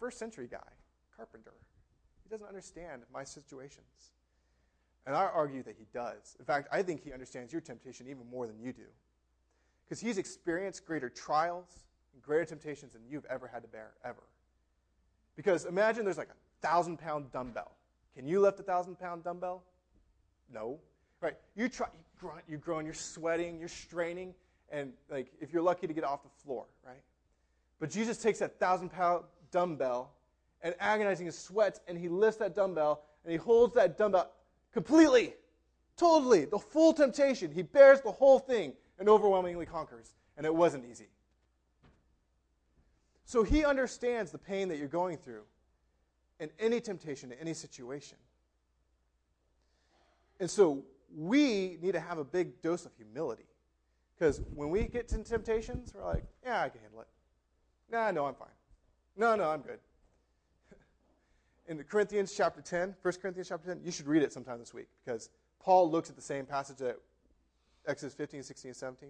first 0.00 0.18
century 0.18 0.48
guy, 0.50 0.58
carpenter. 1.16 1.52
He 2.24 2.30
doesn't 2.30 2.46
understand 2.46 3.02
my 3.12 3.22
situations. 3.22 4.10
And 5.06 5.14
I 5.14 5.24
argue 5.24 5.62
that 5.62 5.76
he 5.78 5.86
does. 5.94 6.36
In 6.38 6.44
fact, 6.44 6.68
I 6.72 6.82
think 6.82 7.04
he 7.04 7.12
understands 7.12 7.52
your 7.52 7.60
temptation 7.60 8.06
even 8.08 8.28
more 8.30 8.46
than 8.46 8.58
you 8.58 8.72
do. 8.72 8.82
Because 9.84 10.00
he's 10.00 10.18
experienced 10.18 10.84
greater 10.86 11.08
trials 11.08 11.84
and 12.14 12.22
greater 12.22 12.44
temptations 12.44 12.92
than 12.92 13.02
you've 13.08 13.24
ever 13.26 13.46
had 13.46 13.62
to 13.62 13.68
bear, 13.68 13.92
ever. 14.04 14.22
Because 15.36 15.64
imagine 15.64 16.04
there's 16.04 16.18
like 16.18 16.28
a 16.28 16.66
thousand 16.66 16.98
pound 16.98 17.32
dumbbell. 17.32 17.72
Can 18.14 18.26
you 18.26 18.40
lift 18.40 18.60
a 18.60 18.62
thousand 18.62 18.98
pound 18.98 19.24
dumbbell? 19.24 19.62
No. 20.52 20.78
Right? 21.20 21.36
You 21.56 21.68
try, 21.68 21.88
you 21.92 22.04
grunt, 22.20 22.42
you 22.48 22.56
groan, 22.58 22.84
you're 22.84 22.94
sweating, 22.94 23.58
you're 23.58 23.68
straining, 23.68 24.34
and 24.70 24.92
like 25.10 25.28
if 25.40 25.52
you're 25.52 25.62
lucky 25.62 25.86
to 25.86 25.92
get 25.92 26.04
off 26.04 26.22
the 26.22 26.44
floor, 26.44 26.66
right? 26.86 27.02
But 27.78 27.90
Jesus 27.90 28.18
takes 28.18 28.38
that 28.40 28.58
thousand 28.58 28.90
pound 28.90 29.24
dumbbell 29.50 30.12
and 30.62 30.74
agonizing 30.80 31.26
his 31.26 31.38
sweats, 31.38 31.80
and 31.88 31.98
he 31.98 32.08
lifts 32.08 32.38
that 32.38 32.54
dumbbell 32.54 33.02
and 33.24 33.32
he 33.32 33.38
holds 33.38 33.74
that 33.74 33.98
dumbbell 33.98 34.30
completely, 34.72 35.34
totally, 35.96 36.44
the 36.44 36.58
full 36.58 36.92
temptation. 36.92 37.50
He 37.52 37.62
bears 37.62 38.00
the 38.00 38.12
whole 38.12 38.38
thing 38.38 38.72
and 38.98 39.08
overwhelmingly 39.08 39.66
conquers. 39.66 40.14
And 40.36 40.46
it 40.46 40.54
wasn't 40.54 40.84
easy. 40.90 41.08
So 43.24 43.42
he 43.42 43.64
understands 43.64 44.30
the 44.30 44.38
pain 44.38 44.68
that 44.68 44.78
you're 44.78 44.88
going 44.88 45.18
through 45.18 45.42
in 46.38 46.50
any 46.58 46.80
temptation, 46.80 47.30
in 47.30 47.38
any 47.38 47.52
situation. 47.52 48.16
And 50.40 50.50
so 50.50 50.82
we 51.14 51.78
need 51.82 51.92
to 51.92 52.00
have 52.00 52.18
a 52.18 52.24
big 52.24 52.62
dose 52.62 52.86
of 52.86 52.92
humility. 52.96 53.44
Because 54.18 54.40
when 54.54 54.70
we 54.70 54.84
get 54.84 55.08
to 55.08 55.22
temptations, 55.22 55.92
we're 55.94 56.04
like, 56.04 56.24
yeah, 56.44 56.62
I 56.62 56.68
can 56.70 56.80
handle 56.80 57.02
it. 57.02 57.08
Nah, 57.90 58.10
no, 58.10 58.26
I'm 58.26 58.34
fine. 58.34 58.48
No, 59.20 59.36
no, 59.36 59.50
I'm 59.50 59.60
good. 59.60 59.78
In 61.68 61.76
the 61.76 61.84
Corinthians 61.84 62.32
chapter 62.34 62.62
10, 62.62 62.96
1 63.02 63.14
Corinthians 63.20 63.50
chapter 63.50 63.68
10, 63.68 63.82
you 63.84 63.92
should 63.92 64.06
read 64.06 64.22
it 64.22 64.32
sometime 64.32 64.58
this 64.58 64.72
week 64.72 64.86
because 65.04 65.28
Paul 65.62 65.90
looks 65.90 66.08
at 66.08 66.16
the 66.16 66.22
same 66.22 66.46
passage 66.46 66.80
at 66.80 66.96
Exodus 67.86 68.14
15, 68.14 68.42
16, 68.42 68.70
and 68.70 68.76
17. 68.76 69.08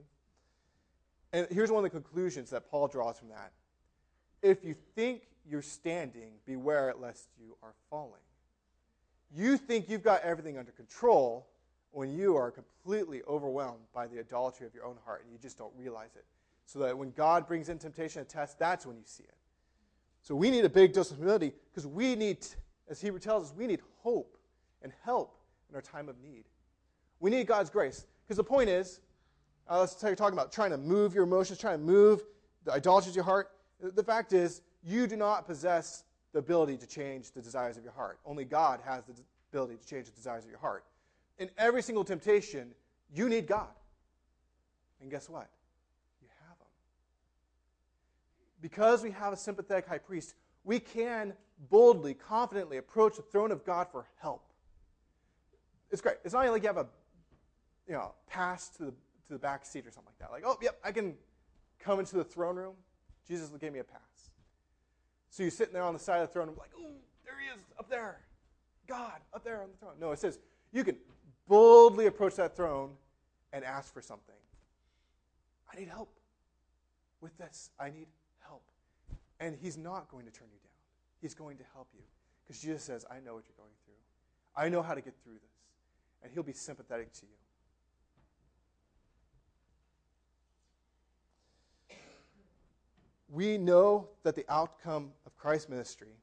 And 1.32 1.46
here's 1.52 1.70
one 1.70 1.84
of 1.84 1.92
the 1.92 1.96
conclusions 1.96 2.50
that 2.50 2.68
Paul 2.68 2.88
draws 2.88 3.20
from 3.20 3.28
that. 3.28 3.52
If 4.42 4.64
you 4.64 4.74
think 4.96 5.28
you're 5.48 5.62
standing, 5.62 6.32
beware 6.44 6.92
lest 6.98 7.28
you 7.40 7.56
are 7.62 7.74
falling. 7.88 8.22
You 9.32 9.56
think 9.56 9.88
you've 9.88 10.02
got 10.02 10.22
everything 10.22 10.58
under 10.58 10.72
control 10.72 11.46
when 11.92 12.10
you 12.10 12.34
are 12.34 12.50
completely 12.50 13.22
overwhelmed 13.28 13.84
by 13.94 14.08
the 14.08 14.18
idolatry 14.18 14.66
of 14.66 14.74
your 14.74 14.86
own 14.86 14.96
heart 15.04 15.22
and 15.22 15.32
you 15.32 15.38
just 15.38 15.56
don't 15.56 15.72
realize 15.78 16.16
it. 16.16 16.24
So 16.66 16.80
that 16.80 16.98
when 16.98 17.12
God 17.12 17.46
brings 17.46 17.68
in 17.68 17.78
temptation 17.78 18.18
and 18.18 18.28
test, 18.28 18.58
that's 18.58 18.84
when 18.84 18.96
you 18.96 19.04
see 19.04 19.22
it. 19.22 19.34
So 20.22 20.34
we 20.34 20.50
need 20.50 20.64
a 20.64 20.68
big 20.68 20.92
dose 20.92 21.10
of 21.10 21.16
humility 21.16 21.52
because 21.70 21.86
we 21.86 22.14
need, 22.14 22.46
as 22.88 23.00
Hebrew 23.00 23.20
tells 23.20 23.50
us, 23.50 23.54
we 23.56 23.66
need 23.66 23.80
hope 24.02 24.36
and 24.82 24.92
help 25.02 25.36
in 25.68 25.74
our 25.74 25.82
time 25.82 26.08
of 26.08 26.20
need. 26.22 26.44
We 27.20 27.30
need 27.30 27.46
God's 27.46 27.70
grace. 27.70 28.06
Because 28.26 28.36
the 28.36 28.44
point 28.44 28.68
is, 28.68 29.00
uh, 29.68 29.80
let's 29.80 29.94
talk 29.94 30.32
about 30.32 30.52
trying 30.52 30.70
to 30.70 30.78
move 30.78 31.14
your 31.14 31.24
emotions, 31.24 31.58
trying 31.58 31.78
to 31.78 31.84
move 31.84 32.22
the 32.64 32.72
idolatry 32.72 33.10
of 33.10 33.16
your 33.16 33.24
heart. 33.24 33.50
The 33.80 34.02
fact 34.02 34.32
is, 34.32 34.62
you 34.82 35.06
do 35.06 35.16
not 35.16 35.46
possess 35.46 36.04
the 36.32 36.38
ability 36.38 36.76
to 36.78 36.86
change 36.86 37.32
the 37.32 37.42
desires 37.42 37.76
of 37.76 37.84
your 37.84 37.92
heart. 37.92 38.18
Only 38.24 38.44
God 38.44 38.80
has 38.84 39.04
the 39.04 39.14
ability 39.52 39.76
to 39.76 39.86
change 39.86 40.06
the 40.06 40.12
desires 40.12 40.44
of 40.44 40.50
your 40.50 40.60
heart. 40.60 40.84
In 41.38 41.50
every 41.58 41.82
single 41.82 42.04
temptation, 42.04 42.72
you 43.14 43.28
need 43.28 43.46
God. 43.46 43.68
And 45.00 45.10
guess 45.10 45.28
what? 45.28 45.48
You 46.20 46.28
have 46.46 46.58
Him. 46.58 46.66
Because 48.60 49.02
we 49.02 49.10
have 49.12 49.32
a 49.32 49.36
sympathetic 49.36 49.86
high 49.86 49.98
priest, 49.98 50.34
we 50.64 50.80
can 50.80 51.32
boldly, 51.70 52.14
confidently 52.14 52.76
approach 52.76 53.16
the 53.16 53.22
throne 53.22 53.50
of 53.50 53.64
God 53.64 53.88
for 53.90 54.06
help. 54.20 54.44
It's 55.90 56.00
great. 56.00 56.16
It's 56.24 56.34
not 56.34 56.46
like 56.46 56.62
you 56.62 56.68
have 56.68 56.76
a 56.76 56.86
you 57.90 57.94
know, 57.94 58.12
pass 58.28 58.68
to 58.68 58.84
the, 58.84 58.90
to 59.26 59.32
the 59.32 59.38
back 59.38 59.66
seat 59.66 59.84
or 59.84 59.90
something 59.90 60.12
like 60.12 60.18
that. 60.20 60.30
Like, 60.30 60.44
oh, 60.46 60.56
yep, 60.62 60.78
I 60.84 60.92
can 60.92 61.14
come 61.80 61.98
into 61.98 62.16
the 62.16 62.24
throne 62.24 62.54
room. 62.54 62.74
Jesus 63.26 63.50
gave 63.60 63.72
me 63.72 63.80
a 63.80 63.84
pass. 63.84 64.30
So 65.30 65.42
you're 65.42 65.50
sitting 65.50 65.74
there 65.74 65.82
on 65.82 65.92
the 65.92 65.98
side 65.98 66.20
of 66.20 66.28
the 66.28 66.32
throne 66.32 66.48
like, 66.56 66.70
oh, 66.78 66.92
there 67.24 67.34
he 67.40 67.46
is 67.52 67.64
up 67.78 67.90
there. 67.90 68.20
God 68.86 69.20
up 69.34 69.44
there 69.44 69.62
on 69.62 69.70
the 69.70 69.76
throne. 69.78 69.94
No, 70.00 70.12
it 70.12 70.20
says 70.20 70.38
you 70.72 70.84
can 70.84 70.96
boldly 71.48 72.06
approach 72.06 72.36
that 72.36 72.56
throne 72.56 72.90
and 73.52 73.64
ask 73.64 73.92
for 73.92 74.02
something. 74.02 74.34
I 75.72 75.78
need 75.78 75.88
help 75.88 76.12
with 77.20 77.36
this. 77.38 77.70
I 77.78 77.90
need. 77.90 78.06
And 79.40 79.56
he's 79.60 79.76
not 79.76 80.08
going 80.10 80.26
to 80.26 80.30
turn 80.30 80.48
you 80.52 80.58
down. 80.58 80.70
He's 81.20 81.34
going 81.34 81.56
to 81.56 81.64
help 81.74 81.88
you. 81.94 82.04
Because 82.46 82.60
Jesus 82.62 82.84
says, 82.84 83.04
I 83.10 83.14
know 83.14 83.34
what 83.34 83.44
you're 83.48 83.56
going 83.56 83.74
through. 83.84 83.94
I 84.56 84.68
know 84.68 84.82
how 84.82 84.94
to 84.94 85.00
get 85.00 85.14
through 85.24 85.34
this. 85.34 85.50
And 86.22 86.32
he'll 86.32 86.42
be 86.42 86.52
sympathetic 86.52 87.12
to 87.14 87.22
you. 87.22 87.40
we 93.30 93.56
know 93.56 94.08
that 94.22 94.34
the 94.34 94.44
outcome 94.48 95.12
of 95.24 95.36
Christ's 95.36 95.68
ministry 95.68 96.14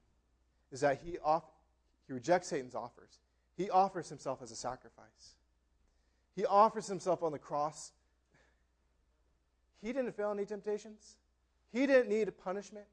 is 0.72 0.82
that 0.82 1.00
he, 1.04 1.18
off, 1.20 1.44
he 2.06 2.14
rejects 2.14 2.50
Satan's 2.50 2.76
offers. 2.76 3.20
He 3.56 3.70
offers 3.70 4.10
himself 4.10 4.42
as 4.42 4.52
a 4.52 4.56
sacrifice. 4.56 5.36
He 6.36 6.46
offers 6.46 6.88
himself 6.88 7.24
on 7.24 7.32
the 7.32 7.40
cross. 7.40 7.92
He 9.82 9.94
didn't 9.94 10.12
fail 10.16 10.32
any 10.32 10.46
temptations. 10.46 11.16
He 11.72 11.88
didn't 11.88 12.10
need 12.10 12.28
a 12.28 12.32
punishment. 12.32 12.86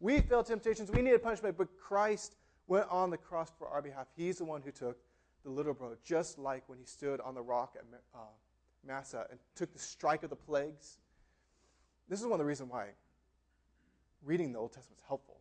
We 0.00 0.20
failed 0.20 0.46
temptations. 0.46 0.90
We 0.90 1.02
needed 1.02 1.22
punishment, 1.22 1.56
but 1.58 1.68
Christ 1.78 2.36
went 2.66 2.86
on 2.90 3.10
the 3.10 3.16
cross 3.16 3.50
for 3.58 3.68
our 3.68 3.82
behalf. 3.82 4.06
He's 4.16 4.38
the 4.38 4.44
one 4.44 4.62
who 4.62 4.70
took 4.70 4.98
the 5.44 5.50
little 5.50 5.74
brother, 5.74 5.98
just 6.04 6.38
like 6.38 6.62
when 6.68 6.78
he 6.78 6.84
stood 6.84 7.20
on 7.20 7.34
the 7.34 7.42
rock 7.42 7.74
at 7.76 7.84
uh, 8.14 8.18
Massah 8.86 9.26
and 9.30 9.38
took 9.54 9.72
the 9.72 9.78
strike 9.78 10.22
of 10.22 10.30
the 10.30 10.36
plagues. 10.36 10.98
This 12.08 12.20
is 12.20 12.26
one 12.26 12.34
of 12.34 12.38
the 12.38 12.44
reasons 12.44 12.70
why 12.70 12.88
reading 14.24 14.52
the 14.52 14.58
Old 14.58 14.72
Testament 14.72 14.98
is 15.00 15.04
helpful. 15.06 15.38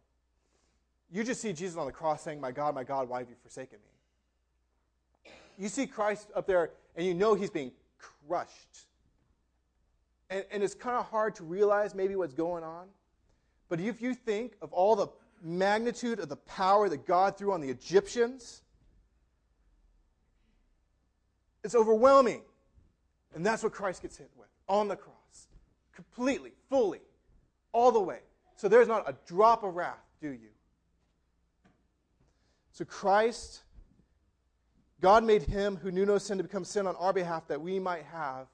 You 1.09 1.23
just 1.23 1.41
see 1.41 1.53
Jesus 1.53 1.77
on 1.77 1.85
the 1.85 1.91
cross 1.91 2.21
saying, 2.21 2.41
My 2.41 2.51
God, 2.51 2.75
my 2.75 2.83
God, 2.83 3.07
why 3.09 3.19
have 3.19 3.29
you 3.29 3.35
forsaken 3.41 3.79
me? 3.79 5.31
You 5.57 5.69
see 5.69 5.87
Christ 5.87 6.29
up 6.35 6.45
there, 6.45 6.71
and 6.95 7.05
you 7.05 7.13
know 7.13 7.33
he's 7.33 7.49
being 7.49 7.71
crushed. 7.97 8.85
And, 10.29 10.45
and 10.51 10.61
it's 10.61 10.75
kind 10.75 10.97
of 10.97 11.05
hard 11.05 11.35
to 11.35 11.43
realize 11.43 11.95
maybe 11.95 12.15
what's 12.15 12.33
going 12.33 12.63
on. 12.63 12.87
But 13.69 13.79
if 13.79 14.01
you 14.01 14.13
think 14.13 14.53
of 14.61 14.71
all 14.73 14.95
the 14.95 15.07
magnitude 15.41 16.19
of 16.19 16.29
the 16.29 16.35
power 16.37 16.89
that 16.89 17.05
God 17.05 17.37
threw 17.37 17.51
on 17.51 17.61
the 17.61 17.69
Egyptians, 17.69 18.61
it's 21.63 21.75
overwhelming. 21.75 22.41
And 23.35 23.45
that's 23.45 23.63
what 23.63 23.73
Christ 23.73 24.01
gets 24.01 24.17
hit 24.17 24.31
with 24.37 24.47
on 24.67 24.87
the 24.87 24.95
cross. 24.95 25.47
Completely, 25.93 26.51
fully, 26.69 27.01
all 27.71 27.91
the 27.91 27.99
way. 27.99 28.19
So 28.55 28.67
there's 28.67 28.87
not 28.87 29.07
a 29.07 29.15
drop 29.27 29.63
of 29.63 29.75
wrath, 29.75 30.03
do 30.21 30.29
you? 30.29 30.49
So 32.71 32.85
Christ, 32.85 33.63
God 35.01 35.23
made 35.23 35.43
him 35.43 35.77
who 35.77 35.91
knew 35.91 36.05
no 36.05 36.17
sin 36.17 36.37
to 36.37 36.43
become 36.43 36.63
sin 36.63 36.87
on 36.87 36.95
our 36.95 37.13
behalf 37.13 37.47
that 37.47 37.61
we 37.61 37.79
might 37.79 38.03
have 38.05 38.47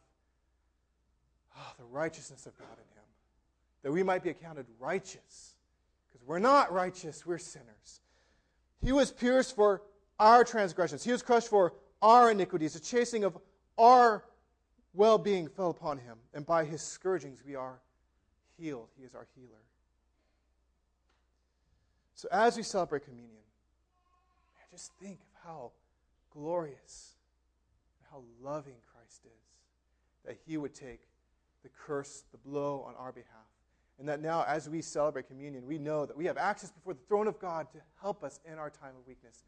oh, 1.58 1.72
the 1.78 1.86
righteousness 1.86 2.46
of 2.46 2.58
God 2.58 2.68
in 2.74 2.84
him. 2.84 2.93
That 3.84 3.92
we 3.92 4.04
might 4.04 4.24
be 4.24 4.30
accounted 4.30 4.66
righteous. 4.80 5.56
Because 6.12 6.26
we're 6.26 6.40
not 6.40 6.72
righteous, 6.72 7.26
we're 7.26 7.38
sinners. 7.38 8.02
He 8.82 8.92
was 8.92 9.12
pierced 9.12 9.56
for 9.56 9.82
our 10.20 10.44
transgressions, 10.44 11.04
he 11.04 11.12
was 11.12 11.22
crushed 11.22 11.50
for 11.50 11.74
our 12.02 12.32
iniquities. 12.32 12.74
The 12.74 12.80
chasing 12.80 13.24
of 13.24 13.38
our 13.78 14.24
well 14.94 15.18
being 15.18 15.48
fell 15.48 15.70
upon 15.70 15.98
him, 15.98 16.18
and 16.34 16.46
by 16.46 16.66
his 16.66 16.82
scourgings 16.82 17.44
we 17.46 17.56
are 17.56 17.80
healed. 18.58 18.90
He 18.98 19.04
is 19.04 19.16
our 19.16 19.28
healer. 19.36 19.62
So 22.16 22.28
as 22.32 22.56
we 22.56 22.64
celebrate 22.64 23.04
communion, 23.04 23.42
just 24.74 24.92
think 25.00 25.20
of 25.20 25.44
how 25.44 25.72
glorious 26.32 27.14
and 28.00 28.08
how 28.12 28.24
loving 28.42 28.78
Christ 28.92 29.22
is. 29.26 30.26
That 30.26 30.38
he 30.48 30.58
would 30.58 30.74
take 30.74 31.02
the 31.62 31.70
curse, 31.86 32.24
the 32.32 32.38
blow 32.40 32.84
on 32.88 32.96
our 32.96 33.12
behalf. 33.12 33.53
And 34.00 34.08
that 34.10 34.22
now, 34.22 34.44
as 34.48 34.70
we 34.70 34.82
celebrate 34.82 35.28
communion, 35.28 35.66
we 35.66 35.78
know 35.78 36.06
that 36.06 36.18
we 36.18 36.26
have 36.26 36.38
access 36.38 36.72
before 36.72 36.94
the 36.94 37.04
throne 37.08 37.28
of 37.28 37.40
God 37.40 37.72
to 37.72 37.78
help 38.02 38.24
us 38.24 38.40
in 38.52 38.58
our 38.58 38.70
time 38.70 38.96
of 39.00 39.08
weakness, 39.08 39.44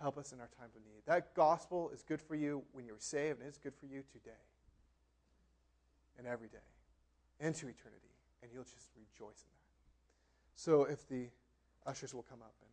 help 0.00 0.16
us 0.16 0.32
in 0.32 0.40
our 0.40 0.48
time 0.58 0.68
of 0.74 0.82
need. 0.84 1.02
That 1.06 1.34
gospel 1.34 1.90
is 1.92 2.02
good 2.02 2.22
for 2.22 2.34
you 2.34 2.62
when 2.72 2.86
you 2.86 2.92
were 2.92 3.00
saved, 3.00 3.40
and 3.40 3.48
it's 3.48 3.58
good 3.58 3.74
for 3.74 3.86
you 3.86 4.02
today 4.12 4.30
and 6.18 6.26
every 6.26 6.48
day 6.48 6.58
into 7.40 7.66
eternity. 7.66 8.14
And 8.42 8.50
you'll 8.54 8.62
just 8.62 8.88
rejoice 8.96 9.42
in 9.42 9.50
that. 9.50 10.54
So 10.54 10.84
if 10.84 11.06
the 11.08 11.28
Ushers 11.86 12.14
will 12.14 12.22
come 12.22 12.42
up 12.42 12.54
and 12.60 12.70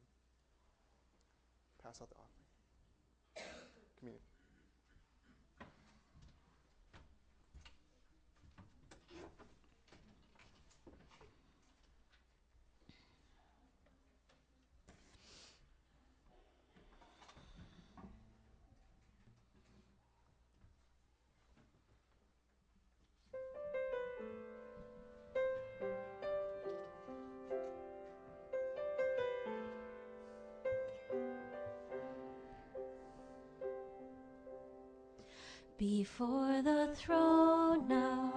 pass 1.84 2.02
out 2.02 2.10
the 2.10 2.16
offering. 2.16 2.37
Before 35.88 36.62
the 36.64 36.94
throne 36.98 37.90
of 37.90 38.37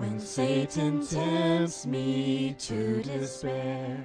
When 0.00 0.18
Satan 0.18 1.06
tempts 1.06 1.84
me 1.84 2.56
to 2.58 3.02
despair 3.02 4.02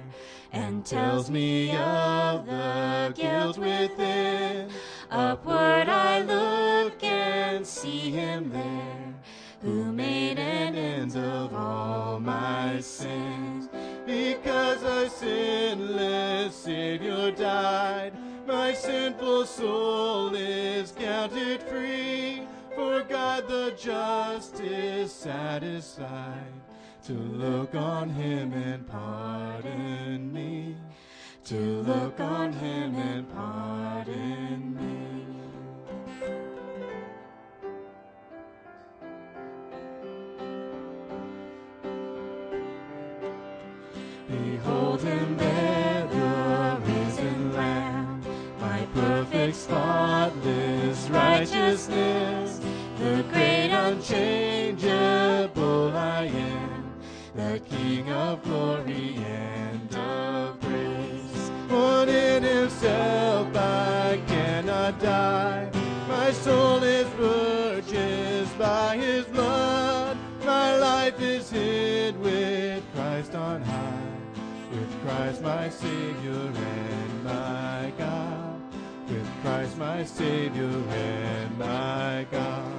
and 0.52 0.84
tells 0.84 1.30
me 1.30 1.74
of 1.74 2.44
the 2.44 3.14
guilt 3.16 3.56
within, 3.56 4.68
upward 5.10 5.88
I 5.88 6.20
look 6.20 7.02
and 7.02 7.66
see 7.66 8.10
him 8.10 8.50
there, 8.50 9.14
who 9.62 9.90
made 9.90 10.38
an 10.38 10.74
end 10.74 11.16
of 11.16 11.54
all 11.54 12.20
my 12.20 12.78
sins. 12.80 13.70
Because 14.04 14.82
a 14.82 15.08
sinless 15.08 16.54
Savior 16.54 17.30
died, 17.30 18.12
my 18.46 18.74
sinful 18.74 19.46
soul 19.46 20.34
is 20.34 20.92
counted 20.92 21.62
free. 21.62 22.46
For 22.76 23.02
God 23.04 23.48
the 23.48 23.74
just 23.74 24.55
satisfied 25.26 26.52
to 27.04 27.12
look 27.12 27.74
on 27.74 28.08
him 28.08 28.52
and 28.52 28.86
pardon 28.86 30.32
me. 30.32 30.76
To 31.46 31.56
look 31.82 32.20
on 32.20 32.52
him 32.52 32.94
and 32.94 33.28
Christ 75.16 75.40
my 75.40 75.70
Savior 75.70 76.52
and 76.54 77.24
my 77.24 77.90
God. 77.96 78.60
With 79.08 79.26
Christ 79.40 79.78
my 79.78 80.04
Savior 80.04 80.70
and 80.90 81.58
my 81.58 82.26
God. 82.30 82.70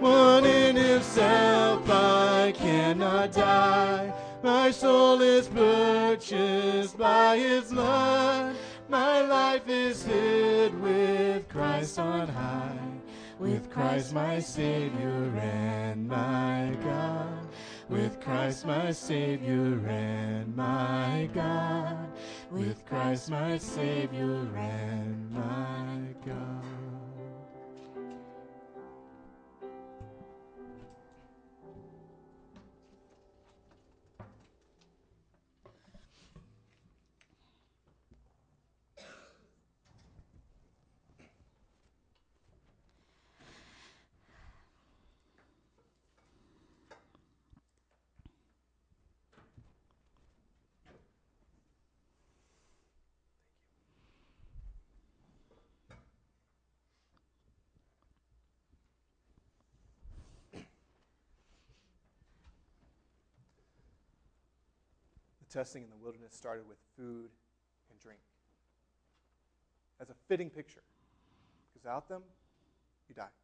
One 0.00 0.44
in 0.44 0.74
himself 0.74 1.88
I 1.88 2.52
cannot 2.56 3.30
die. 3.30 4.12
My 4.42 4.72
soul 4.72 5.22
is 5.22 5.46
purchased 5.46 6.98
by 6.98 7.38
his 7.38 7.70
blood. 7.70 8.56
My 8.88 9.20
life 9.20 9.68
is 9.68 10.04
hid 10.04 10.80
with 10.80 11.48
Christ 11.48 12.00
on 12.00 12.26
high. 12.26 12.76
With 13.38 13.70
Christ 13.70 14.12
my 14.12 14.40
Savior 14.40 15.32
and 15.40 16.08
my 16.08 16.76
God. 16.82 17.37
With 17.88 18.20
Christ 18.20 18.66
my 18.66 18.92
Savior 18.92 19.80
and 19.88 20.54
my 20.54 21.28
God. 21.32 22.08
With 22.50 22.84
Christ 22.84 23.30
my 23.30 23.56
Savior 23.56 24.46
and 24.56 25.30
my 25.30 26.14
God. 26.26 26.77
Testing 65.58 65.82
in 65.82 65.90
the 65.90 65.96
wilderness 65.96 66.32
started 66.32 66.68
with 66.68 66.76
food 66.96 67.30
and 67.90 67.98
drink. 68.00 68.20
As 70.00 70.08
a 70.08 70.14
fitting 70.28 70.50
picture, 70.50 70.82
because 71.58 71.74
without 71.74 72.08
them, 72.08 72.22
you 73.08 73.14
die. 73.16 73.34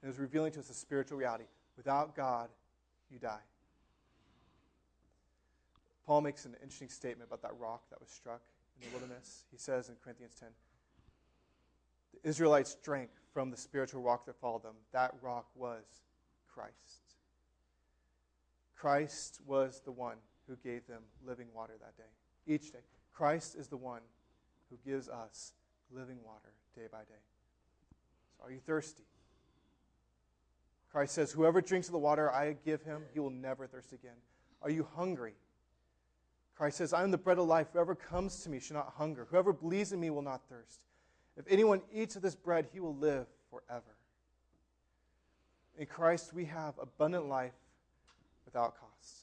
And 0.00 0.08
it 0.08 0.12
was 0.12 0.20
revealing 0.20 0.52
to 0.52 0.60
us 0.60 0.70
a 0.70 0.74
spiritual 0.74 1.18
reality. 1.18 1.46
Without 1.76 2.14
God, 2.14 2.50
you 3.10 3.18
die. 3.18 3.42
Paul 6.06 6.20
makes 6.20 6.44
an 6.44 6.54
interesting 6.62 6.88
statement 6.88 7.28
about 7.28 7.42
that 7.42 7.58
rock 7.58 7.82
that 7.90 8.00
was 8.00 8.08
struck 8.08 8.42
in 8.80 8.88
the 8.88 8.96
wilderness. 8.96 9.42
He 9.50 9.58
says 9.58 9.88
in 9.88 9.96
Corinthians 10.04 10.36
10 10.38 10.50
the 12.12 12.28
Israelites 12.28 12.76
drank 12.84 13.10
from 13.32 13.50
the 13.50 13.56
spiritual 13.56 14.02
rock 14.02 14.26
that 14.26 14.36
followed 14.36 14.62
them. 14.62 14.76
That 14.92 15.14
rock 15.20 15.46
was 15.56 15.82
Christ. 16.54 17.12
Christ 18.82 19.38
was 19.46 19.80
the 19.84 19.92
one 19.92 20.16
who 20.48 20.56
gave 20.56 20.88
them 20.88 21.02
living 21.24 21.46
water 21.54 21.74
that 21.80 21.96
day, 21.96 22.52
each 22.52 22.72
day. 22.72 22.80
Christ 23.14 23.54
is 23.54 23.68
the 23.68 23.76
one 23.76 24.00
who 24.70 24.76
gives 24.84 25.08
us 25.08 25.52
living 25.92 26.18
water 26.26 26.52
day 26.74 26.88
by 26.90 27.02
day. 27.02 27.22
So, 28.36 28.44
are 28.44 28.50
you 28.50 28.58
thirsty? 28.58 29.04
Christ 30.90 31.14
says, 31.14 31.30
Whoever 31.30 31.60
drinks 31.60 31.86
of 31.86 31.92
the 31.92 31.98
water 31.98 32.28
I 32.28 32.56
give 32.64 32.82
him, 32.82 33.02
he 33.14 33.20
will 33.20 33.30
never 33.30 33.68
thirst 33.68 33.92
again. 33.92 34.16
Are 34.62 34.70
you 34.70 34.88
hungry? 34.96 35.34
Christ 36.56 36.78
says, 36.78 36.92
I 36.92 37.04
am 37.04 37.12
the 37.12 37.18
bread 37.18 37.38
of 37.38 37.46
life. 37.46 37.68
Whoever 37.72 37.94
comes 37.94 38.42
to 38.42 38.50
me 38.50 38.58
shall 38.58 38.78
not 38.78 38.94
hunger. 38.96 39.28
Whoever 39.30 39.52
believes 39.52 39.92
in 39.92 40.00
me 40.00 40.10
will 40.10 40.22
not 40.22 40.40
thirst. 40.48 40.80
If 41.36 41.44
anyone 41.48 41.82
eats 41.94 42.16
of 42.16 42.22
this 42.22 42.34
bread, 42.34 42.66
he 42.72 42.80
will 42.80 42.96
live 42.96 43.28
forever. 43.48 43.94
In 45.78 45.86
Christ, 45.86 46.34
we 46.34 46.46
have 46.46 46.74
abundant 46.80 47.28
life 47.28 47.52
without 48.44 48.74
cost. 48.78 49.22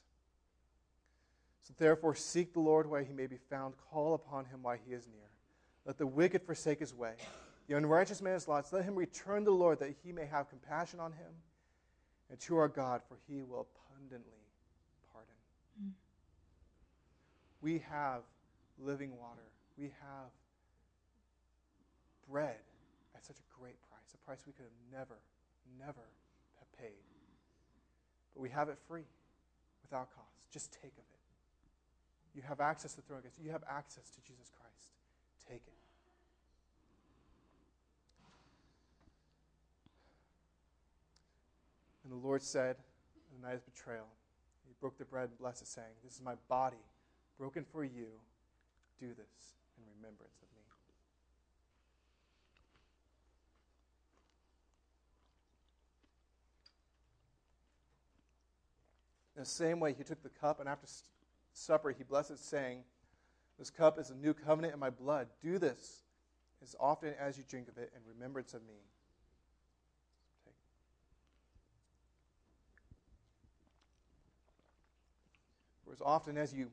So 1.63 1.73
therefore, 1.77 2.15
seek 2.15 2.53
the 2.53 2.59
Lord 2.59 2.89
while 2.89 3.03
he 3.03 3.13
may 3.13 3.27
be 3.27 3.37
found, 3.49 3.75
call 3.91 4.13
upon 4.13 4.45
him 4.45 4.63
while 4.63 4.77
he 4.85 4.93
is 4.93 5.07
near. 5.07 5.29
Let 5.85 5.97
the 5.97 6.07
wicked 6.07 6.43
forsake 6.43 6.79
his 6.79 6.93
way, 6.93 7.13
the 7.67 7.77
unrighteous 7.77 8.21
man 8.21 8.33
his 8.33 8.47
lots. 8.47 8.73
Let 8.73 8.83
him 8.85 8.95
return 8.95 9.45
to 9.45 9.51
the 9.51 9.57
Lord 9.57 9.79
that 9.79 9.95
he 10.03 10.11
may 10.11 10.25
have 10.25 10.49
compassion 10.49 10.99
on 10.99 11.11
him, 11.11 11.31
and 12.29 12.39
to 12.41 12.57
our 12.57 12.67
God, 12.67 13.01
for 13.07 13.17
he 13.27 13.41
will 13.41 13.67
abundantly 13.91 14.41
pardon. 15.11 15.33
Mm. 15.81 15.91
We 17.61 17.83
have 17.89 18.21
living 18.79 19.17
water. 19.17 19.41
We 19.77 19.85
have 19.85 20.31
bread 22.29 22.57
at 23.15 23.25
such 23.25 23.37
a 23.37 23.59
great 23.59 23.77
price, 23.89 24.13
a 24.13 24.17
price 24.25 24.39
we 24.45 24.53
could 24.53 24.65
have 24.65 24.99
never, 24.99 25.19
never 25.79 26.07
have 26.59 26.71
paid. 26.77 27.03
But 28.33 28.41
we 28.41 28.49
have 28.49 28.69
it 28.69 28.77
free, 28.87 29.05
without 29.83 30.09
cost. 30.15 30.27
Just 30.51 30.73
take 30.73 30.93
of 30.93 30.99
it. 30.99 31.19
You 32.35 32.43
have 32.47 32.59
access 32.59 32.91
to 32.91 32.97
the 32.97 33.01
throne 33.03 33.17
of 33.17 33.23
grace. 33.23 33.39
You 33.41 33.51
have 33.51 33.63
access 33.69 34.09
to 34.11 34.21
Jesus 34.21 34.51
Christ. 34.55 34.93
Take 35.47 35.63
it. 35.67 35.73
And 42.03 42.11
the 42.13 42.27
Lord 42.27 42.41
said, 42.41 42.77
in 43.29 43.41
the 43.41 43.47
night 43.47 43.55
of 43.55 43.65
betrayal, 43.65 44.07
He 44.67 44.73
broke 44.79 44.97
the 44.97 45.05
bread 45.05 45.29
and 45.29 45.37
blessed 45.37 45.61
it, 45.61 45.67
saying, 45.67 45.93
This 46.03 46.15
is 46.15 46.21
my 46.21 46.35
body, 46.47 46.81
broken 47.37 47.65
for 47.71 47.83
you. 47.83 48.07
Do 48.99 49.07
this 49.07 49.55
in 49.77 49.83
remembrance 49.97 50.41
of 50.41 50.49
me. 50.57 50.58
In 59.39 59.43
the 59.43 59.49
same 59.49 59.79
way, 59.79 59.93
he 59.93 60.03
took 60.03 60.21
the 60.21 60.27
cup, 60.27 60.59
and 60.59 60.67
after 60.67 60.85
supper, 61.53 61.91
he 61.91 62.03
blessed 62.03 62.31
it, 62.31 62.39
saying, 62.39 62.83
This 63.57 63.69
cup 63.69 63.97
is 63.97 64.09
a 64.09 64.15
new 64.15 64.33
covenant 64.33 64.73
in 64.73 64.79
my 64.81 64.89
blood. 64.89 65.29
Do 65.41 65.57
this 65.57 66.03
as 66.61 66.75
often 66.77 67.13
as 67.17 67.37
you 67.37 67.45
drink 67.47 67.69
of 67.69 67.77
it 67.77 67.89
in 67.95 68.01
remembrance 68.05 68.53
of 68.53 68.61
me. 68.63 68.73
For 75.85 75.93
as 75.93 76.01
often 76.01 76.37
as 76.37 76.53
you 76.53 76.69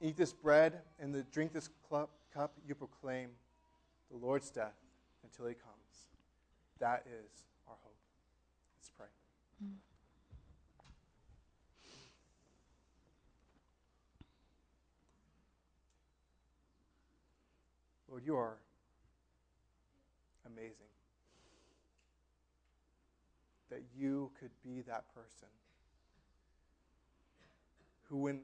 eat 0.00 0.16
this 0.16 0.32
bread 0.32 0.80
and 0.98 1.24
drink 1.30 1.52
this 1.52 1.70
cup, 1.88 2.52
you 2.66 2.74
proclaim 2.74 3.28
the 4.10 4.16
Lord's 4.16 4.50
death 4.50 4.74
until 5.22 5.46
he 5.46 5.54
comes. 5.54 6.08
That 6.80 7.06
is 7.06 7.44
our 7.68 7.76
hope. 7.80 7.94
Let's 8.76 8.90
pray. 8.90 9.06
Mm. 9.64 9.87
Lord, 18.08 18.22
you 18.24 18.36
are 18.36 18.56
amazing. 20.46 20.72
That 23.70 23.82
you 23.96 24.30
could 24.40 24.50
be 24.64 24.80
that 24.82 25.04
person 25.14 25.48
who, 28.08 28.16
when 28.16 28.40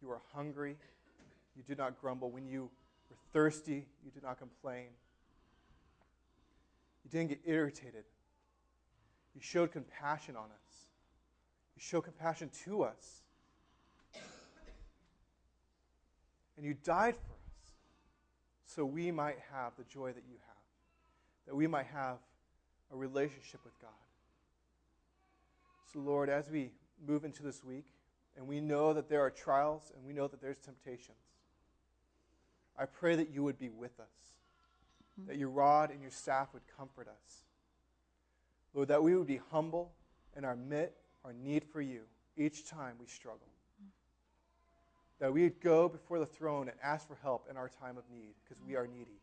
you 0.00 0.10
are 0.10 0.20
hungry, 0.32 0.76
you 1.56 1.62
did 1.66 1.78
not 1.78 2.00
grumble. 2.00 2.30
When 2.30 2.46
you 2.46 2.70
were 3.10 3.16
thirsty, 3.32 3.86
you 4.04 4.10
did 4.12 4.22
not 4.22 4.38
complain. 4.38 4.86
You 7.04 7.10
didn't 7.10 7.30
get 7.30 7.40
irritated. 7.44 8.04
You 9.34 9.40
showed 9.40 9.72
compassion 9.72 10.36
on 10.36 10.44
us. 10.44 10.86
You 11.74 11.80
showed 11.80 12.02
compassion 12.02 12.50
to 12.64 12.84
us. 12.84 13.22
And 16.56 16.64
you 16.66 16.74
died 16.74 17.14
for 17.14 17.32
us 17.32 17.37
so 18.78 18.84
we 18.84 19.10
might 19.10 19.38
have 19.52 19.72
the 19.76 19.82
joy 19.82 20.12
that 20.12 20.22
you 20.30 20.36
have, 20.46 21.48
that 21.48 21.56
we 21.56 21.66
might 21.66 21.86
have 21.86 22.18
a 22.92 22.96
relationship 22.96 23.58
with 23.64 23.76
God. 23.82 23.90
So, 25.92 25.98
Lord, 25.98 26.28
as 26.28 26.48
we 26.48 26.70
move 27.04 27.24
into 27.24 27.42
this 27.42 27.64
week, 27.64 27.86
and 28.36 28.46
we 28.46 28.60
know 28.60 28.92
that 28.92 29.08
there 29.08 29.20
are 29.20 29.30
trials 29.30 29.90
and 29.96 30.06
we 30.06 30.12
know 30.12 30.28
that 30.28 30.40
there's 30.40 30.58
temptations. 30.58 31.18
I 32.78 32.84
pray 32.84 33.16
that 33.16 33.30
you 33.30 33.42
would 33.42 33.58
be 33.58 33.68
with 33.68 33.98
us, 33.98 34.06
mm-hmm. 35.20 35.26
that 35.28 35.38
your 35.38 35.48
rod 35.48 35.90
and 35.90 36.00
your 36.00 36.12
staff 36.12 36.50
would 36.52 36.62
comfort 36.76 37.08
us. 37.08 37.42
Lord, 38.74 38.86
that 38.86 39.02
we 39.02 39.16
would 39.16 39.26
be 39.26 39.40
humble 39.50 39.90
and 40.36 40.46
admit 40.46 40.94
our 41.24 41.32
need 41.32 41.64
for 41.64 41.80
you 41.80 42.02
each 42.36 42.70
time 42.70 42.94
we 43.00 43.06
struggle. 43.06 43.48
That 45.20 45.32
we 45.32 45.42
would 45.42 45.60
go 45.60 45.88
before 45.88 46.18
the 46.18 46.26
throne 46.26 46.68
and 46.68 46.76
ask 46.82 47.08
for 47.08 47.18
help 47.22 47.46
in 47.50 47.56
our 47.56 47.68
time 47.68 47.98
of 47.98 48.04
need 48.10 48.34
because 48.44 48.62
we 48.66 48.76
are 48.76 48.86
needy. 48.86 49.20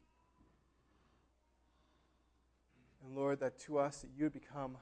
And 3.03 3.15
Lord, 3.15 3.39
that 3.39 3.59
to 3.61 3.77
us 3.77 3.97
that 3.99 4.09
you 4.17 4.25
would 4.25 4.33
become, 4.33 4.77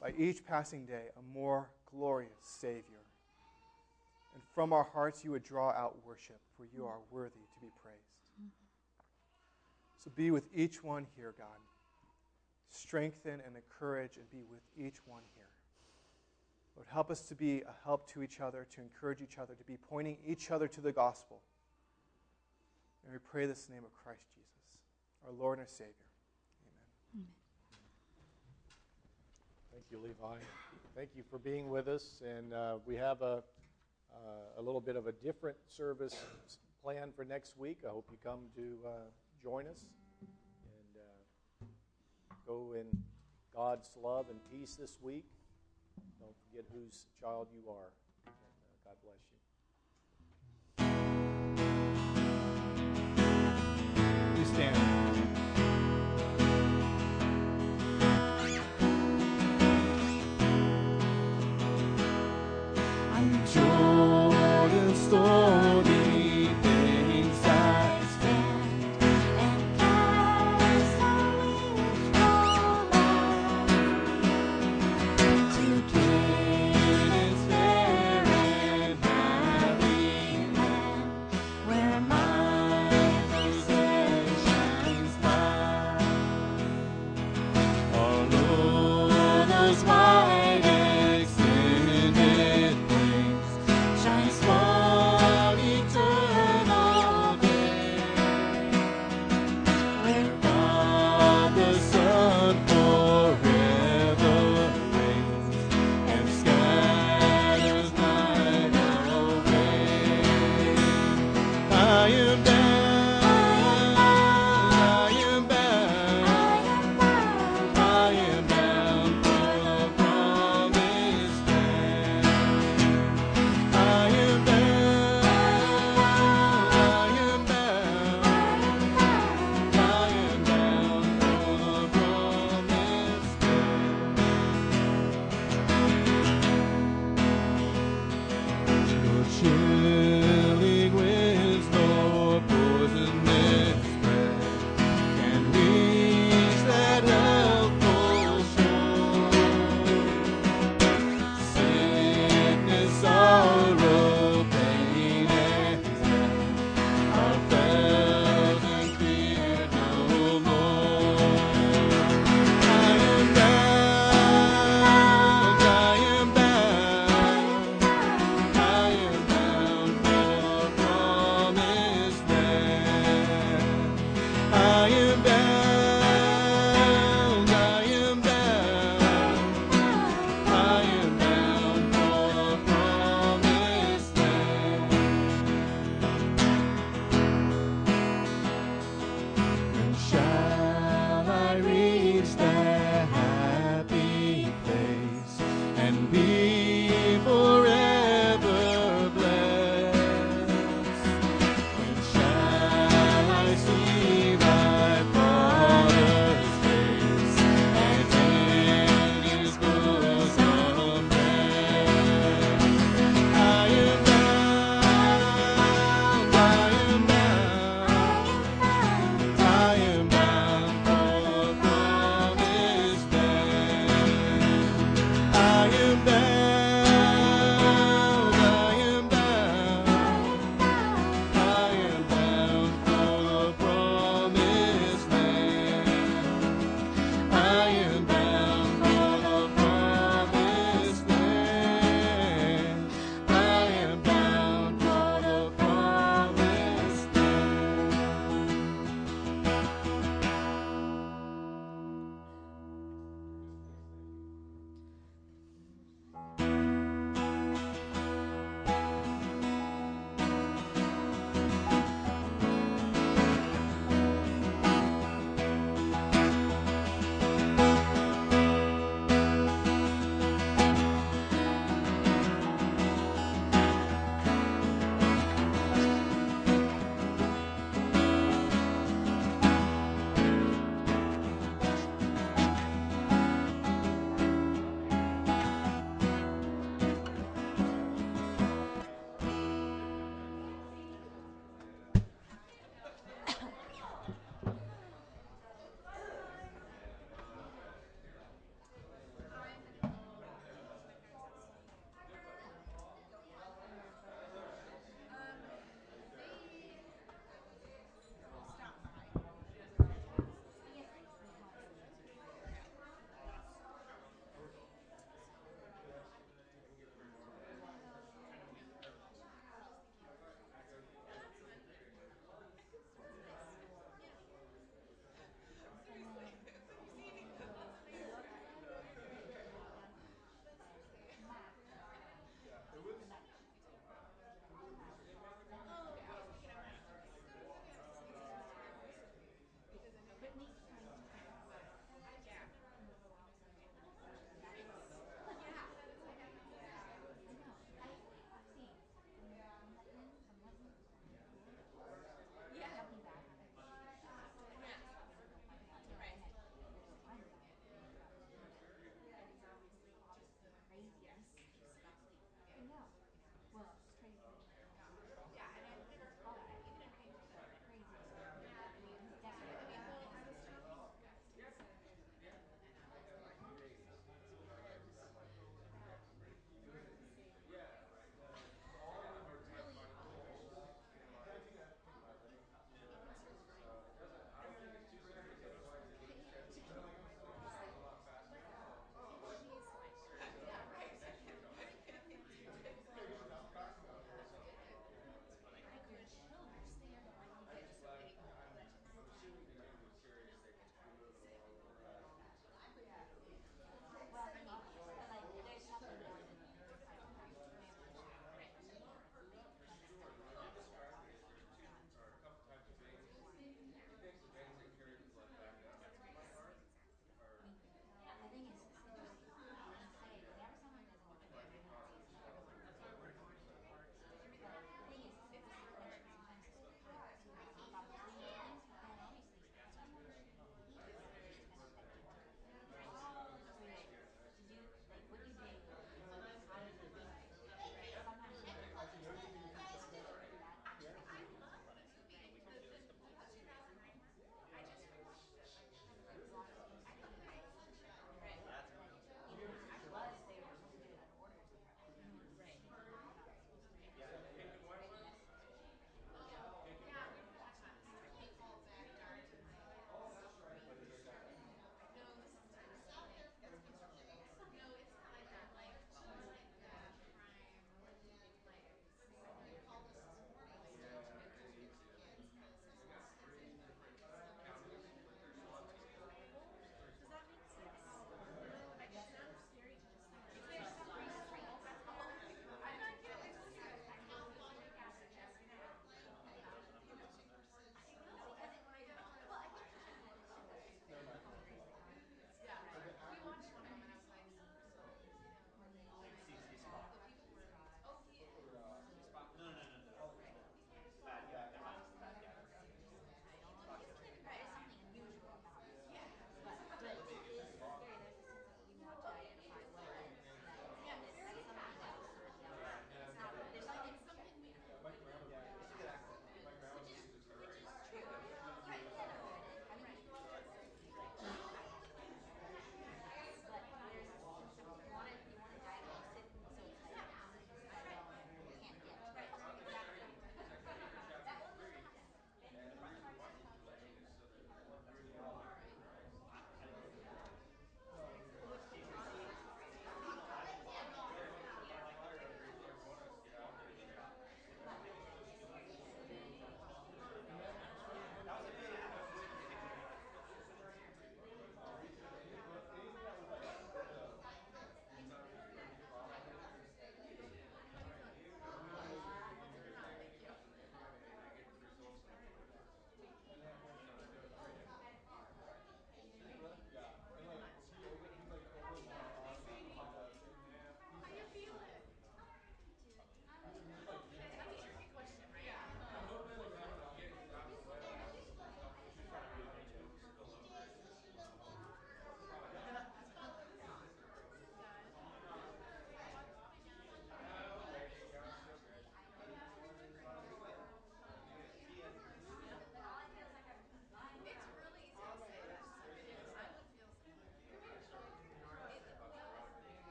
by 0.00 0.12
each 0.16 0.44
passing 0.44 0.84
day, 0.86 1.06
a 1.18 1.36
more 1.36 1.70
glorious 1.90 2.38
Savior 2.42 3.02
and 4.34 4.42
from 4.54 4.72
our 4.72 4.84
hearts, 4.84 5.24
you 5.24 5.30
would 5.32 5.44
draw 5.44 5.70
out 5.70 5.96
worship, 6.06 6.40
for 6.56 6.66
you 6.74 6.86
are 6.86 6.98
worthy 7.10 7.40
to 7.54 7.60
be 7.60 7.68
praised. 7.82 7.98
So 9.98 10.10
be 10.14 10.30
with 10.30 10.44
each 10.54 10.82
one 10.82 11.06
here, 11.16 11.34
God. 11.36 11.46
Strengthen 12.70 13.40
and 13.46 13.54
encourage 13.54 14.16
and 14.16 14.28
be 14.30 14.44
with 14.50 14.62
each 14.76 14.96
one 15.06 15.22
here. 15.34 15.41
Lord, 16.82 16.92
help 16.92 17.10
us 17.12 17.20
to 17.28 17.36
be 17.36 17.60
a 17.60 17.84
help 17.84 18.10
to 18.12 18.24
each 18.24 18.40
other, 18.40 18.66
to 18.74 18.80
encourage 18.80 19.20
each 19.20 19.38
other, 19.38 19.54
to 19.54 19.62
be 19.62 19.76
pointing 19.76 20.16
each 20.26 20.50
other 20.50 20.66
to 20.66 20.80
the 20.80 20.90
gospel. 20.90 21.40
And 23.04 23.12
we 23.12 23.20
pray 23.30 23.46
this 23.46 23.66
in 23.66 23.74
the 23.74 23.80
name 23.80 23.84
of 23.84 23.94
Christ 23.94 24.24
Jesus, 24.34 24.80
our 25.24 25.32
Lord 25.32 25.58
and 25.58 25.66
our 25.66 25.70
Savior. 25.70 25.92
Amen. 27.14 27.26
Thank 29.70 29.84
you, 29.92 29.98
Levi. 29.98 30.42
Thank 30.96 31.10
you 31.14 31.22
for 31.30 31.38
being 31.38 31.68
with 31.68 31.86
us. 31.86 32.20
And 32.26 32.52
uh, 32.52 32.78
we 32.84 32.96
have 32.96 33.22
a 33.22 33.44
uh, 34.12 34.60
a 34.60 34.62
little 34.62 34.80
bit 34.80 34.96
of 34.96 35.06
a 35.06 35.12
different 35.12 35.56
service 35.68 36.16
plan 36.82 37.10
for 37.14 37.24
next 37.24 37.56
week. 37.56 37.78
I 37.86 37.90
hope 37.90 38.08
you 38.10 38.18
come 38.24 38.40
to 38.56 38.76
uh, 38.84 38.90
join 39.40 39.66
us 39.68 39.84
and 40.64 41.02
uh, 41.62 41.64
go 42.44 42.74
in 42.74 42.86
God's 43.54 43.88
love 44.02 44.26
and 44.30 44.38
peace 44.50 44.74
this 44.74 44.98
week 45.00 45.26
yet 46.54 46.64
whose 46.72 47.06
child 47.20 47.48
you 47.54 47.70
are. 47.70 47.92
And, 48.26 48.34
uh, 48.42 48.48
God 48.84 48.96
bless 49.02 49.16
you. 49.32 49.38
Please 54.34 54.50
stand. 54.52 54.76
I'm 63.14 63.30
Jordan 63.46 64.94
Stone. 64.96 65.91